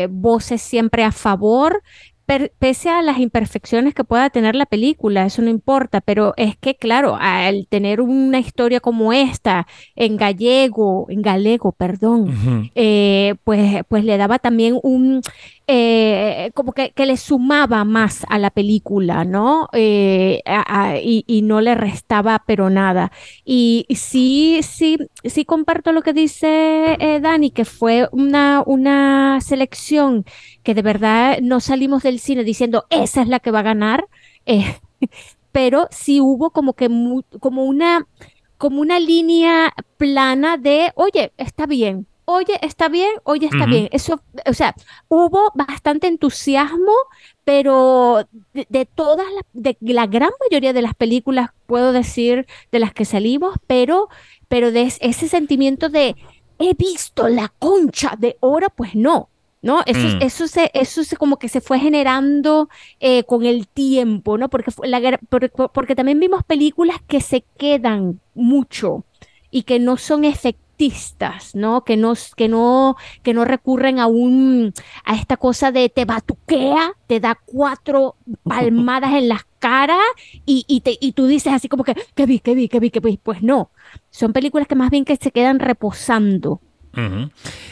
voces 0.09 0.63
siempre 0.63 1.05
a 1.05 1.13
favor 1.13 1.83
pese 2.27 2.91
a 2.91 3.03
las 3.03 3.19
imperfecciones 3.19 3.95
que 3.95 4.05
pueda 4.05 4.31
tener 4.31 4.55
la 4.55 4.67
película, 4.67 5.27
eso 5.27 5.43
no 5.43 5.49
importa, 5.49 6.01
pero 6.01 6.35
es 6.37 6.57
que, 6.57 6.75
claro, 6.75 7.17
al 7.21 7.67
tener 7.69 8.01
una 8.01 8.41
historia 8.41 8.81
como 8.81 9.13
esta 9.13 9.67
en 9.95 10.17
gallego, 10.17 11.07
en 11.09 11.23
galego, 11.23 11.73
perdón, 11.73 12.71
eh, 12.75 13.35
pues, 13.45 13.85
pues 13.89 14.05
le 14.05 14.17
daba 14.17 14.39
también 14.39 14.79
un, 14.83 15.23
eh, 15.69 16.53
como 16.55 16.73
que, 16.73 16.93
le 16.97 17.17
sumaba 17.17 17.85
más 17.85 18.25
a 18.29 18.39
la 18.39 18.51
película, 18.51 19.25
¿no? 19.25 19.69
Eh, 19.73 20.43
y, 21.03 21.43
no 21.43 21.61
le 21.61 21.75
restaba 21.75 22.45
pero 22.47 22.71
nada. 22.71 23.11
Y, 23.45 23.87
sí, 23.91 24.61
sí, 24.63 24.99
sí 25.25 25.45
comparto 25.45 25.93
lo 25.93 26.03
que 26.03 26.13
dice 26.13 26.97
eh, 27.01 27.21
Dani, 27.21 27.51
que 27.51 27.65
fue 27.65 28.09
una, 28.13 28.63
una 28.67 29.41
selección 29.41 30.25
que 30.63 30.75
de 30.75 30.83
verdad 30.83 31.39
no 31.43 31.61
salimos 31.61 32.03
del 32.03 32.21
cine 32.21 32.45
diciendo, 32.45 32.85
esa 32.91 33.23
es 33.23 33.29
la 33.29 33.41
que 33.41 33.51
va 33.51 33.61
a 33.61 33.63
ganar, 33.63 34.07
pero 35.53 35.89
sí 35.91 36.21
hubo 36.21 36.51
como 36.51 36.75
que 36.75 36.89
como 37.41 37.65
una 37.65 38.07
como 38.59 38.81
una 38.81 38.99
línea 38.99 39.75
plana 39.99 40.57
de, 40.57 40.93
oye, 40.97 41.33
está 41.37 41.67
bien, 41.67 42.07
oye, 42.27 42.59
está 42.61 42.89
bien, 42.89 43.11
oye, 43.23 43.47
está 43.47 43.65
bien. 43.65 43.89
Eso, 43.93 44.21
o 44.45 44.53
sea, 44.53 44.75
hubo 45.09 45.51
bastante 45.55 46.09
entusiasmo, 46.09 46.93
pero 47.45 48.29
de, 48.53 48.87
todas 48.95 49.27
las, 49.33 49.45
de 49.53 49.77
la 49.81 50.07
gran 50.07 50.31
mayoría 50.45 50.73
de 50.73 50.83
las 50.83 50.95
películas, 50.95 51.51
puedo 51.67 51.93
decir, 51.93 52.47
de 52.71 52.81
las 52.81 52.93
que 52.93 53.05
salimos, 53.05 53.55
pero, 53.67 54.09
pero 54.49 54.73
de 54.73 54.83
ese 54.83 55.29
sentimiento 55.29 55.89
de 55.89 56.17
he 56.59 56.75
visto 56.75 57.29
la 57.29 57.53
concha 57.59 58.17
de 58.19 58.37
oro, 58.41 58.69
pues 58.75 58.95
no. 58.95 59.31
¿no? 59.63 59.83
Eso, 59.87 60.17
mm. 60.17 60.23
eso, 60.23 60.47
se, 60.47 60.71
eso 60.75 61.03
se 61.03 61.17
como 61.17 61.39
que 61.39 61.49
se 61.49 61.61
fue 61.61 61.79
generando 61.81 62.69
eh, 63.01 63.25
con 63.25 63.45
el 63.45 63.67
tiempo, 63.67 64.39
¿no? 64.39 64.49
Porque, 64.49 64.71
la, 64.85 65.19
porque 65.73 65.97
también 65.97 66.21
vimos 66.21 66.45
películas 66.45 66.99
que 67.09 67.21
se 67.21 67.45
quedan 67.57 68.21
mucho 68.35 69.05
y 69.51 69.63
que 69.63 69.81
no 69.81 69.97
son 69.97 70.25
efectivas 70.25 70.66
¿no? 71.55 71.85
Que 71.85 71.97
no, 71.97 72.15
que 72.37 72.49
no, 72.49 72.97
que 73.23 73.35
no 73.35 73.45
recurren 73.45 73.99
a 73.99 74.07
un, 74.07 74.73
a 75.05 75.15
esta 75.15 75.37
cosa 75.37 75.73
de 75.73 75.89
te 75.89 76.05
batuquea, 76.05 76.93
te 77.07 77.21
da 77.21 77.39
cuatro 77.45 78.17
palmadas 78.45 79.15
en 79.15 79.29
las 79.29 79.45
caras 79.59 79.99
y, 80.45 80.65
y, 80.69 80.81
te, 80.83 80.97
y 81.01 81.13
tú 81.13 81.27
dices 81.27 81.53
así 81.53 81.69
como 81.69 81.85
que, 81.85 81.95
que 82.15 82.27
vi, 82.27 82.41
que 82.41 82.55
vi, 82.55 82.69
que 82.69 82.81
vi, 82.81 82.91
que 82.91 83.01
vi. 83.01 83.19
Pues 83.19 83.43
no, 83.43 83.71
son 84.11 84.33
películas 84.33 84.69
que 84.69 84.75
más 84.75 84.91
bien 84.91 85.05
que 85.05 85.17
se 85.17 85.31
quedan 85.33 85.59
reposando. 85.59 86.61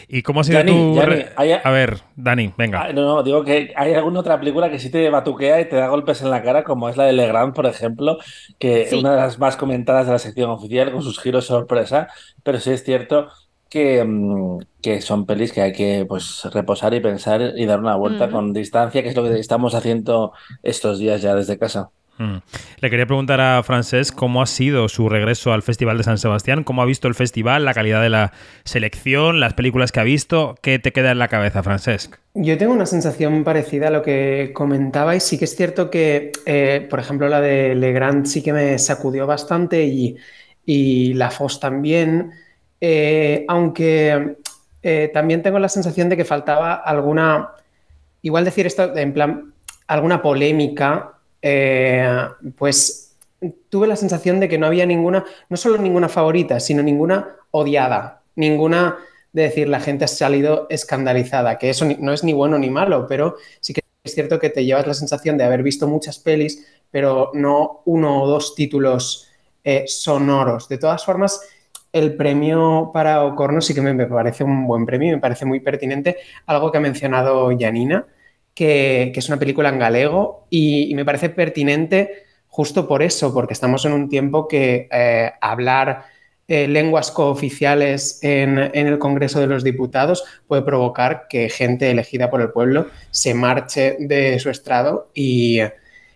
¿Y 0.09 0.23
cómo 0.23 0.41
ha 0.41 0.45
sido 0.45 0.65
tu... 0.65 1.01
A 1.01 1.71
ver, 1.71 2.01
Dani, 2.17 2.53
venga. 2.57 2.83
Ah, 2.83 2.93
no, 2.93 3.03
no, 3.03 3.23
digo 3.23 3.45
que 3.45 3.73
hay 3.77 3.95
alguna 3.95 4.21
otra 4.21 4.39
película 4.39 4.71
que 4.71 4.79
sí 4.79 4.91
te 4.91 5.09
batuquea 5.11 5.61
y 5.61 5.69
te 5.69 5.77
da 5.77 5.89
golpes 5.89 6.23
en 6.23 6.31
la 6.31 6.43
cara, 6.43 6.65
como 6.65 6.89
es 6.89 6.97
la 6.97 7.05
de 7.05 7.13
Legrand, 7.13 7.55
por 7.55 7.67
ejemplo, 7.67 8.19
que 8.59 8.83
es 8.83 8.93
una 8.93 9.13
de 9.13 9.17
las 9.17 9.39
más 9.39 9.57
comentadas 9.57 10.07
de 10.07 10.13
la 10.13 10.19
sección 10.19 10.51
oficial, 10.51 10.93
con 10.93 11.03
sus 11.03 11.19
giros 11.21 11.47
sorpresa, 11.47 12.09
pero 12.43 12.61
sí 12.61 12.71
es 12.71 12.85
cierto 12.85 13.29
que, 13.69 14.05
mm, 14.05 14.59
que 14.83 15.01
son 15.01 15.27
pelis 15.27 15.53
que 15.53 15.63
hay 15.63 15.73
que 15.73 16.05
pues, 16.09 16.45
reposar 16.53 16.95
y 16.95 17.01
pensar 17.01 17.55
y 17.57 17.67
dar 17.67 17.81
una 17.81 17.97
vuelta 17.97 18.31
con 18.31 18.53
distancia, 18.53 19.03
que 19.03 19.09
es 19.09 19.17
lo 19.17 19.25
que 19.25 19.39
estamos 19.39 19.75
haciendo 19.75 20.33
estos 20.63 20.99
días 20.99 21.23
ya 21.23 21.35
desde 21.35 21.59
casa. 21.59 21.91
Mm. 22.19 22.37
Le 22.81 22.91
quería 22.91 23.07
preguntar 23.07 23.41
a 23.41 23.63
Francés 23.63 24.13
cómo 24.13 24.41
ha 24.43 24.47
sido 24.47 24.89
su 24.89 25.09
regreso 25.09 25.53
al 25.53 25.63
Festival 25.63 25.99
de 25.99 26.05
San 26.05 26.19
Sebastián, 26.19 26.63
cómo 26.63 26.83
ha 26.83 26.85
visto 26.85 27.09
el 27.09 27.15
festival, 27.15 27.65
la 27.65 27.75
calidad 27.75 28.01
de 28.03 28.11
la 28.11 28.33
selección, 28.65 29.41
las 29.41 29.55
películas 29.55 29.91
que 29.91 30.01
ha 30.01 30.05
visto. 30.05 30.55
¿Qué 30.63 30.79
te 30.79 30.93
queda 30.93 31.11
en 31.11 31.19
la 31.19 31.29
cabeza, 31.29 31.63
Francés? 31.63 32.11
Yo 32.35 32.57
tengo 32.59 32.73
una 32.73 32.87
sensación 32.87 33.45
parecida 33.45 33.89
a 33.89 33.91
lo 33.91 34.03
que 34.03 34.53
comentabais. 34.55 35.23
Sí 35.23 35.39
que 35.39 35.45
es 35.45 35.57
cierto 35.57 35.91
que, 35.91 36.33
eh, 36.47 36.87
por 36.89 37.01
ejemplo, 37.01 37.29
la 37.29 37.41
de 37.41 37.75
Legrand 37.75 38.27
sí 38.27 38.43
que 38.43 38.53
me 38.53 38.79
sacudió 38.79 39.27
bastante 39.27 39.85
y, 39.85 40.17
la 41.15 41.31
FOS 41.31 41.61
también. 41.61 42.31
Eh, 42.81 43.45
aunque 43.49 44.37
eh, 44.83 45.11
también 45.13 45.43
tengo 45.43 45.59
la 45.59 45.69
sensación 45.69 46.09
de 46.09 46.17
que 46.17 46.25
faltaba 46.25 46.75
alguna, 46.75 47.51
igual 48.23 48.45
decir 48.45 48.67
esto 48.67 48.97
en 48.97 49.13
plan, 49.13 49.53
alguna 49.87 50.23
polémica 50.23 51.14
eh, 51.47 52.09
pues 52.57 53.17
tuve 53.69 53.87
la 53.87 53.97
sensación 53.97 54.41
de 54.41 54.49
que 54.49 54.57
no 54.57 54.67
había 54.67 54.87
ninguna, 54.87 55.27
no 55.51 55.59
solo 55.59 55.77
ninguna 55.77 56.09
favorita, 56.09 56.59
sino 56.59 56.83
ninguna 56.83 57.37
odiada, 57.51 58.23
ninguna 58.35 58.97
de 59.31 59.43
decir 59.43 59.69
la 59.69 59.81
gente 59.81 60.07
ha 60.07 60.09
salido 60.09 60.67
escandalizada, 60.71 61.59
que 61.59 61.69
eso 61.69 61.85
no 61.99 62.15
es 62.15 62.25
ni 62.25 62.33
bueno 62.33 62.57
ni 62.57 62.71
malo, 62.71 63.07
pero 63.07 63.37
sí 63.61 63.75
que 63.75 63.83
es 64.03 64.15
cierto 64.15 64.39
que 64.39 64.49
te 64.49 64.65
llevas 64.65 64.87
la 64.87 64.95
sensación 64.95 65.37
de 65.37 65.45
haber 65.45 65.63
visto 65.63 65.87
muchas 65.87 66.19
pelis, 66.19 66.67
pero 66.91 67.31
no 67.35 67.83
uno 67.85 68.23
o 68.23 68.27
dos 68.27 68.55
títulos 68.55 69.29
eh, 69.63 69.85
sonoros. 69.87 70.67
De 70.69 70.79
todas 70.79 71.05
formas, 71.05 71.43
el 71.93 72.17
premio 72.17 72.91
para 72.95 73.23
Ocorno 73.23 73.61
sí 73.61 73.75
que 73.75 73.83
me, 73.83 74.07
parece 74.07 74.45
un 74.45 74.67
buen 74.67 74.87
premio, 74.87 75.13
me 75.13 75.21
parece 75.21 75.45
muy 75.45 75.61
pertinente. 75.61 76.17
Algo 76.47 76.73
que 76.73 76.79
ha 76.79 76.81
mencionado 76.81 77.51
Janina, 77.59 78.07
que, 78.55 79.13
es 79.15 79.29
una 79.29 79.39
película 79.39 79.69
en 79.69 79.79
galego 79.79 80.47
y, 80.51 80.95
me 80.95 81.05
parece 81.05 81.29
pertinente 81.29 82.25
justo 82.47 82.87
por 82.87 83.03
eso, 83.03 83.35
porque 83.35 83.53
estamos 83.53 83.85
en 83.85 83.93
un 83.93 84.09
tiempo 84.09 84.47
que 84.47 84.89
eh, 84.91 85.33
hablar 85.41 86.05
eh, 86.47 86.69
lenguas 86.69 87.11
cooficiales 87.11 88.21
en, 88.23 88.59
el 88.59 88.99
Congreso 88.99 89.41
de 89.41 89.47
los 89.47 89.65
Diputados 89.65 90.25
puede 90.47 90.63
provocar 90.63 91.27
que 91.29 91.49
gente 91.49 91.91
elegida 91.91 92.31
por 92.31 92.43
el 92.43 92.51
pueblo 92.51 92.89
se 93.11 93.35
marche 93.35 93.97
de 93.99 94.39
su 94.39 94.51
estrado 94.51 95.11
y, 95.15 95.61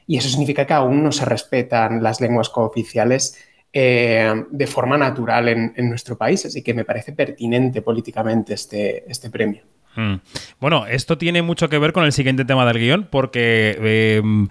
eso 0.06 0.28
significa 0.28 0.66
que 0.66 0.72
aún 0.72 1.02
no 1.02 1.12
se 1.12 1.26
respetan 1.26 2.02
las 2.02 2.20
lenguas 2.20 2.48
cooficiales 2.48 3.38
eh, 3.72 4.32
de 4.50 4.66
forma 4.66 4.96
natural 4.96 5.48
en, 5.48 5.74
en, 5.76 5.88
nuestro 5.90 6.16
país, 6.16 6.46
así 6.46 6.62
que 6.62 6.72
me 6.72 6.84
parece 6.84 7.12
pertinente 7.12 7.82
políticamente 7.82 8.54
este, 8.54 9.04
este 9.10 9.28
premio. 9.28 9.62
Mm. 9.96 10.14
Bueno, 10.60 10.86
esto 10.86 11.18
tiene 11.18 11.42
mucho 11.42 11.68
que 11.68 11.78
ver 11.78 11.92
con 11.92 12.04
el 12.04 12.12
siguiente 12.12 12.44
tema 12.44 12.66
del 12.66 12.78
guion, 12.78 13.08
porque 13.10 14.18
em, 14.22 14.48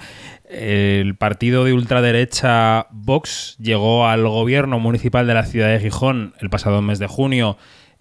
el 0.49 1.15
partido 1.15 1.63
de 1.63 1.73
ultraderecha 1.73 2.87
Vox 2.91 3.55
llegó 3.59 4.07
al 4.07 4.27
gobierno 4.27 4.79
municipal 4.79 5.27
de 5.27 5.33
la 5.33 5.45
ciudad 5.45 5.69
de 5.69 5.79
Gijón 5.79 6.33
el 6.39 6.49
pasado 6.49 6.81
mes 6.81 6.99
de 6.99 7.07
junio 7.07 7.57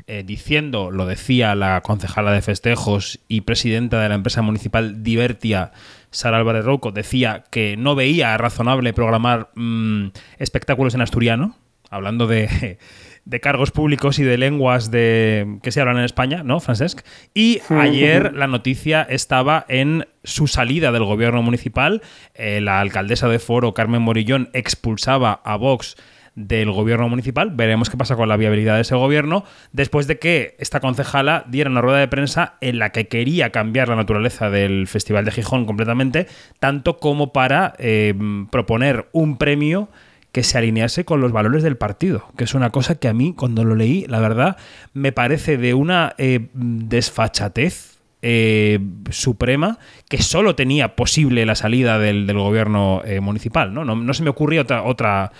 eh, 0.08 0.22
diciendo, 0.24 0.92
lo 0.92 1.04
decía 1.04 1.56
la 1.56 1.80
concejala 1.80 2.30
de 2.30 2.40
festejos 2.40 3.18
y 3.26 3.40
presidenta 3.40 4.00
de 4.00 4.08
la 4.08 4.14
empresa 4.14 4.40
municipal 4.40 5.02
Divertia, 5.02 5.72
Sara 6.12 6.36
Álvarez 6.36 6.64
Rouco, 6.64 6.92
decía 6.92 7.42
que 7.50 7.76
no 7.76 7.96
veía 7.96 8.36
razonable 8.38 8.92
programar 8.92 9.50
mm, 9.56 10.08
espectáculos 10.38 10.94
en 10.94 11.00
asturiano, 11.00 11.56
hablando 11.90 12.28
de 12.28 12.78
de 13.26 13.40
cargos 13.40 13.72
públicos 13.72 14.18
y 14.20 14.24
de 14.24 14.38
lenguas 14.38 14.90
de 14.90 15.58
que 15.62 15.72
se 15.72 15.80
hablan 15.80 15.98
en 15.98 16.04
España, 16.04 16.42
¿no, 16.44 16.60
Francesc? 16.60 17.04
Y 17.34 17.60
ayer 17.68 18.32
la 18.34 18.46
noticia 18.46 19.02
estaba 19.02 19.66
en 19.68 20.06
su 20.22 20.46
salida 20.46 20.92
del 20.92 21.04
gobierno 21.04 21.42
municipal. 21.42 22.02
Eh, 22.34 22.60
la 22.60 22.80
alcaldesa 22.80 23.28
de 23.28 23.40
Foro, 23.40 23.74
Carmen 23.74 24.00
Morillón, 24.00 24.48
expulsaba 24.52 25.40
a 25.44 25.56
Vox 25.56 25.96
del 26.36 26.70
gobierno 26.70 27.08
municipal. 27.08 27.50
Veremos 27.50 27.90
qué 27.90 27.96
pasa 27.96 28.14
con 28.14 28.28
la 28.28 28.36
viabilidad 28.36 28.76
de 28.76 28.82
ese 28.82 28.94
gobierno 28.94 29.42
después 29.72 30.06
de 30.06 30.20
que 30.20 30.54
esta 30.60 30.78
concejala 30.78 31.44
diera 31.48 31.68
una 31.68 31.80
rueda 31.80 31.98
de 31.98 32.08
prensa 32.08 32.54
en 32.60 32.78
la 32.78 32.92
que 32.92 33.08
quería 33.08 33.50
cambiar 33.50 33.88
la 33.88 33.96
naturaleza 33.96 34.50
del 34.50 34.86
Festival 34.86 35.24
de 35.24 35.32
Gijón 35.32 35.64
completamente, 35.64 36.28
tanto 36.60 36.98
como 36.98 37.32
para 37.32 37.74
eh, 37.78 38.14
proponer 38.52 39.08
un 39.12 39.36
premio 39.36 39.88
que 40.36 40.42
se 40.42 40.58
alinease 40.58 41.06
con 41.06 41.22
los 41.22 41.32
valores 41.32 41.62
del 41.62 41.78
partido, 41.78 42.26
que 42.36 42.44
es 42.44 42.52
una 42.52 42.68
cosa 42.68 42.96
que 42.96 43.08
a 43.08 43.14
mí 43.14 43.32
cuando 43.34 43.64
lo 43.64 43.74
leí, 43.74 44.04
la 44.06 44.20
verdad, 44.20 44.58
me 44.92 45.10
parece 45.10 45.56
de 45.56 45.72
una 45.72 46.14
eh, 46.18 46.48
desfachatez 46.52 47.96
eh, 48.20 48.78
suprema 49.08 49.78
que 50.10 50.18
solo 50.20 50.54
tenía 50.54 50.94
posible 50.94 51.46
la 51.46 51.54
salida 51.54 51.98
del, 51.98 52.30
gobierno 52.34 53.00
eh, 53.06 53.20
municipal. 53.20 53.72
¿no? 53.72 53.86
¿no? 53.86 54.12
se 54.12 54.22
me 54.22 54.28
ocurrió 54.28 54.60
otra, 54.60 54.82
otra, 54.82 55.32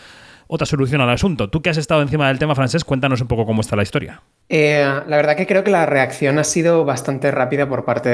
otra 0.46 0.66
solución 0.66 1.02
al 1.02 1.10
asunto. 1.10 1.50
Tú 1.50 1.60
que 1.60 1.68
has 1.68 1.76
estado 1.76 2.00
encima 2.00 2.28
del 2.28 2.38
tema 2.38 2.54
francés, 2.54 2.82
cuéntanos 2.82 3.20
un 3.20 3.28
poco 3.28 3.44
cómo 3.44 3.60
está 3.60 3.76
la 3.76 3.82
historia. 3.82 4.22
la 4.48 5.04
verdad 5.08 5.36
que 5.36 5.46
creo 5.46 5.62
que 5.62 5.72
la 5.72 5.84
reacción 5.84 6.38
ha 6.38 6.44
sido 6.44 6.86
bastante 6.86 7.30
rápida 7.30 7.68
por 7.68 7.84
parte 7.84 8.08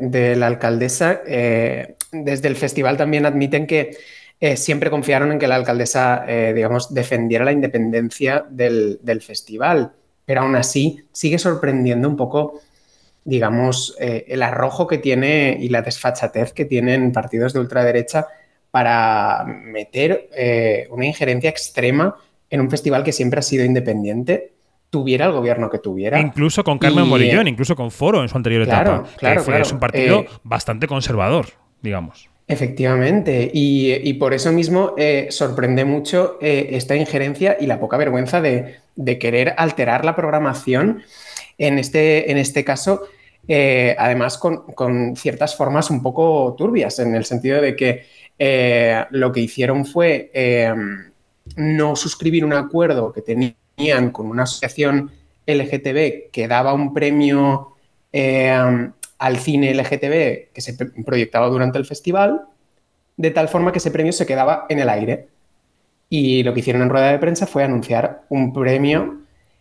de 0.00 0.34
la 0.34 0.48
alcaldesa. 0.48 1.20
desde 1.24 2.48
el 2.48 2.56
festival 2.56 2.96
también 2.96 3.24
admiten 3.24 3.68
que 3.68 3.92
eh, 4.40 4.56
siempre 4.56 4.90
confiaron 4.90 5.32
en 5.32 5.38
que 5.38 5.46
la 5.46 5.54
alcaldesa, 5.54 6.24
eh, 6.28 6.52
digamos, 6.54 6.92
defendiera 6.92 7.44
la 7.44 7.52
independencia 7.52 8.44
del, 8.48 8.98
del, 9.02 9.22
festival. 9.22 9.92
Pero 10.26 10.42
aún 10.42 10.56
así 10.56 11.04
sigue 11.12 11.38
sorprendiendo 11.38 12.08
un 12.08 12.16
poco, 12.16 12.60
digamos, 13.24 13.96
eh, 14.00 14.24
el 14.28 14.42
arrojo 14.42 14.86
que 14.86 14.98
tiene 14.98 15.56
y 15.60 15.68
la 15.68 15.82
desfachatez 15.82 16.52
que 16.52 16.64
tienen 16.64 17.12
partidos 17.12 17.52
de 17.52 17.60
ultraderecha 17.60 18.26
para 18.70 19.44
meter 19.46 20.28
una 20.90 21.06
injerencia 21.06 21.48
extrema 21.48 22.16
en 22.50 22.60
un 22.60 22.68
festival 22.68 23.04
que 23.04 23.12
siempre 23.12 23.38
ha 23.38 23.42
sido 23.42 23.64
independiente 23.64 24.54
tuviera 24.90 25.26
el 25.26 25.32
gobierno 25.32 25.70
que 25.70 25.78
tuviera. 25.78 26.20
Incluso 26.20 26.62
con 26.62 26.78
Carmen 26.78 27.08
Morillón, 27.08 27.48
incluso 27.48 27.74
con 27.74 27.90
Foro 27.90 28.22
en 28.22 28.28
su 28.28 28.36
anterior 28.36 28.62
etapa. 28.62 29.04
Claro, 29.16 29.42
fue, 29.42 29.60
Es 29.60 29.72
un 29.72 29.80
partido 29.80 30.24
bastante 30.44 30.86
conservador, 30.86 31.46
digamos. 31.82 32.30
Efectivamente, 32.46 33.50
y, 33.54 34.12
por 34.14 34.34
eso 34.34 34.52
mismo 34.52 34.92
eh, 34.98 35.28
sorprende 35.30 35.86
mucho 35.86 36.36
eh, 36.42 36.68
esta 36.72 36.94
injerencia 36.94 37.56
y 37.58 37.66
la 37.66 37.80
poca 37.80 37.96
vergüenza 37.96 38.42
de, 38.42 38.80
querer 39.18 39.54
alterar 39.56 40.04
la 40.04 40.14
programación, 40.14 41.02
en 41.56 41.78
este, 41.78 42.30
en 42.30 42.36
este 42.36 42.62
caso, 42.62 43.00
eh, 43.48 43.96
además 43.98 44.36
con, 44.36 45.16
ciertas 45.16 45.56
formas 45.56 45.88
un 45.88 46.02
poco 46.02 46.54
turbias, 46.56 46.98
en 46.98 47.14
el 47.14 47.24
sentido 47.24 47.62
de 47.62 47.76
que 47.76 48.04
lo 49.10 49.32
que 49.32 49.40
hicieron 49.40 49.86
fue 49.86 50.30
no 51.56 51.96
suscribir 51.96 52.44
un 52.44 52.52
acuerdo 52.52 53.10
que 53.10 53.22
tenían 53.22 54.10
con 54.10 54.26
una 54.26 54.42
asociación 54.42 55.10
LGTB 55.46 56.30
que 56.30 56.46
daba 56.46 56.74
un 56.74 56.92
premio 56.92 57.74
al 59.24 59.38
cine 59.38 59.72
LGTB 59.72 60.52
que 60.52 60.60
se 60.60 60.74
proyectaba 61.02 61.48
durante 61.48 61.78
el 61.78 61.86
festival, 61.86 62.42
de 63.16 63.30
tal 63.30 63.48
forma 63.48 63.72
que 63.72 63.78
ese 63.78 63.90
premio 63.90 64.12
se 64.12 64.26
quedaba 64.26 64.66
en 64.68 64.80
el 64.80 64.90
aire. 64.90 65.28
Y 66.10 66.42
lo 66.42 66.52
que 66.52 66.60
hicieron 66.60 66.82
en 66.82 66.90
rueda 66.90 67.10
de 67.10 67.18
prensa 67.18 67.46
fue 67.46 67.64
anunciar 67.64 68.24
un 68.28 68.52
premio 68.52 69.20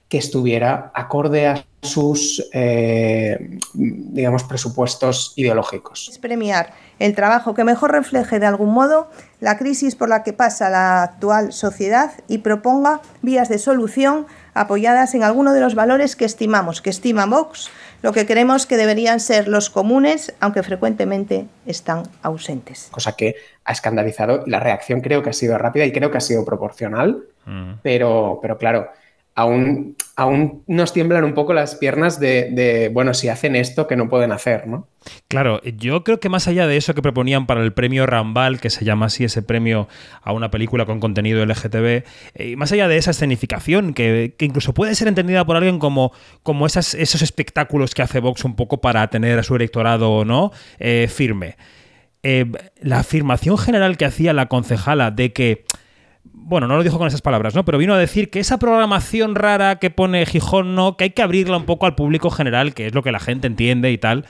que 0.09 0.17
estuviera 0.17 0.91
acorde 0.93 1.47
a 1.47 1.65
sus, 1.81 2.47
eh, 2.53 3.57
digamos, 3.73 4.43
presupuestos 4.43 5.31
ideológicos. 5.37 6.09
Es 6.11 6.17
premiar 6.17 6.73
el 6.99 7.15
trabajo 7.15 7.53
que 7.53 7.63
mejor 7.63 7.93
refleje 7.93 8.39
de 8.39 8.45
algún 8.45 8.73
modo 8.73 9.09
la 9.39 9.57
crisis 9.57 9.95
por 9.95 10.09
la 10.09 10.23
que 10.23 10.33
pasa 10.33 10.69
la 10.69 11.03
actual 11.03 11.53
sociedad 11.53 12.11
y 12.27 12.39
proponga 12.39 13.01
vías 13.21 13.49
de 13.49 13.59
solución 13.59 14.27
apoyadas 14.53 15.15
en 15.15 15.23
alguno 15.23 15.53
de 15.53 15.61
los 15.61 15.73
valores 15.73 16.15
que 16.15 16.25
estimamos, 16.25 16.81
que 16.81 16.89
estima 16.89 17.25
Vox, 17.25 17.71
lo 18.03 18.11
que 18.11 18.25
creemos 18.27 18.67
que 18.67 18.75
deberían 18.75 19.21
ser 19.21 19.47
los 19.47 19.69
comunes, 19.69 20.33
aunque 20.41 20.61
frecuentemente 20.61 21.47
están 21.65 22.03
ausentes. 22.21 22.89
Cosa 22.91 23.15
que 23.15 23.35
ha 23.63 23.71
escandalizado 23.71 24.43
y 24.45 24.49
la 24.49 24.59
reacción 24.59 24.99
creo 24.99 25.23
que 25.23 25.29
ha 25.29 25.33
sido 25.33 25.57
rápida 25.57 25.85
y 25.85 25.93
creo 25.93 26.11
que 26.11 26.17
ha 26.17 26.21
sido 26.21 26.43
proporcional, 26.43 27.23
mm. 27.45 27.75
pero, 27.81 28.39
pero 28.41 28.57
claro, 28.57 28.89
aún, 29.35 29.95
aún 30.15 30.63
nos 30.67 30.93
tiemblan 30.93 31.23
un 31.23 31.33
poco 31.33 31.53
las 31.53 31.75
piernas 31.75 32.19
de, 32.19 32.89
bueno, 32.93 33.13
si 33.13 33.29
hacen 33.29 33.55
esto, 33.55 33.87
que 33.87 33.95
no 33.95 34.09
pueden 34.09 34.31
hacer, 34.31 34.67
¿no? 34.67 34.87
Claro, 35.27 35.61
yo 35.63 36.03
creo 36.03 36.19
que 36.19 36.29
más 36.29 36.47
allá 36.47 36.65
de 36.67 36.77
eso 36.77 36.93
que 36.93 37.01
proponían 37.01 37.45
para 37.45 37.61
el 37.61 37.73
premio 37.73 38.05
Rambal, 38.05 38.59
que 38.61 38.69
se 38.69 38.85
llama 38.85 39.07
así 39.07 39.25
ese 39.25 39.41
premio 39.41 39.87
a 40.21 40.31
una 40.31 40.49
película 40.49 40.85
con 40.85 40.99
contenido 40.99 41.45
LGTB, 41.45 42.03
eh, 42.35 42.55
más 42.55 42.71
allá 42.71 42.87
de 42.87 42.97
esa 42.97 43.11
escenificación, 43.11 43.93
que, 43.93 44.35
incluso 44.39 44.73
puede 44.73 44.95
ser 44.95 45.07
entendida 45.07 45.45
por 45.45 45.57
alguien 45.57 45.79
como, 45.79 46.13
como 46.43 46.67
esos 46.67 47.21
espectáculos 47.21 47.93
que 47.95 48.01
hace 48.01 48.19
Vox 48.19 48.45
un 48.45 48.55
poco 48.55 48.81
para 48.81 49.07
tener 49.09 49.39
a 49.39 49.43
su 49.43 49.55
electorado 49.55 50.23
no 50.25 50.51
eh, 50.79 51.09
firme. 51.13 51.57
Eh, 52.25 52.45
la 52.79 52.99
afirmación 52.99 53.57
general 53.57 53.97
que 53.97 54.05
hacía 54.05 54.31
la 54.31 54.45
concejala 54.45 55.11
de 55.11 55.33
que 55.33 55.65
bueno, 56.23 56.67
no 56.67 56.77
lo 56.77 56.83
dijo 56.83 56.97
con 56.97 57.07
esas 57.07 57.21
palabras, 57.21 57.55
¿no? 57.55 57.65
Pero 57.65 57.77
vino 57.77 57.93
a 57.93 57.97
decir 57.97 58.29
que 58.29 58.39
esa 58.39 58.57
programación 58.57 59.35
rara 59.35 59.77
que 59.77 59.89
pone 59.89 60.25
Gijón, 60.25 60.75
no, 60.75 60.97
que 60.97 61.05
hay 61.05 61.09
que 61.11 61.21
abrirla 61.21 61.57
un 61.57 61.65
poco 61.65 61.85
al 61.85 61.95
público 61.95 62.29
general, 62.29 62.73
que 62.73 62.87
es 62.87 62.93
lo 62.93 63.03
que 63.03 63.11
la 63.11 63.19
gente 63.19 63.47
entiende 63.47 63.91
y 63.91 63.97
tal. 63.97 64.25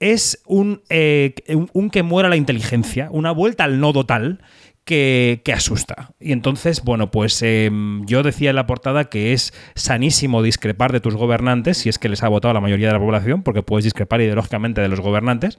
Es 0.00 0.42
un, 0.46 0.82
eh, 0.90 1.34
un, 1.72 1.90
que 1.90 2.02
muera 2.02 2.28
la 2.28 2.36
inteligencia, 2.36 3.08
una 3.10 3.30
vuelta 3.30 3.64
al 3.64 3.80
nodo 3.80 4.04
tal 4.04 4.40
que, 4.84 5.40
asusta. 5.54 6.12
Y 6.20 6.32
entonces, 6.32 6.82
bueno, 6.82 7.10
pues 7.10 7.40
em, 7.42 8.04
yo 8.06 8.22
decía 8.22 8.50
en 8.50 8.56
la 8.56 8.66
portada 8.66 9.04
que 9.04 9.32
es 9.32 9.54
sanísimo 9.74 10.42
discrepar 10.42 10.92
de 10.92 11.00
tus 11.00 11.14
gobernantes, 11.14 11.78
si 11.78 11.88
es 11.88 11.98
que 11.98 12.08
les 12.08 12.22
ha 12.22 12.28
votado 12.28 12.52
la 12.54 12.60
mayoría 12.60 12.88
de 12.88 12.94
la 12.94 12.98
población, 12.98 13.42
porque 13.42 13.62
puedes 13.62 13.84
discrepar 13.84 14.20
ideológicamente 14.20 14.80
de 14.80 14.88
los 14.88 15.00
gobernantes 15.00 15.58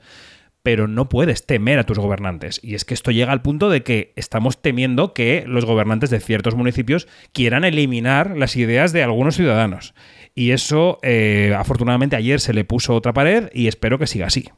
pero 0.66 0.88
no 0.88 1.10
puedes 1.10 1.46
temer 1.46 1.78
a 1.78 1.84
tus 1.84 2.00
gobernantes. 2.00 2.60
Y 2.64 2.74
es 2.74 2.86
que 2.86 2.96
esto 2.96 3.12
llega 3.12 3.32
al 3.32 3.44
punto 3.44 3.70
de 3.70 3.84
que 3.84 4.14
estamos 4.16 4.64
temiendo 4.64 5.14
que 5.14 5.44
los 5.46 5.64
gobernantes 5.64 6.10
de 6.10 6.20
ciertos 6.20 6.56
municipios 6.56 7.08
quieran 7.34 7.64
eliminar 7.66 8.36
las 8.36 8.56
ideas 8.56 8.92
de 8.92 9.04
algunos 9.04 9.36
ciudadanos. 9.36 9.94
Y 10.34 10.50
eso, 10.50 10.98
eh, 11.04 11.54
afortunadamente, 11.56 12.16
ayer 12.16 12.40
se 12.40 12.52
le 12.52 12.66
puso 12.66 12.96
otra 12.96 13.14
pared 13.14 13.52
y 13.54 13.68
espero 13.68 14.00
que 14.00 14.08
siga 14.08 14.26
así. 14.26 14.50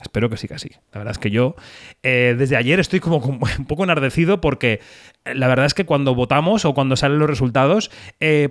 Espero 0.00 0.30
que 0.30 0.36
siga 0.36 0.54
así. 0.54 0.70
La 0.92 0.98
verdad 0.98 1.10
es 1.10 1.18
que 1.18 1.32
yo 1.32 1.56
eh, 2.04 2.36
desde 2.38 2.54
ayer 2.54 2.78
estoy 2.78 3.00
como 3.00 3.16
un 3.58 3.66
poco 3.66 3.82
enardecido 3.82 4.40
porque 4.40 4.78
eh, 5.24 5.34
la 5.34 5.48
verdad 5.48 5.66
es 5.66 5.74
que 5.74 5.84
cuando 5.84 6.14
votamos 6.14 6.64
o 6.64 6.74
cuando 6.74 6.94
salen 6.94 7.18
los 7.18 7.28
resultados 7.28 7.90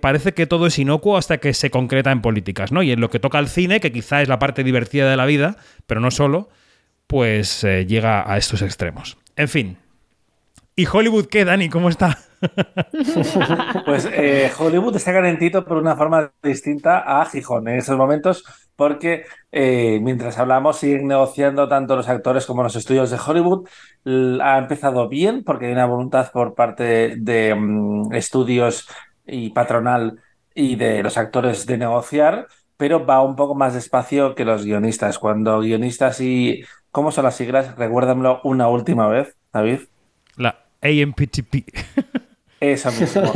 parece 0.01 0.33
que 0.33 0.47
todo 0.47 0.67
es 0.67 0.77
inocuo 0.79 1.15
hasta 1.15 1.37
que 1.37 1.53
se 1.53 1.71
concreta 1.71 2.11
en 2.11 2.21
políticas, 2.21 2.73
¿no? 2.73 2.83
Y 2.83 2.91
en 2.91 2.99
lo 2.99 3.09
que 3.09 3.21
toca 3.21 3.37
al 3.37 3.47
cine, 3.47 3.79
que 3.79 3.93
quizá 3.93 4.21
es 4.21 4.27
la 4.27 4.37
parte 4.37 4.65
divertida 4.65 5.09
de 5.09 5.15
la 5.15 5.25
vida, 5.25 5.55
pero 5.87 6.01
no 6.01 6.11
solo, 6.11 6.49
pues 7.07 7.63
eh, 7.63 7.85
llega 7.85 8.29
a 8.31 8.37
estos 8.37 8.61
extremos. 8.61 9.17
En 9.35 9.47
fin. 9.47 9.77
¿Y 10.75 10.85
Hollywood 10.91 11.27
qué, 11.27 11.45
Dani? 11.45 11.69
¿Cómo 11.69 11.89
está? 11.89 12.17
pues 13.85 14.07
eh, 14.11 14.51
Hollywood 14.57 14.95
está 14.95 15.13
calentito 15.13 15.65
por 15.65 15.77
una 15.77 15.95
forma 15.95 16.31
distinta 16.43 17.21
a 17.21 17.25
Gijón 17.25 17.67
en 17.67 17.77
estos 17.77 17.97
momentos, 17.97 18.43
porque 18.75 19.23
eh, 19.51 19.99
mientras 20.01 20.37
hablamos 20.37 20.77
siguen 20.77 21.07
negociando 21.07 21.67
tanto 21.67 21.95
los 21.95 22.09
actores 22.09 22.45
como 22.45 22.63
los 22.63 22.75
estudios 22.75 23.09
de 23.09 23.17
Hollywood. 23.25 23.67
Ha 24.41 24.57
empezado 24.57 25.07
bien 25.07 25.43
porque 25.43 25.67
hay 25.67 25.71
una 25.71 25.85
voluntad 25.85 26.31
por 26.31 26.55
parte 26.55 27.15
de, 27.17 27.55
mm, 27.55 28.13
estudios 28.13 28.87
y 29.25 29.51
patronal 29.51 30.19
y 30.53 30.75
de 30.75 31.03
los 31.03 31.17
actores 31.17 31.65
de 31.65 31.77
negociar, 31.77 32.47
pero 32.77 33.05
va 33.05 33.21
un 33.21 33.35
poco 33.35 33.55
más 33.55 33.73
despacio 33.73 34.35
que 34.35 34.45
los 34.45 34.65
guionistas. 34.65 35.19
Cuando 35.19 35.59
guionistas 35.61 36.19
y 36.21 36.63
¿Cómo 36.95 37.11
son 37.11 37.25
las 37.25 37.35
siglas? 37.35 37.75
Recuérdamelo 37.75 38.39
una 38.45 38.69
última 38.69 39.09
vez, 39.09 39.35
David. 39.51 39.79
La 40.37 40.63
AMPTP. 40.81 41.67
Eso 42.61 42.89
mismo. 42.89 43.33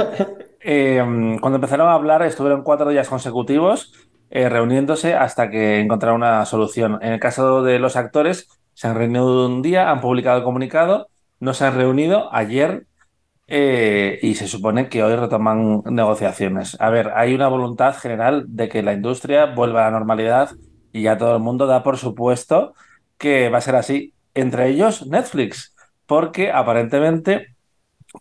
Eh, 0.61 1.03
cuando 1.41 1.57
empezaron 1.57 1.89
a 1.89 1.93
hablar, 1.93 2.21
estuvieron 2.21 2.63
cuatro 2.63 2.89
días 2.89 3.09
consecutivos 3.09 3.93
eh, 4.29 4.47
reuniéndose 4.47 5.13
hasta 5.13 5.49
que 5.49 5.81
encontraron 5.81 6.21
una 6.21 6.45
solución. 6.45 6.99
En 7.01 7.11
el 7.11 7.19
caso 7.19 7.61
de 7.61 7.79
los 7.79 7.97
actores, 7.97 8.47
se 8.73 8.87
han 8.87 8.95
reunido 8.95 9.47
un 9.47 9.61
día, 9.61 9.91
han 9.91 9.99
publicado 9.99 10.37
el 10.37 10.45
comunicado, 10.45 11.09
no 11.41 11.53
se 11.53 11.65
han 11.65 11.75
reunido 11.75 12.33
ayer 12.33 12.85
eh, 13.47 14.19
y 14.21 14.35
se 14.35 14.47
supone 14.47 14.87
que 14.87 15.03
hoy 15.03 15.17
retoman 15.17 15.81
negociaciones. 15.83 16.77
A 16.79 16.89
ver, 16.89 17.11
hay 17.13 17.35
una 17.35 17.49
voluntad 17.49 17.93
general 17.93 18.45
de 18.47 18.69
que 18.69 18.83
la 18.83 18.93
industria 18.93 19.47
vuelva 19.47 19.81
a 19.81 19.91
la 19.91 19.99
normalidad 19.99 20.51
y 20.93 21.01
ya 21.01 21.17
todo 21.17 21.35
el 21.35 21.41
mundo 21.41 21.67
da 21.67 21.83
por 21.83 21.97
supuesto 21.97 22.73
que 23.19 23.49
va 23.49 23.59
a 23.59 23.61
ser 23.61 23.75
así. 23.75 24.15
Entre 24.33 24.69
ellos, 24.69 25.05
Netflix, 25.07 25.75
porque 26.07 26.51
aparentemente 26.51 27.55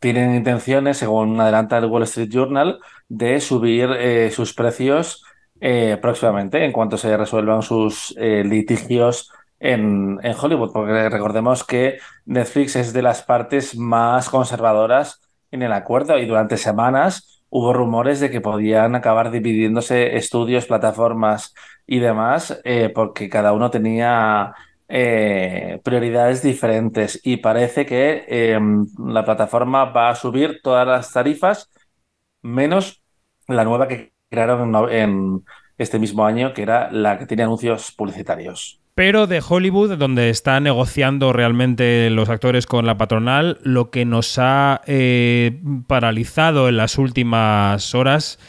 tienen 0.01 0.35
intenciones, 0.35 0.99
según 0.99 1.41
adelanta 1.41 1.79
el 1.79 1.87
Wall 1.87 2.03
Street 2.03 2.29
Journal, 2.31 2.79
de 3.09 3.41
subir 3.41 3.91
eh, 3.99 4.31
sus 4.31 4.53
precios 4.53 5.25
eh, 5.61 5.99
próximamente 6.01 6.65
en 6.65 6.73
cuanto 6.73 6.99
se 6.99 7.17
resuelvan 7.17 7.63
sus 7.63 8.15
eh, 8.19 8.45
litigios 8.45 9.33
en, 9.59 10.21
en, 10.23 10.37
Hollywood, 10.39 10.73
porque 10.73 11.09
recordemos 11.09 11.65
que 11.65 11.99
Netflix 12.27 12.77
es 12.77 12.93
de 12.93 13.03
las 13.03 13.23
partes 13.23 13.77
más 13.77 14.29
conservadoras 14.29 15.21
en 15.51 15.63
el 15.63 15.73
acuerdo 15.73 16.19
y 16.19 16.27
durante 16.27 16.59
semanas 16.59 17.43
hubo 17.49 17.73
rumores 17.73 18.21
de 18.21 18.31
que 18.31 18.41
podían 18.41 18.95
acabar 18.95 19.31
dividiéndose 19.31 20.17
estudios, 20.17 20.67
plataformas 20.67 21.55
y 21.87 21.99
demás, 21.99 22.61
porque 22.95 23.31
cada 23.31 23.53
uno 23.55 23.71
tenía 23.71 24.55
eh, 24.89 25.81
prioridades 25.85 26.43
diferentes 26.43 27.21
y 27.23 27.39
parece 27.39 27.85
que 27.85 28.25
em, 28.29 28.87
la 29.07 29.25
plataforma 29.25 29.87
va 29.87 30.11
a 30.11 30.15
subir 30.15 30.61
todas 30.63 30.87
las 30.87 31.13
tarifas 31.13 31.71
menos 32.43 33.03
la 33.47 33.65
nueva 33.65 33.89
que 33.89 34.13
crearon 34.31 34.75
en, 34.91 35.43
este 35.79 35.99
mismo 35.99 36.27
año, 36.27 36.53
que 36.53 36.63
era 36.63 36.91
la 36.91 37.19
que 37.19 37.27
tiene 37.27 37.45
anuncios 37.45 37.93
publicitarios. 37.93 38.81
Pero 38.95 39.29
de 39.29 39.41
Hollywood, 39.47 39.97
donde 39.97 40.29
está 40.29 40.59
negociando 40.59 41.33
realmente 41.33 42.11
los 42.11 42.29
actores 42.29 42.67
con 42.67 42.85
la 42.85 42.99
patronal, 42.99 43.59
lo 43.63 43.91
que 43.91 44.05
nos 44.05 44.39
ha 44.39 44.81
eh, 44.87 45.63
paralizado 45.87 46.69
en 46.69 46.79
las 46.79 46.99
últimas 46.99 47.95
horas 47.95 48.41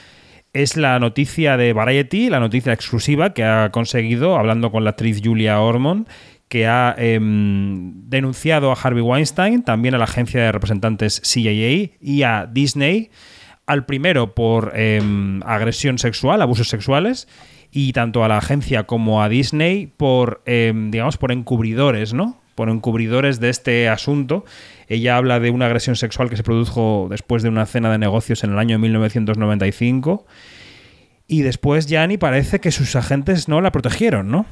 es 0.54 0.76
la 0.76 0.98
noticia 0.98 1.58
de 1.58 1.74
Variety, 1.74 2.30
la 2.30 2.40
noticia 2.40 2.74
exclusiva 2.74 3.34
que 3.34 3.44
ha 3.44 3.70
conseguido, 3.70 4.36
hablando 4.38 4.72
con 4.72 4.84
la 4.84 4.92
actriz 4.92 5.22
Julia 5.24 5.62
Ormond, 5.62 6.08
que 6.50 6.66
ha 6.66 6.96
em, 6.98 8.10
denunciado 8.10 8.72
a 8.72 8.74
Harvey 8.74 9.04
Weinstein, 9.04 9.64
también 9.64 9.94
a 9.94 10.00
la 10.00 10.06
agencia 10.06 10.42
de 10.42 10.52
representantes 10.52 11.22
CIA 11.24 11.92
y 12.02 12.24
a 12.24 12.50
Disney, 12.52 13.12
al 13.68 13.86
primero 13.86 14.34
por 14.34 14.74
em, 14.76 15.42
agresión 15.44 16.00
sexual, 16.00 16.42
abusos 16.42 16.68
sexuales, 16.68 17.28
y 17.72 17.94
tanto 17.94 18.24
a 18.24 18.28
la 18.28 18.40
agencia 18.40 18.84
como 18.84 19.22
a 19.22 19.30
Disney 19.30 19.94
por, 19.96 20.42
em, 20.48 20.90
digamos, 20.90 21.18
por 21.18 21.32
encubridores, 21.32 22.16
¿no? 22.16 22.42
Por 22.56 22.70
encubridores 22.70 23.40
de 23.40 23.50
este 23.50 23.88
asunto. 23.88 24.44
Ella 24.88 25.18
habla 25.18 25.40
de 25.40 25.52
una 25.52 25.68
agresión 25.68 25.96
sexual 25.96 26.32
que 26.32 26.36
se 26.36 26.42
produjo 26.42 27.08
después 27.12 27.44
de 27.44 27.50
una 27.50 27.68
cena 27.68 27.92
de 27.92 28.00
negocios 28.00 28.44
en 28.44 28.54
el 28.54 28.58
año 28.58 28.80
1995. 28.80 30.26
Y 31.28 31.44
después 31.44 31.86
Gianni 31.86 32.18
parece 32.18 32.60
que 32.60 32.72
sus 32.72 32.96
agentes 32.96 33.48
no 33.48 33.62
la 33.62 33.72
protegieron, 33.72 34.32
¿no? 34.32 34.48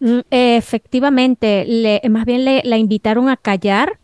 Mm, 0.00 0.20
Efectivamente, 0.30 1.64
le, 1.66 2.00
más 2.10 2.24
bien 2.26 2.44
le, 2.44 2.62
la 2.64 2.76
invitaron 2.78 3.28
a 3.28 3.36
callar 3.36 3.98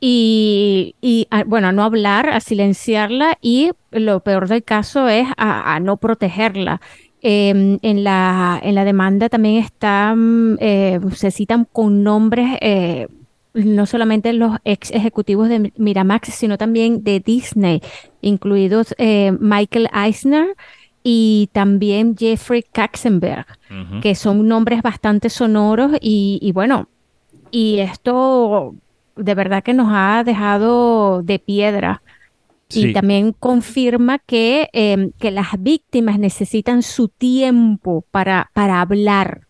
y, 0.00 1.26
a- 1.30 1.44
bueno, 1.44 1.68
a 1.68 1.72
no 1.72 1.84
hablar, 1.84 2.28
a 2.30 2.40
silenciarla 2.40 3.38
y 3.42 3.72
lo 3.90 4.20
peor 4.20 4.48
del 4.48 4.64
caso 4.64 5.08
es 5.08 5.28
a, 5.36 5.74
a 5.74 5.80
no 5.80 5.96
protegerla. 5.98 6.80
Em, 7.22 7.78
en 7.82 8.04
la, 8.04 8.60
en 8.62 8.74
la 8.76 8.84
demanda 8.84 9.28
también 9.28 9.56
están, 9.64 10.58
eh, 10.60 11.00
se 11.14 11.30
citan 11.32 11.66
con 11.72 12.02
nombres, 12.04 12.58
eh, 12.60 13.08
no 13.54 13.86
solamente 13.86 14.32
los 14.34 14.58
ex 14.64 14.90
ejecutivos 14.92 15.48
de 15.48 15.72
Miramax, 15.76 16.28
sino 16.34 16.58
también 16.58 17.02
de 17.04 17.20
Disney, 17.20 17.80
incluidos 18.20 18.94
eh, 18.98 19.32
Michael 19.40 19.88
Eisner 19.94 20.54
y 21.08 21.50
también 21.52 22.16
Jeffrey 22.16 22.64
Katzenberg 22.64 23.46
que 24.02 24.16
son 24.16 24.48
nombres 24.48 24.82
bastante 24.82 25.30
sonoros 25.30 25.92
y, 26.00 26.40
y 26.42 26.50
bueno, 26.50 26.88
y 27.52 27.78
esto 27.78 28.74
de 29.14 29.34
verdad 29.36 29.62
que 29.62 29.72
nos 29.72 29.86
ha 29.92 30.24
dejado 30.24 31.22
de 31.22 31.38
piedra. 31.38 32.02
Sí. 32.68 32.88
Y 32.88 32.92
también 32.92 33.32
confirma 33.32 34.18
que, 34.18 34.68
em, 34.72 35.12
que 35.20 35.30
las 35.30 35.50
víctimas 35.60 36.18
necesitan 36.18 36.82
su 36.82 37.06
tiempo 37.06 38.04
para, 38.10 38.50
para 38.52 38.80
hablar. 38.80 39.45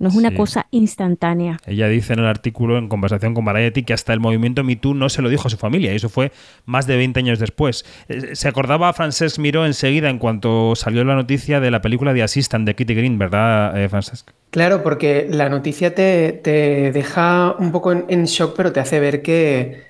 No 0.00 0.08
es 0.08 0.14
una 0.16 0.30
Sí. 0.30 0.34
cosa 0.36 0.66
instantánea. 0.72 1.58
Ella 1.66 1.86
dice 1.86 2.14
en 2.14 2.18
el 2.20 2.26
artículo, 2.26 2.78
en 2.78 2.88
conversación 2.88 3.34
con 3.34 3.44
Variety, 3.44 3.84
que 3.84 3.92
hasta 3.92 4.12
el 4.12 4.18
movimiento 4.18 4.64
Me 4.64 4.74
Too 4.74 4.94
no 4.94 5.08
se 5.10 5.22
lo 5.22 5.28
dijo 5.28 5.46
a 5.46 5.50
su 5.50 5.56
familia, 5.58 5.92
y 5.92 5.96
eso 5.96 6.08
fue 6.08 6.32
más 6.64 6.86
de 6.88 6.96
20 6.96 7.20
años 7.20 7.38
después. 7.38 7.84
Eh, 8.08 8.34
Se 8.34 8.48
acordaba 8.48 8.92
Francesc 8.92 9.38
Miró 9.38 9.64
enseguida 9.66 10.10
en 10.10 10.18
cuanto 10.18 10.74
salió 10.74 11.04
la 11.04 11.14
noticia 11.14 11.60
de 11.60 11.70
la 11.70 11.80
película 11.82 12.12
The 12.14 12.22
Assistant 12.22 12.66
de 12.66 12.74
Kitty 12.74 12.94
Green, 12.94 13.18
¿verdad, 13.18 13.80
eh, 13.80 13.88
Francesc? 13.88 14.30
Claro, 14.50 14.82
porque 14.82 15.28
la 15.30 15.48
noticia 15.48 15.94
te, 15.94 16.32
te 16.42 16.90
deja 16.92 17.54
un 17.58 17.70
poco 17.70 17.92
en, 17.92 18.06
en 18.08 18.24
shock, 18.24 18.54
pero 18.56 18.72
te 18.72 18.80
hace 18.80 18.98
ver 18.98 19.22
que 19.22 19.82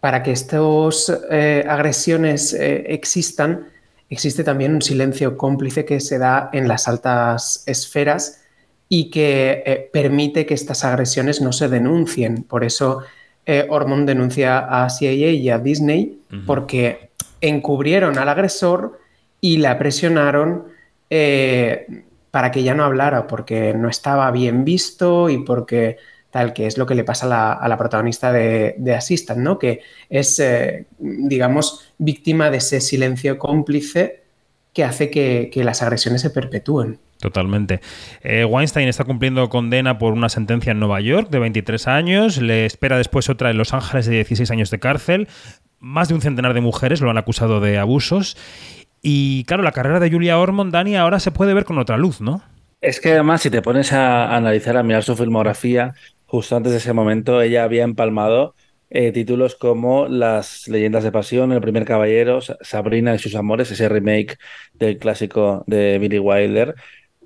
para 0.00 0.22
que 0.22 0.30
estas 0.30 1.10
agresiones 1.68 2.54
eh, 2.54 2.84
existan, 2.88 3.66
existe 4.08 4.44
también 4.44 4.74
un 4.74 4.82
silencio 4.82 5.36
cómplice 5.36 5.84
que 5.84 5.98
se 6.00 6.18
da 6.18 6.50
en 6.52 6.68
las 6.68 6.86
altas 6.88 7.64
esferas 7.66 8.42
y 8.88 9.10
que 9.10 9.62
eh, 9.66 9.90
permite 9.92 10.46
que 10.46 10.54
estas 10.54 10.84
agresiones 10.84 11.40
no 11.40 11.52
se 11.52 11.68
denuncien. 11.68 12.44
Por 12.44 12.64
eso 12.64 13.02
eh, 13.44 13.66
Ormond 13.68 14.06
denuncia 14.06 14.58
a 14.58 14.88
CIA 14.88 15.30
y 15.32 15.50
a 15.50 15.58
Disney 15.58 16.20
porque 16.46 17.10
encubrieron 17.40 18.18
al 18.18 18.28
agresor 18.28 18.98
y 19.40 19.58
la 19.58 19.78
presionaron 19.78 20.64
eh, 21.10 22.04
para 22.30 22.50
que 22.50 22.62
ya 22.62 22.74
no 22.74 22.84
hablara, 22.84 23.26
porque 23.26 23.74
no 23.74 23.88
estaba 23.88 24.30
bien 24.30 24.64
visto 24.64 25.30
y 25.30 25.38
porque 25.38 25.96
tal, 26.30 26.52
que 26.52 26.66
es 26.66 26.76
lo 26.76 26.86
que 26.86 26.94
le 26.94 27.04
pasa 27.04 27.26
a 27.26 27.28
la, 27.28 27.52
a 27.52 27.68
la 27.68 27.78
protagonista 27.78 28.30
de, 28.32 28.74
de, 28.78 28.94
Assistant, 28.94 29.40
¿no? 29.40 29.58
Que 29.58 29.80
es, 30.10 30.42
digamos, 30.98 31.94
víctima 31.96 32.50
de 32.50 32.58
ese 32.58 32.80
silencio 32.80 33.38
cómplice 33.38 34.22
que 34.74 34.84
hace 34.84 35.08
que, 35.08 35.48
que 35.50 35.64
las 35.64 35.82
agresiones 35.82 36.20
se 36.20 36.30
perpetúen. 36.30 36.98
Totalmente. 37.26 37.80
Eh, 38.22 38.44
Weinstein 38.44 38.86
está 38.86 39.02
cumpliendo 39.02 39.48
condena 39.48 39.98
por 39.98 40.12
una 40.12 40.28
sentencia 40.28 40.70
en 40.70 40.78
Nueva 40.78 41.00
York 41.00 41.28
de 41.28 41.40
23 41.40 41.88
años, 41.88 42.40
le 42.40 42.66
espera 42.66 42.98
después 42.98 43.28
otra 43.28 43.50
en 43.50 43.58
Los 43.58 43.74
Ángeles 43.74 44.06
de 44.06 44.12
16 44.12 44.48
años 44.52 44.70
de 44.70 44.78
cárcel. 44.78 45.26
Más 45.80 46.06
de 46.06 46.14
un 46.14 46.20
centenar 46.20 46.54
de 46.54 46.60
mujeres 46.60 47.00
lo 47.00 47.10
han 47.10 47.18
acusado 47.18 47.58
de 47.58 47.78
abusos. 47.78 48.36
Y 49.02 49.42
claro, 49.42 49.64
la 49.64 49.72
carrera 49.72 49.98
de 49.98 50.08
Julia 50.08 50.38
Ormond, 50.38 50.72
Dani, 50.72 50.94
ahora 50.94 51.18
se 51.18 51.32
puede 51.32 51.52
ver 51.52 51.64
con 51.64 51.78
otra 51.78 51.96
luz, 51.96 52.20
¿no? 52.20 52.44
Es 52.80 53.00
que 53.00 53.10
además, 53.10 53.42
si 53.42 53.50
te 53.50 53.60
pones 53.60 53.92
a 53.92 54.36
analizar, 54.36 54.76
a 54.76 54.84
mirar 54.84 55.02
su 55.02 55.16
filmografía, 55.16 55.94
justo 56.26 56.56
antes 56.56 56.70
de 56.70 56.78
ese 56.78 56.92
momento, 56.92 57.42
ella 57.42 57.64
había 57.64 57.82
empalmado 57.82 58.54
eh, 58.88 59.10
títulos 59.10 59.56
como 59.56 60.06
Las 60.06 60.68
leyendas 60.68 61.02
de 61.02 61.10
pasión, 61.10 61.52
El 61.52 61.60
primer 61.60 61.84
caballero, 61.84 62.40
Sabrina 62.60 63.14
y 63.14 63.18
sus 63.18 63.34
amores, 63.34 63.70
ese 63.70 63.88
remake 63.88 64.38
del 64.74 64.98
clásico 64.98 65.64
de 65.66 65.98
Billy 65.98 66.18
Wilder. 66.20 66.76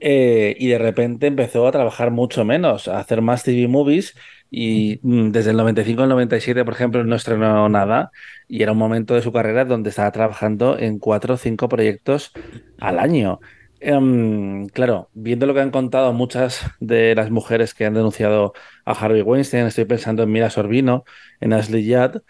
Eh, 0.03 0.57
y 0.59 0.69
de 0.69 0.79
repente 0.79 1.27
empezó 1.27 1.67
a 1.67 1.73
trabajar 1.73 2.11
mucho 2.11 2.45
menos, 2.45 2.89
a 2.89 2.99
hacer 2.99 3.21
más 3.21 3.43
TV 3.45 3.69
movies 3.69 4.15
y 4.51 4.99
mm, 5.03 5.31
desde 5.31 5.51
el 5.51 5.59
95 5.59 6.03
al 6.03 6.09
97, 6.09 6.65
por 6.65 6.75
ejemplo, 6.75 7.05
no 7.05 7.15
estrenó 7.17 7.69
nada 7.69 8.11
y 8.49 8.63
era 8.63 8.73
un 8.73 8.79
momento 8.79 9.15
de 9.15 9.23
su 9.23 9.33
carrera 9.33 9.65
donde 9.67 9.91
estaba 9.91 10.11
trabajando 10.11 10.79
en 10.79 10.99
cuatro 10.99 11.35
o 11.35 11.37
cinco 11.37 11.69
proyectos 11.69 12.33
al 12.79 12.99
año. 12.99 13.41
Um, 13.83 14.67
claro, 14.69 15.11
viendo 15.15 15.47
lo 15.47 15.55
que 15.55 15.61
han 15.61 15.71
contado 15.71 16.13
muchas 16.13 16.63
de 16.81 17.15
las 17.15 17.31
mujeres 17.31 17.75
que 17.75 17.87
han 17.87 17.95
denunciado 17.95 18.53
a 18.85 18.93
Harvey 18.93 19.23
Weinstein, 19.23 19.67
estoy 19.67 19.85
pensando 19.87 20.23
en 20.23 20.33
Mira 20.33 20.51
Sorbino, 20.51 21.05
en 21.41 21.53
Ashley 21.53 21.87
Judd, 21.93 22.23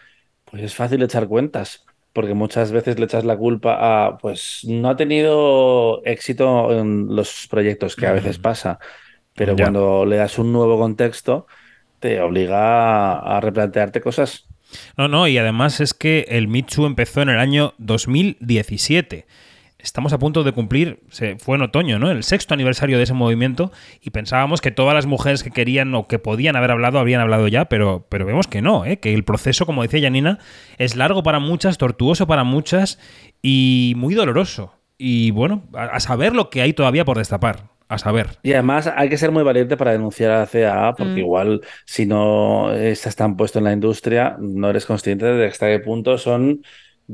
pues 0.45 0.63
es 0.63 0.75
fácil 0.75 1.01
echar 1.03 1.27
cuentas 1.27 1.85
porque 2.13 2.33
muchas 2.33 2.71
veces 2.71 2.99
le 2.99 3.05
echas 3.05 3.23
la 3.23 3.37
culpa 3.37 3.77
a, 3.79 4.17
pues 4.17 4.61
no 4.67 4.89
ha 4.89 4.95
tenido 4.95 6.01
éxito 6.05 6.77
en 6.77 7.15
los 7.15 7.47
proyectos, 7.49 7.95
que 7.95 8.07
a 8.07 8.11
veces 8.11 8.37
pasa, 8.37 8.79
pero 9.35 9.55
Ya. 9.55 9.65
cuando 9.65 10.05
le 10.05 10.17
das 10.17 10.37
un 10.37 10.51
nuevo 10.51 10.77
contexto, 10.77 11.47
te 11.99 12.19
obliga 12.19 13.19
a, 13.19 13.39
replantearte 13.39 14.01
cosas. 14.01 14.47
No, 14.97 15.07
no, 15.07 15.27
y 15.27 15.37
además 15.37 15.79
es 15.79 15.93
que 15.93 16.25
el 16.29 16.47
Too 16.65 16.85
empezó 16.85 17.21
en 17.21 17.29
el 17.29 17.39
año 17.39 17.73
2017. 17.77 19.25
Estamos 19.83 20.13
a 20.13 20.19
punto 20.19 20.43
de 20.43 20.51
cumplir, 20.51 20.99
se, 21.09 21.37
fue 21.37 21.55
en 21.55 21.63
otoño, 21.63 21.99
¿no? 21.99 22.11
El 22.11 22.23
sexto 22.23 22.53
aniversario 22.53 22.97
de 22.97 23.03
ese 23.03 23.13
movimiento 23.13 23.71
y 24.01 24.11
pensábamos 24.11 24.61
que 24.61 24.71
todas 24.71 24.93
las 24.93 25.05
mujeres 25.05 25.43
que 25.43 25.51
querían 25.51 25.93
o 25.95 26.07
que 26.07 26.19
podían 26.19 26.55
haber 26.55 26.71
hablado 26.71 26.99
habían 26.99 27.21
hablado 27.21 27.47
ya, 27.47 27.65
pero, 27.65 28.05
pero 28.09 28.25
vemos 28.25 28.47
que 28.47 28.61
no, 28.61 28.85
¿eh? 28.85 28.97
que 28.99 29.13
el 29.13 29.23
proceso, 29.23 29.65
como 29.65 29.81
decía 29.83 30.01
Janina, 30.01 30.39
es 30.77 30.95
largo 30.95 31.23
para 31.23 31.39
muchas, 31.39 31.77
tortuoso 31.77 32.27
para 32.27 32.43
muchas 32.43 32.99
y 33.41 33.93
muy 33.97 34.13
doloroso. 34.15 34.73
Y 34.97 35.31
bueno, 35.31 35.63
a, 35.73 35.85
a 35.85 35.99
saber 35.99 36.33
lo 36.35 36.49
que 36.49 36.61
hay 36.61 36.73
todavía 36.73 37.05
por 37.05 37.17
destapar, 37.17 37.69
a 37.87 37.97
saber. 37.97 38.37
Y 38.43 38.53
además 38.53 38.87
hay 38.95 39.09
que 39.09 39.17
ser 39.17 39.31
muy 39.31 39.43
valiente 39.43 39.77
para 39.77 39.91
denunciar 39.91 40.31
a 40.31 40.39
la 40.41 40.47
CAA, 40.47 40.95
porque 40.95 41.15
Mm. 41.15 41.17
igual 41.19 41.61
si 41.85 42.05
no 42.05 42.71
estás 42.73 43.15
tan 43.15 43.35
puesto 43.37 43.59
en 43.59 43.65
la 43.65 43.73
industria, 43.73 44.35
no 44.39 44.69
eres 44.69 44.85
consciente 44.85 45.25
de 45.25 45.47
hasta 45.47 45.67
qué 45.67 45.79
punto 45.79 46.17
son 46.17 46.61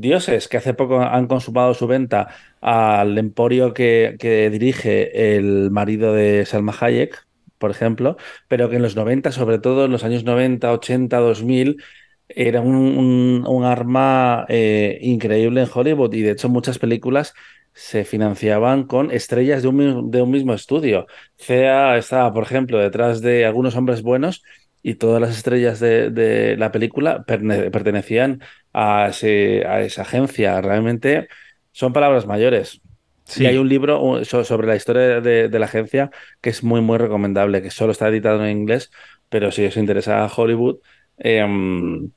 dioses 0.00 0.48
que 0.48 0.56
hace 0.58 0.74
poco 0.74 1.00
han 1.00 1.26
consumado 1.26 1.74
su 1.74 1.86
venta 1.86 2.28
al 2.60 3.16
emporio 3.18 3.74
que, 3.74 4.16
dirige 4.52 5.36
el 5.36 5.70
marido 5.70 6.12
de 6.12 6.44
Salma 6.46 6.74
Hayek, 6.78 7.26
por 7.58 7.70
ejemplo, 7.70 8.16
pero 8.48 8.68
que 8.70 8.76
en 8.76 8.82
los 8.82 8.96
90, 8.96 9.32
sobre 9.32 9.58
todo 9.58 9.84
en 9.86 9.90
los 9.92 10.04
años 10.04 10.24
90, 10.24 10.72
80, 10.72 11.18
2000, 11.18 11.82
era 12.28 12.60
un, 12.60 12.74
un- 12.76 13.44
un 13.48 13.64
arma 13.64 14.44
eh, 14.48 14.98
increíble 15.02 15.62
en 15.62 15.68
Hollywood 15.72 16.12
y 16.14 16.22
de 16.22 16.32
hecho 16.32 16.48
muchas 16.48 16.78
películas 16.78 17.32
se 17.74 18.04
financiaban 18.04 18.84
con 18.84 19.10
estrellas 19.10 19.62
de 19.62 19.68
un, 19.68 20.10
de 20.10 20.22
un 20.22 20.30
mismo 20.30 20.52
estudio. 20.54 21.06
CEA 21.38 21.96
estaba, 21.96 22.32
por 22.32 22.42
ejemplo, 22.44 22.78
detrás 22.78 23.20
de 23.20 23.46
algunos 23.46 23.76
hombres 23.76 24.02
buenos 24.02 24.42
y 24.82 24.94
todas 24.96 25.20
las 25.20 25.36
estrellas 25.36 25.80
de, 25.80 26.10
de 26.10 26.56
la 26.56 26.72
película 26.72 27.24
pertenecían 27.24 28.40
a, 28.72 29.08
ese- 29.10 29.64
a 29.66 29.80
esa 29.82 30.02
agencia. 30.02 30.60
Realmente 30.60 31.28
son 31.72 31.92
palabras 31.92 32.26
mayores. 32.26 32.80
Sí. 33.24 33.44
Y 33.44 33.46
hay 33.46 33.56
un 33.58 33.68
libro 33.68 34.24
so- 34.24 34.44
sobre 34.44 34.66
la 34.66 34.76
historia 34.76 35.20
de, 35.20 35.48
de 35.48 35.58
la 35.58 35.66
agencia 35.66 36.10
que 36.40 36.50
es 36.50 36.62
muy, 36.64 36.80
muy 36.80 36.98
recomendable, 36.98 37.62
que 37.62 37.70
solo 37.70 37.92
está 37.92 38.08
editado 38.08 38.44
en 38.44 38.56
inglés, 38.58 38.90
pero 39.28 39.50
si 39.52 39.64
os 39.66 39.76
interesa 39.76 40.26
Hollywood, 40.34 40.78
em, 41.18 42.10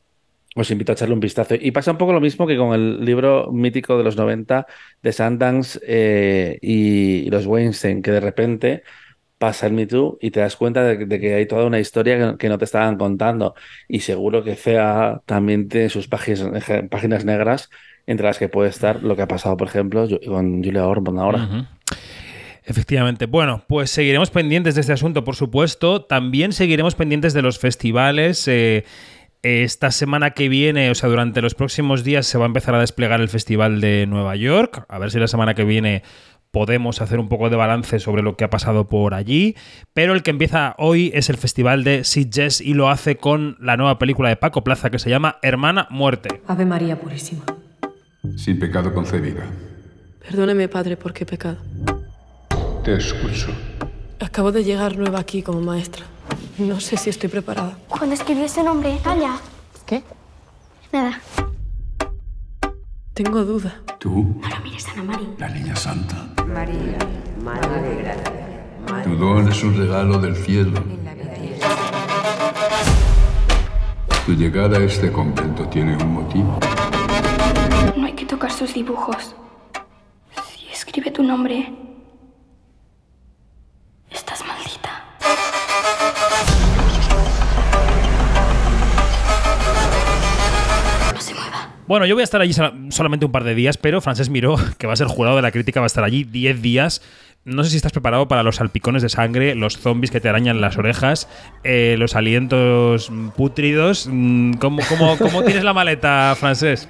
os 0.56 0.70
invito 0.72 0.92
a 0.92 0.96
echarle 0.96 1.14
un 1.14 1.20
vistazo. 1.22 1.56
Y 1.56 1.72
pasa 1.72 1.92
un 1.92 1.98
poco 1.98 2.14
lo 2.14 2.22
mismo 2.22 2.46
que 2.48 2.58
con 2.58 2.74
el 2.74 3.06
libro 3.06 3.52
mítico 3.52 3.98
de 3.98 4.04
los 4.04 4.18
90 4.18 4.66
de 5.02 5.14
Sundance 5.14 5.80
eh, 5.86 6.58
y, 6.62 7.28
y 7.28 7.30
los 7.30 7.46
Weinstein, 7.46 8.02
que 8.02 8.12
de 8.12 8.20
repente 8.20 8.84
pasa 9.42 9.66
el 9.66 9.74
Me 9.74 9.88
y 10.22 10.32
te 10.32 10.40
das 10.40 10.56
cuenta 10.56 10.84
de, 10.84 11.20
que 11.20 11.34
hay 11.34 11.48
toda 11.48 11.66
una 11.66 11.80
historia 11.80 12.38
que, 12.38 12.48
no 12.48 12.60
te 12.60 12.66
estaban 12.66 12.96
contando. 12.96 13.56
Y 13.88 14.02
seguro 14.02 14.44
que 14.44 14.56
FEA 14.56 15.22
también 15.26 15.68
tiene 15.68 15.90
sus 15.90 16.08
páginas, 16.08 16.64
páginas 16.92 17.26
negras 17.26 17.72
entre 18.06 18.28
las 18.28 18.38
que 18.38 18.50
puede 18.50 18.70
estar 18.70 19.02
lo 19.02 19.16
que 19.16 19.24
ha 19.24 19.28
pasado, 19.28 19.58
por 19.58 19.68
ejemplo, 19.68 20.08
con 20.28 20.64
Julia 20.64 20.86
Ormond 20.86 21.20
ahora. 21.20 21.68
Efectivamente. 22.64 23.26
Bueno, 23.26 23.64
pues 23.68 23.90
seguiremos 23.90 24.30
pendientes 24.30 24.76
de 24.76 24.82
este 24.82 24.94
asunto, 24.94 25.24
por 25.24 25.36
supuesto. 25.36 26.04
También 26.04 26.54
seguiremos 26.54 26.94
pendientes 26.94 27.34
de 27.34 27.42
los 27.42 27.58
festivales. 27.58 28.48
Eh, 28.48 28.86
esta 29.42 29.90
semana 29.90 30.32
que 30.32 30.50
viene, 30.50 30.92
o 30.92 30.96
sea, 30.96 31.10
durante 31.10 31.42
los 31.42 31.56
próximos 31.56 32.04
días 32.04 32.28
se 32.28 32.38
va 32.38 32.46
a 32.46 32.48
empezar 32.48 32.76
a 32.76 32.80
desplegar 32.80 33.22
el 33.22 33.30
Festival 33.30 33.82
de 33.82 34.06
Nueva 34.08 34.36
York. 34.36 34.86
A 34.88 35.00
ver 35.00 35.10
si 35.10 35.18
la 35.18 35.28
semana 35.28 35.56
que 35.56 35.64
viene 35.64 36.04
podemos 36.52 37.02
hacer 37.02 37.20
un 37.20 37.30
poco 37.30 37.50
de 37.50 37.56
balance 37.56 38.00
sobre 38.00 38.22
lo 38.22 38.36
que 38.36 38.44
ha 38.44 38.50
pasado 38.50 38.88
por 38.88 39.14
allí. 39.14 39.56
Pero 39.94 40.14
el 40.14 40.24
que 40.24 40.32
empieza 40.32 40.76
hoy 40.78 41.12
es 41.14 41.30
el 41.30 41.38
Festival 41.38 41.84
de 41.84 42.04
Sitges 42.04 42.62
y 42.62 42.74
lo 42.74 42.90
hace 42.90 43.18
con 43.18 43.58
la 43.60 43.78
nueva 43.78 43.98
película 43.98 44.30
de 44.30 44.36
Paco 44.36 44.64
Plaza 44.64 44.90
que 44.90 45.00
se 45.00 45.10
llama 45.10 45.38
Hermana 45.42 45.88
Muerte. 45.90 46.42
Ave 46.48 46.66
María 46.66 47.00
Purísima. 47.00 47.44
Sin 48.36 48.60
pecado 48.60 48.94
concebida. 48.94 49.44
Perdóneme, 50.22 50.68
padre, 50.68 50.98
¿por 50.98 51.14
qué 51.14 51.26
pecado? 51.26 51.58
Te 52.84 52.96
escucho. 52.96 53.52
Acabo 54.20 54.52
de 54.52 54.64
llegar 54.64 54.98
nueva 54.98 55.20
aquí 55.20 55.42
como 55.42 55.62
maestra. 55.62 56.06
No 56.58 56.80
sé 56.80 56.98
si 56.98 57.10
estoy 57.10 57.30
preparada. 57.30 57.78
Cuando 57.88 58.14
escribió 58.14 58.46
ese 58.46 58.64
nombre, 58.64 58.98
calla. 59.04 59.38
¿Qué? 59.86 60.04
Nada. 60.92 61.20
Tengo 63.24 63.46
duda. 63.46 63.80
¿Tú? 64.00 64.36
No 64.42 64.50
lo 64.50 64.60
mires, 64.64 64.88
Ana 64.88 65.04
Mari. 65.04 65.28
La 65.38 65.48
niña 65.50 65.76
santa. 65.76 66.28
María, 66.48 66.98
Madre 67.44 67.82
de 67.84 67.96
Gracia. 68.02 69.04
Tu 69.04 69.16
don 69.16 69.48
es 69.48 69.64
un 69.64 69.78
regalo 69.78 70.18
del 70.18 70.36
cielo. 70.36 70.84
Tu 74.26 74.34
llegada 74.34 74.80
a 74.80 74.82
este 74.82 75.12
convento 75.12 75.68
tiene 75.68 75.98
un 75.98 76.14
motivo. 76.14 76.58
No 77.96 78.08
hay 78.08 78.14
que 78.14 78.26
tocar 78.26 78.52
sus 78.52 78.74
dibujos. 78.74 79.36
Si 80.48 80.72
escribe 80.72 81.12
tu 81.12 81.22
nombre, 81.22 81.72
Bueno, 91.92 92.06
yo 92.06 92.16
voy 92.16 92.22
a 92.22 92.24
estar 92.24 92.40
allí 92.40 92.54
sol- 92.54 92.88
solamente 92.88 93.26
un 93.26 93.34
par 93.34 93.44
de 93.44 93.54
días, 93.54 93.76
pero 93.76 94.00
Francés 94.00 94.30
Miró, 94.30 94.56
que 94.78 94.88
va 94.88 94.94
a 94.94 94.96
ser 94.96 95.08
jurado 95.08 95.36
de 95.36 95.42
la 95.42 95.52
crítica, 95.52 95.82
va 95.82 95.88
a 95.88 95.88
estar 95.88 96.06
allí 96.06 96.24
10 96.24 96.62
días. 96.62 97.02
No 97.44 97.66
sé 97.66 97.72
si 97.72 97.76
estás 97.76 97.92
preparado 97.92 98.30
para 98.30 98.44
los 98.44 98.56
salpicones 98.56 99.02
de 99.02 99.10
sangre, 99.10 99.56
los 99.56 99.78
zombies 99.78 100.10
que 100.10 100.22
te 100.22 100.30
arañan 100.30 100.62
las 100.62 100.78
orejas, 100.78 101.28
eh, 101.66 101.98
los 102.00 102.16
alientos 102.16 103.12
pútridos. 103.36 104.08
Mm, 104.10 104.54
¿Cómo, 104.54 104.82
cómo, 104.88 105.18
cómo 105.18 105.44
tienes 105.44 105.66
la 105.66 105.74
maleta, 105.74 106.34
Francesc? 106.40 106.90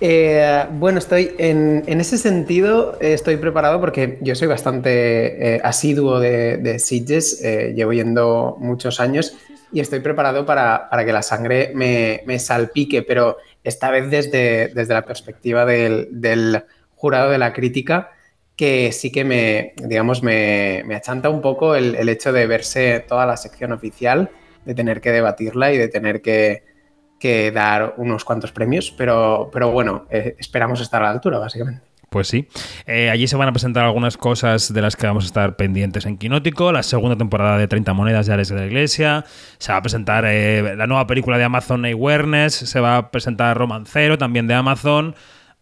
Eh, 0.00 0.64
bueno, 0.72 0.98
estoy 0.98 1.32
en, 1.36 1.84
en 1.86 2.00
ese 2.00 2.16
sentido, 2.16 2.96
eh, 3.02 3.12
estoy 3.12 3.36
preparado 3.36 3.80
porque 3.80 4.16
yo 4.22 4.34
soy 4.34 4.48
bastante 4.48 5.56
eh, 5.56 5.60
asiduo 5.62 6.20
de, 6.20 6.56
de 6.56 6.78
Sitges, 6.78 7.42
llevo 7.74 7.92
yendo 7.92 8.56
muchos 8.60 8.98
años 8.98 9.36
y 9.72 9.80
estoy 9.80 10.00
preparado 10.00 10.46
para, 10.46 10.88
para 10.88 11.04
que 11.04 11.12
la 11.12 11.22
sangre 11.22 11.72
me, 11.74 12.22
me 12.26 12.38
salpique, 12.38 13.02
pero 13.02 13.36
esta 13.66 13.90
vez 13.90 14.10
desde, 14.10 14.68
desde 14.68 14.94
la 14.94 15.04
perspectiva 15.04 15.64
del, 15.64 16.64
jurado 16.94 17.30
de 17.30 17.38
la 17.38 17.52
crítica, 17.52 18.12
que 18.56 18.92
sí 18.92 19.12
que 19.12 19.24
me, 19.24 19.74
digamos, 19.76 20.22
me, 20.22 20.82
me 20.86 20.94
achanta 20.94 21.28
un 21.28 21.42
poco 21.42 21.74
el, 21.74 21.94
el 21.94 22.08
hecho 22.08 22.32
de 22.32 22.46
verse 22.46 23.04
toda 23.06 23.26
la 23.26 23.36
sección 23.36 23.72
oficial, 23.72 24.30
de 24.64 24.74
tener 24.74 25.00
que 25.00 25.12
debatirla 25.12 25.72
y 25.72 25.78
de 25.78 25.88
tener 25.88 26.22
que, 26.22 26.64
que 27.18 27.50
dar 27.50 27.94
unos 27.96 28.24
cuantos 28.24 28.52
premios, 28.52 28.90
pero, 28.96 29.50
pero 29.52 29.70
bueno, 29.70 30.06
eh, 30.10 30.36
esperamos 30.38 30.80
estar 30.80 31.02
a 31.02 31.06
la 31.06 31.12
altura, 31.12 31.38
básicamente. 31.38 31.85
Pues 32.16 32.28
sí. 32.28 32.48
Eh, 32.86 33.10
allí 33.10 33.26
se 33.26 33.36
van 33.36 33.46
a 33.46 33.52
presentar 33.52 33.84
algunas 33.84 34.16
cosas 34.16 34.72
de 34.72 34.80
las 34.80 34.96
que 34.96 35.06
vamos 35.06 35.24
a 35.24 35.26
estar 35.26 35.56
pendientes 35.56 36.06
en 36.06 36.16
Quinótico. 36.16 36.72
La 36.72 36.82
segunda 36.82 37.14
temporada 37.14 37.58
de 37.58 37.68
30 37.68 37.92
monedas 37.92 38.24
de 38.24 38.32
Ares 38.32 38.48
de 38.48 38.56
la 38.56 38.64
Iglesia. 38.64 39.26
Se 39.58 39.70
va 39.70 39.76
a 39.76 39.82
presentar 39.82 40.24
eh, 40.26 40.76
la 40.78 40.86
nueva 40.86 41.06
película 41.06 41.36
de 41.36 41.44
Amazon 41.44 41.84
Awareness. 41.84 42.54
Se 42.54 42.80
va 42.80 42.96
a 42.96 43.10
presentar 43.10 43.58
Romancero, 43.58 44.16
también 44.16 44.46
de 44.46 44.54
Amazon. 44.54 45.14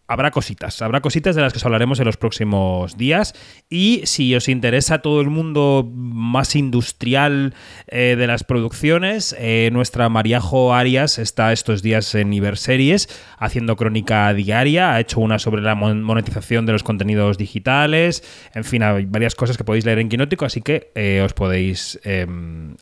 Habrá 0.07 0.30
cositas, 0.30 0.82
habrá 0.82 1.00
cositas 1.00 1.34
de 1.34 1.40
las 1.40 1.55
que 1.55 1.57
os 1.57 1.64
hablaremos 1.64 1.98
en 1.98 2.05
los 2.05 2.18
próximos 2.18 2.98
días. 2.98 3.32
Y 3.70 4.02
si 4.05 4.34
os 4.34 4.50
interesa 4.50 4.98
todo 4.98 5.22
el 5.22 5.30
mundo 5.30 5.90
más 5.94 6.57
industrial 6.57 7.55
eh, 7.86 8.14
de 8.18 8.26
las 8.26 8.44
producciones, 8.44 9.34
eh, 9.38 9.70
nuestra 9.72 10.11
Mariajo 10.11 10.74
Arias 10.74 11.18
está 11.18 11.55
estos 11.55 11.80
días 11.80 12.14
en 12.14 12.34
Iberseries 12.34 13.09
haciendo 13.38 13.76
crónica 13.76 14.34
diaria. 14.34 14.92
Ha 14.92 15.00
hecho 15.00 15.20
una 15.20 15.38
sobre 15.38 15.62
la 15.62 15.74
mon- 15.74 16.02
monetización 16.02 16.66
de 16.66 16.72
los 16.72 16.82
contenidos 16.82 17.38
digitales. 17.38 18.22
En 18.55 18.64
fin, 18.64 18.82
hay 18.82 19.07
varias 19.07 19.34
cosas 19.34 19.57
que 19.57 19.64
podéis 19.64 19.86
leer 19.86 20.00
en 20.00 20.11
Quinótico, 20.11 20.44
así 20.44 20.61
que 20.61 20.92
eh, 20.94 21.22
os 21.24 21.32
podéis 21.32 21.98
eh, 22.05 22.26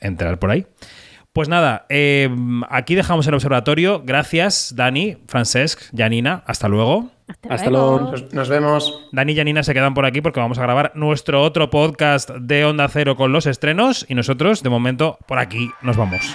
enterar 0.01 0.41
por 0.41 0.51
ahí. 0.51 0.67
Pues 1.33 1.49
nada, 1.49 1.87
eh, 1.89 2.29
aquí 2.69 2.97
dejamos 2.97 3.29
el 3.29 3.35
observatorio. 3.35 4.03
Gracias, 4.05 4.75
Dani, 4.75 5.19
Francesc, 5.29 5.81
Janina. 5.97 6.43
Hasta 6.49 6.67
luego. 6.67 7.12
Hasta 7.49 7.71
luego. 7.71 8.01
Nos, 8.01 8.33
nos 8.33 8.49
vemos. 8.49 9.09
Dani 9.13 9.33
y 9.33 9.37
Janina 9.37 9.63
se 9.63 9.75
quedan 9.75 9.95
por 9.95 10.07
aquí 10.07 10.21
porque 10.21 10.41
vamos 10.41 10.59
a 10.59 10.63
grabar 10.63 10.93
nuestro 10.95 11.43
otro 11.43 11.71
podcast 11.71 12.31
de 12.31 12.65
Onda 12.65 12.89
Cero 12.89 13.17
con 13.17 13.33
los 13.33 13.47
estrenos 13.47 14.07
y 14.09 14.15
nosotros, 14.15 14.63
de 14.63 14.71
momento, 14.71 15.19
por 15.27 15.39
aquí 15.39 15.71
nos 15.83 15.97
vamos. 15.97 16.35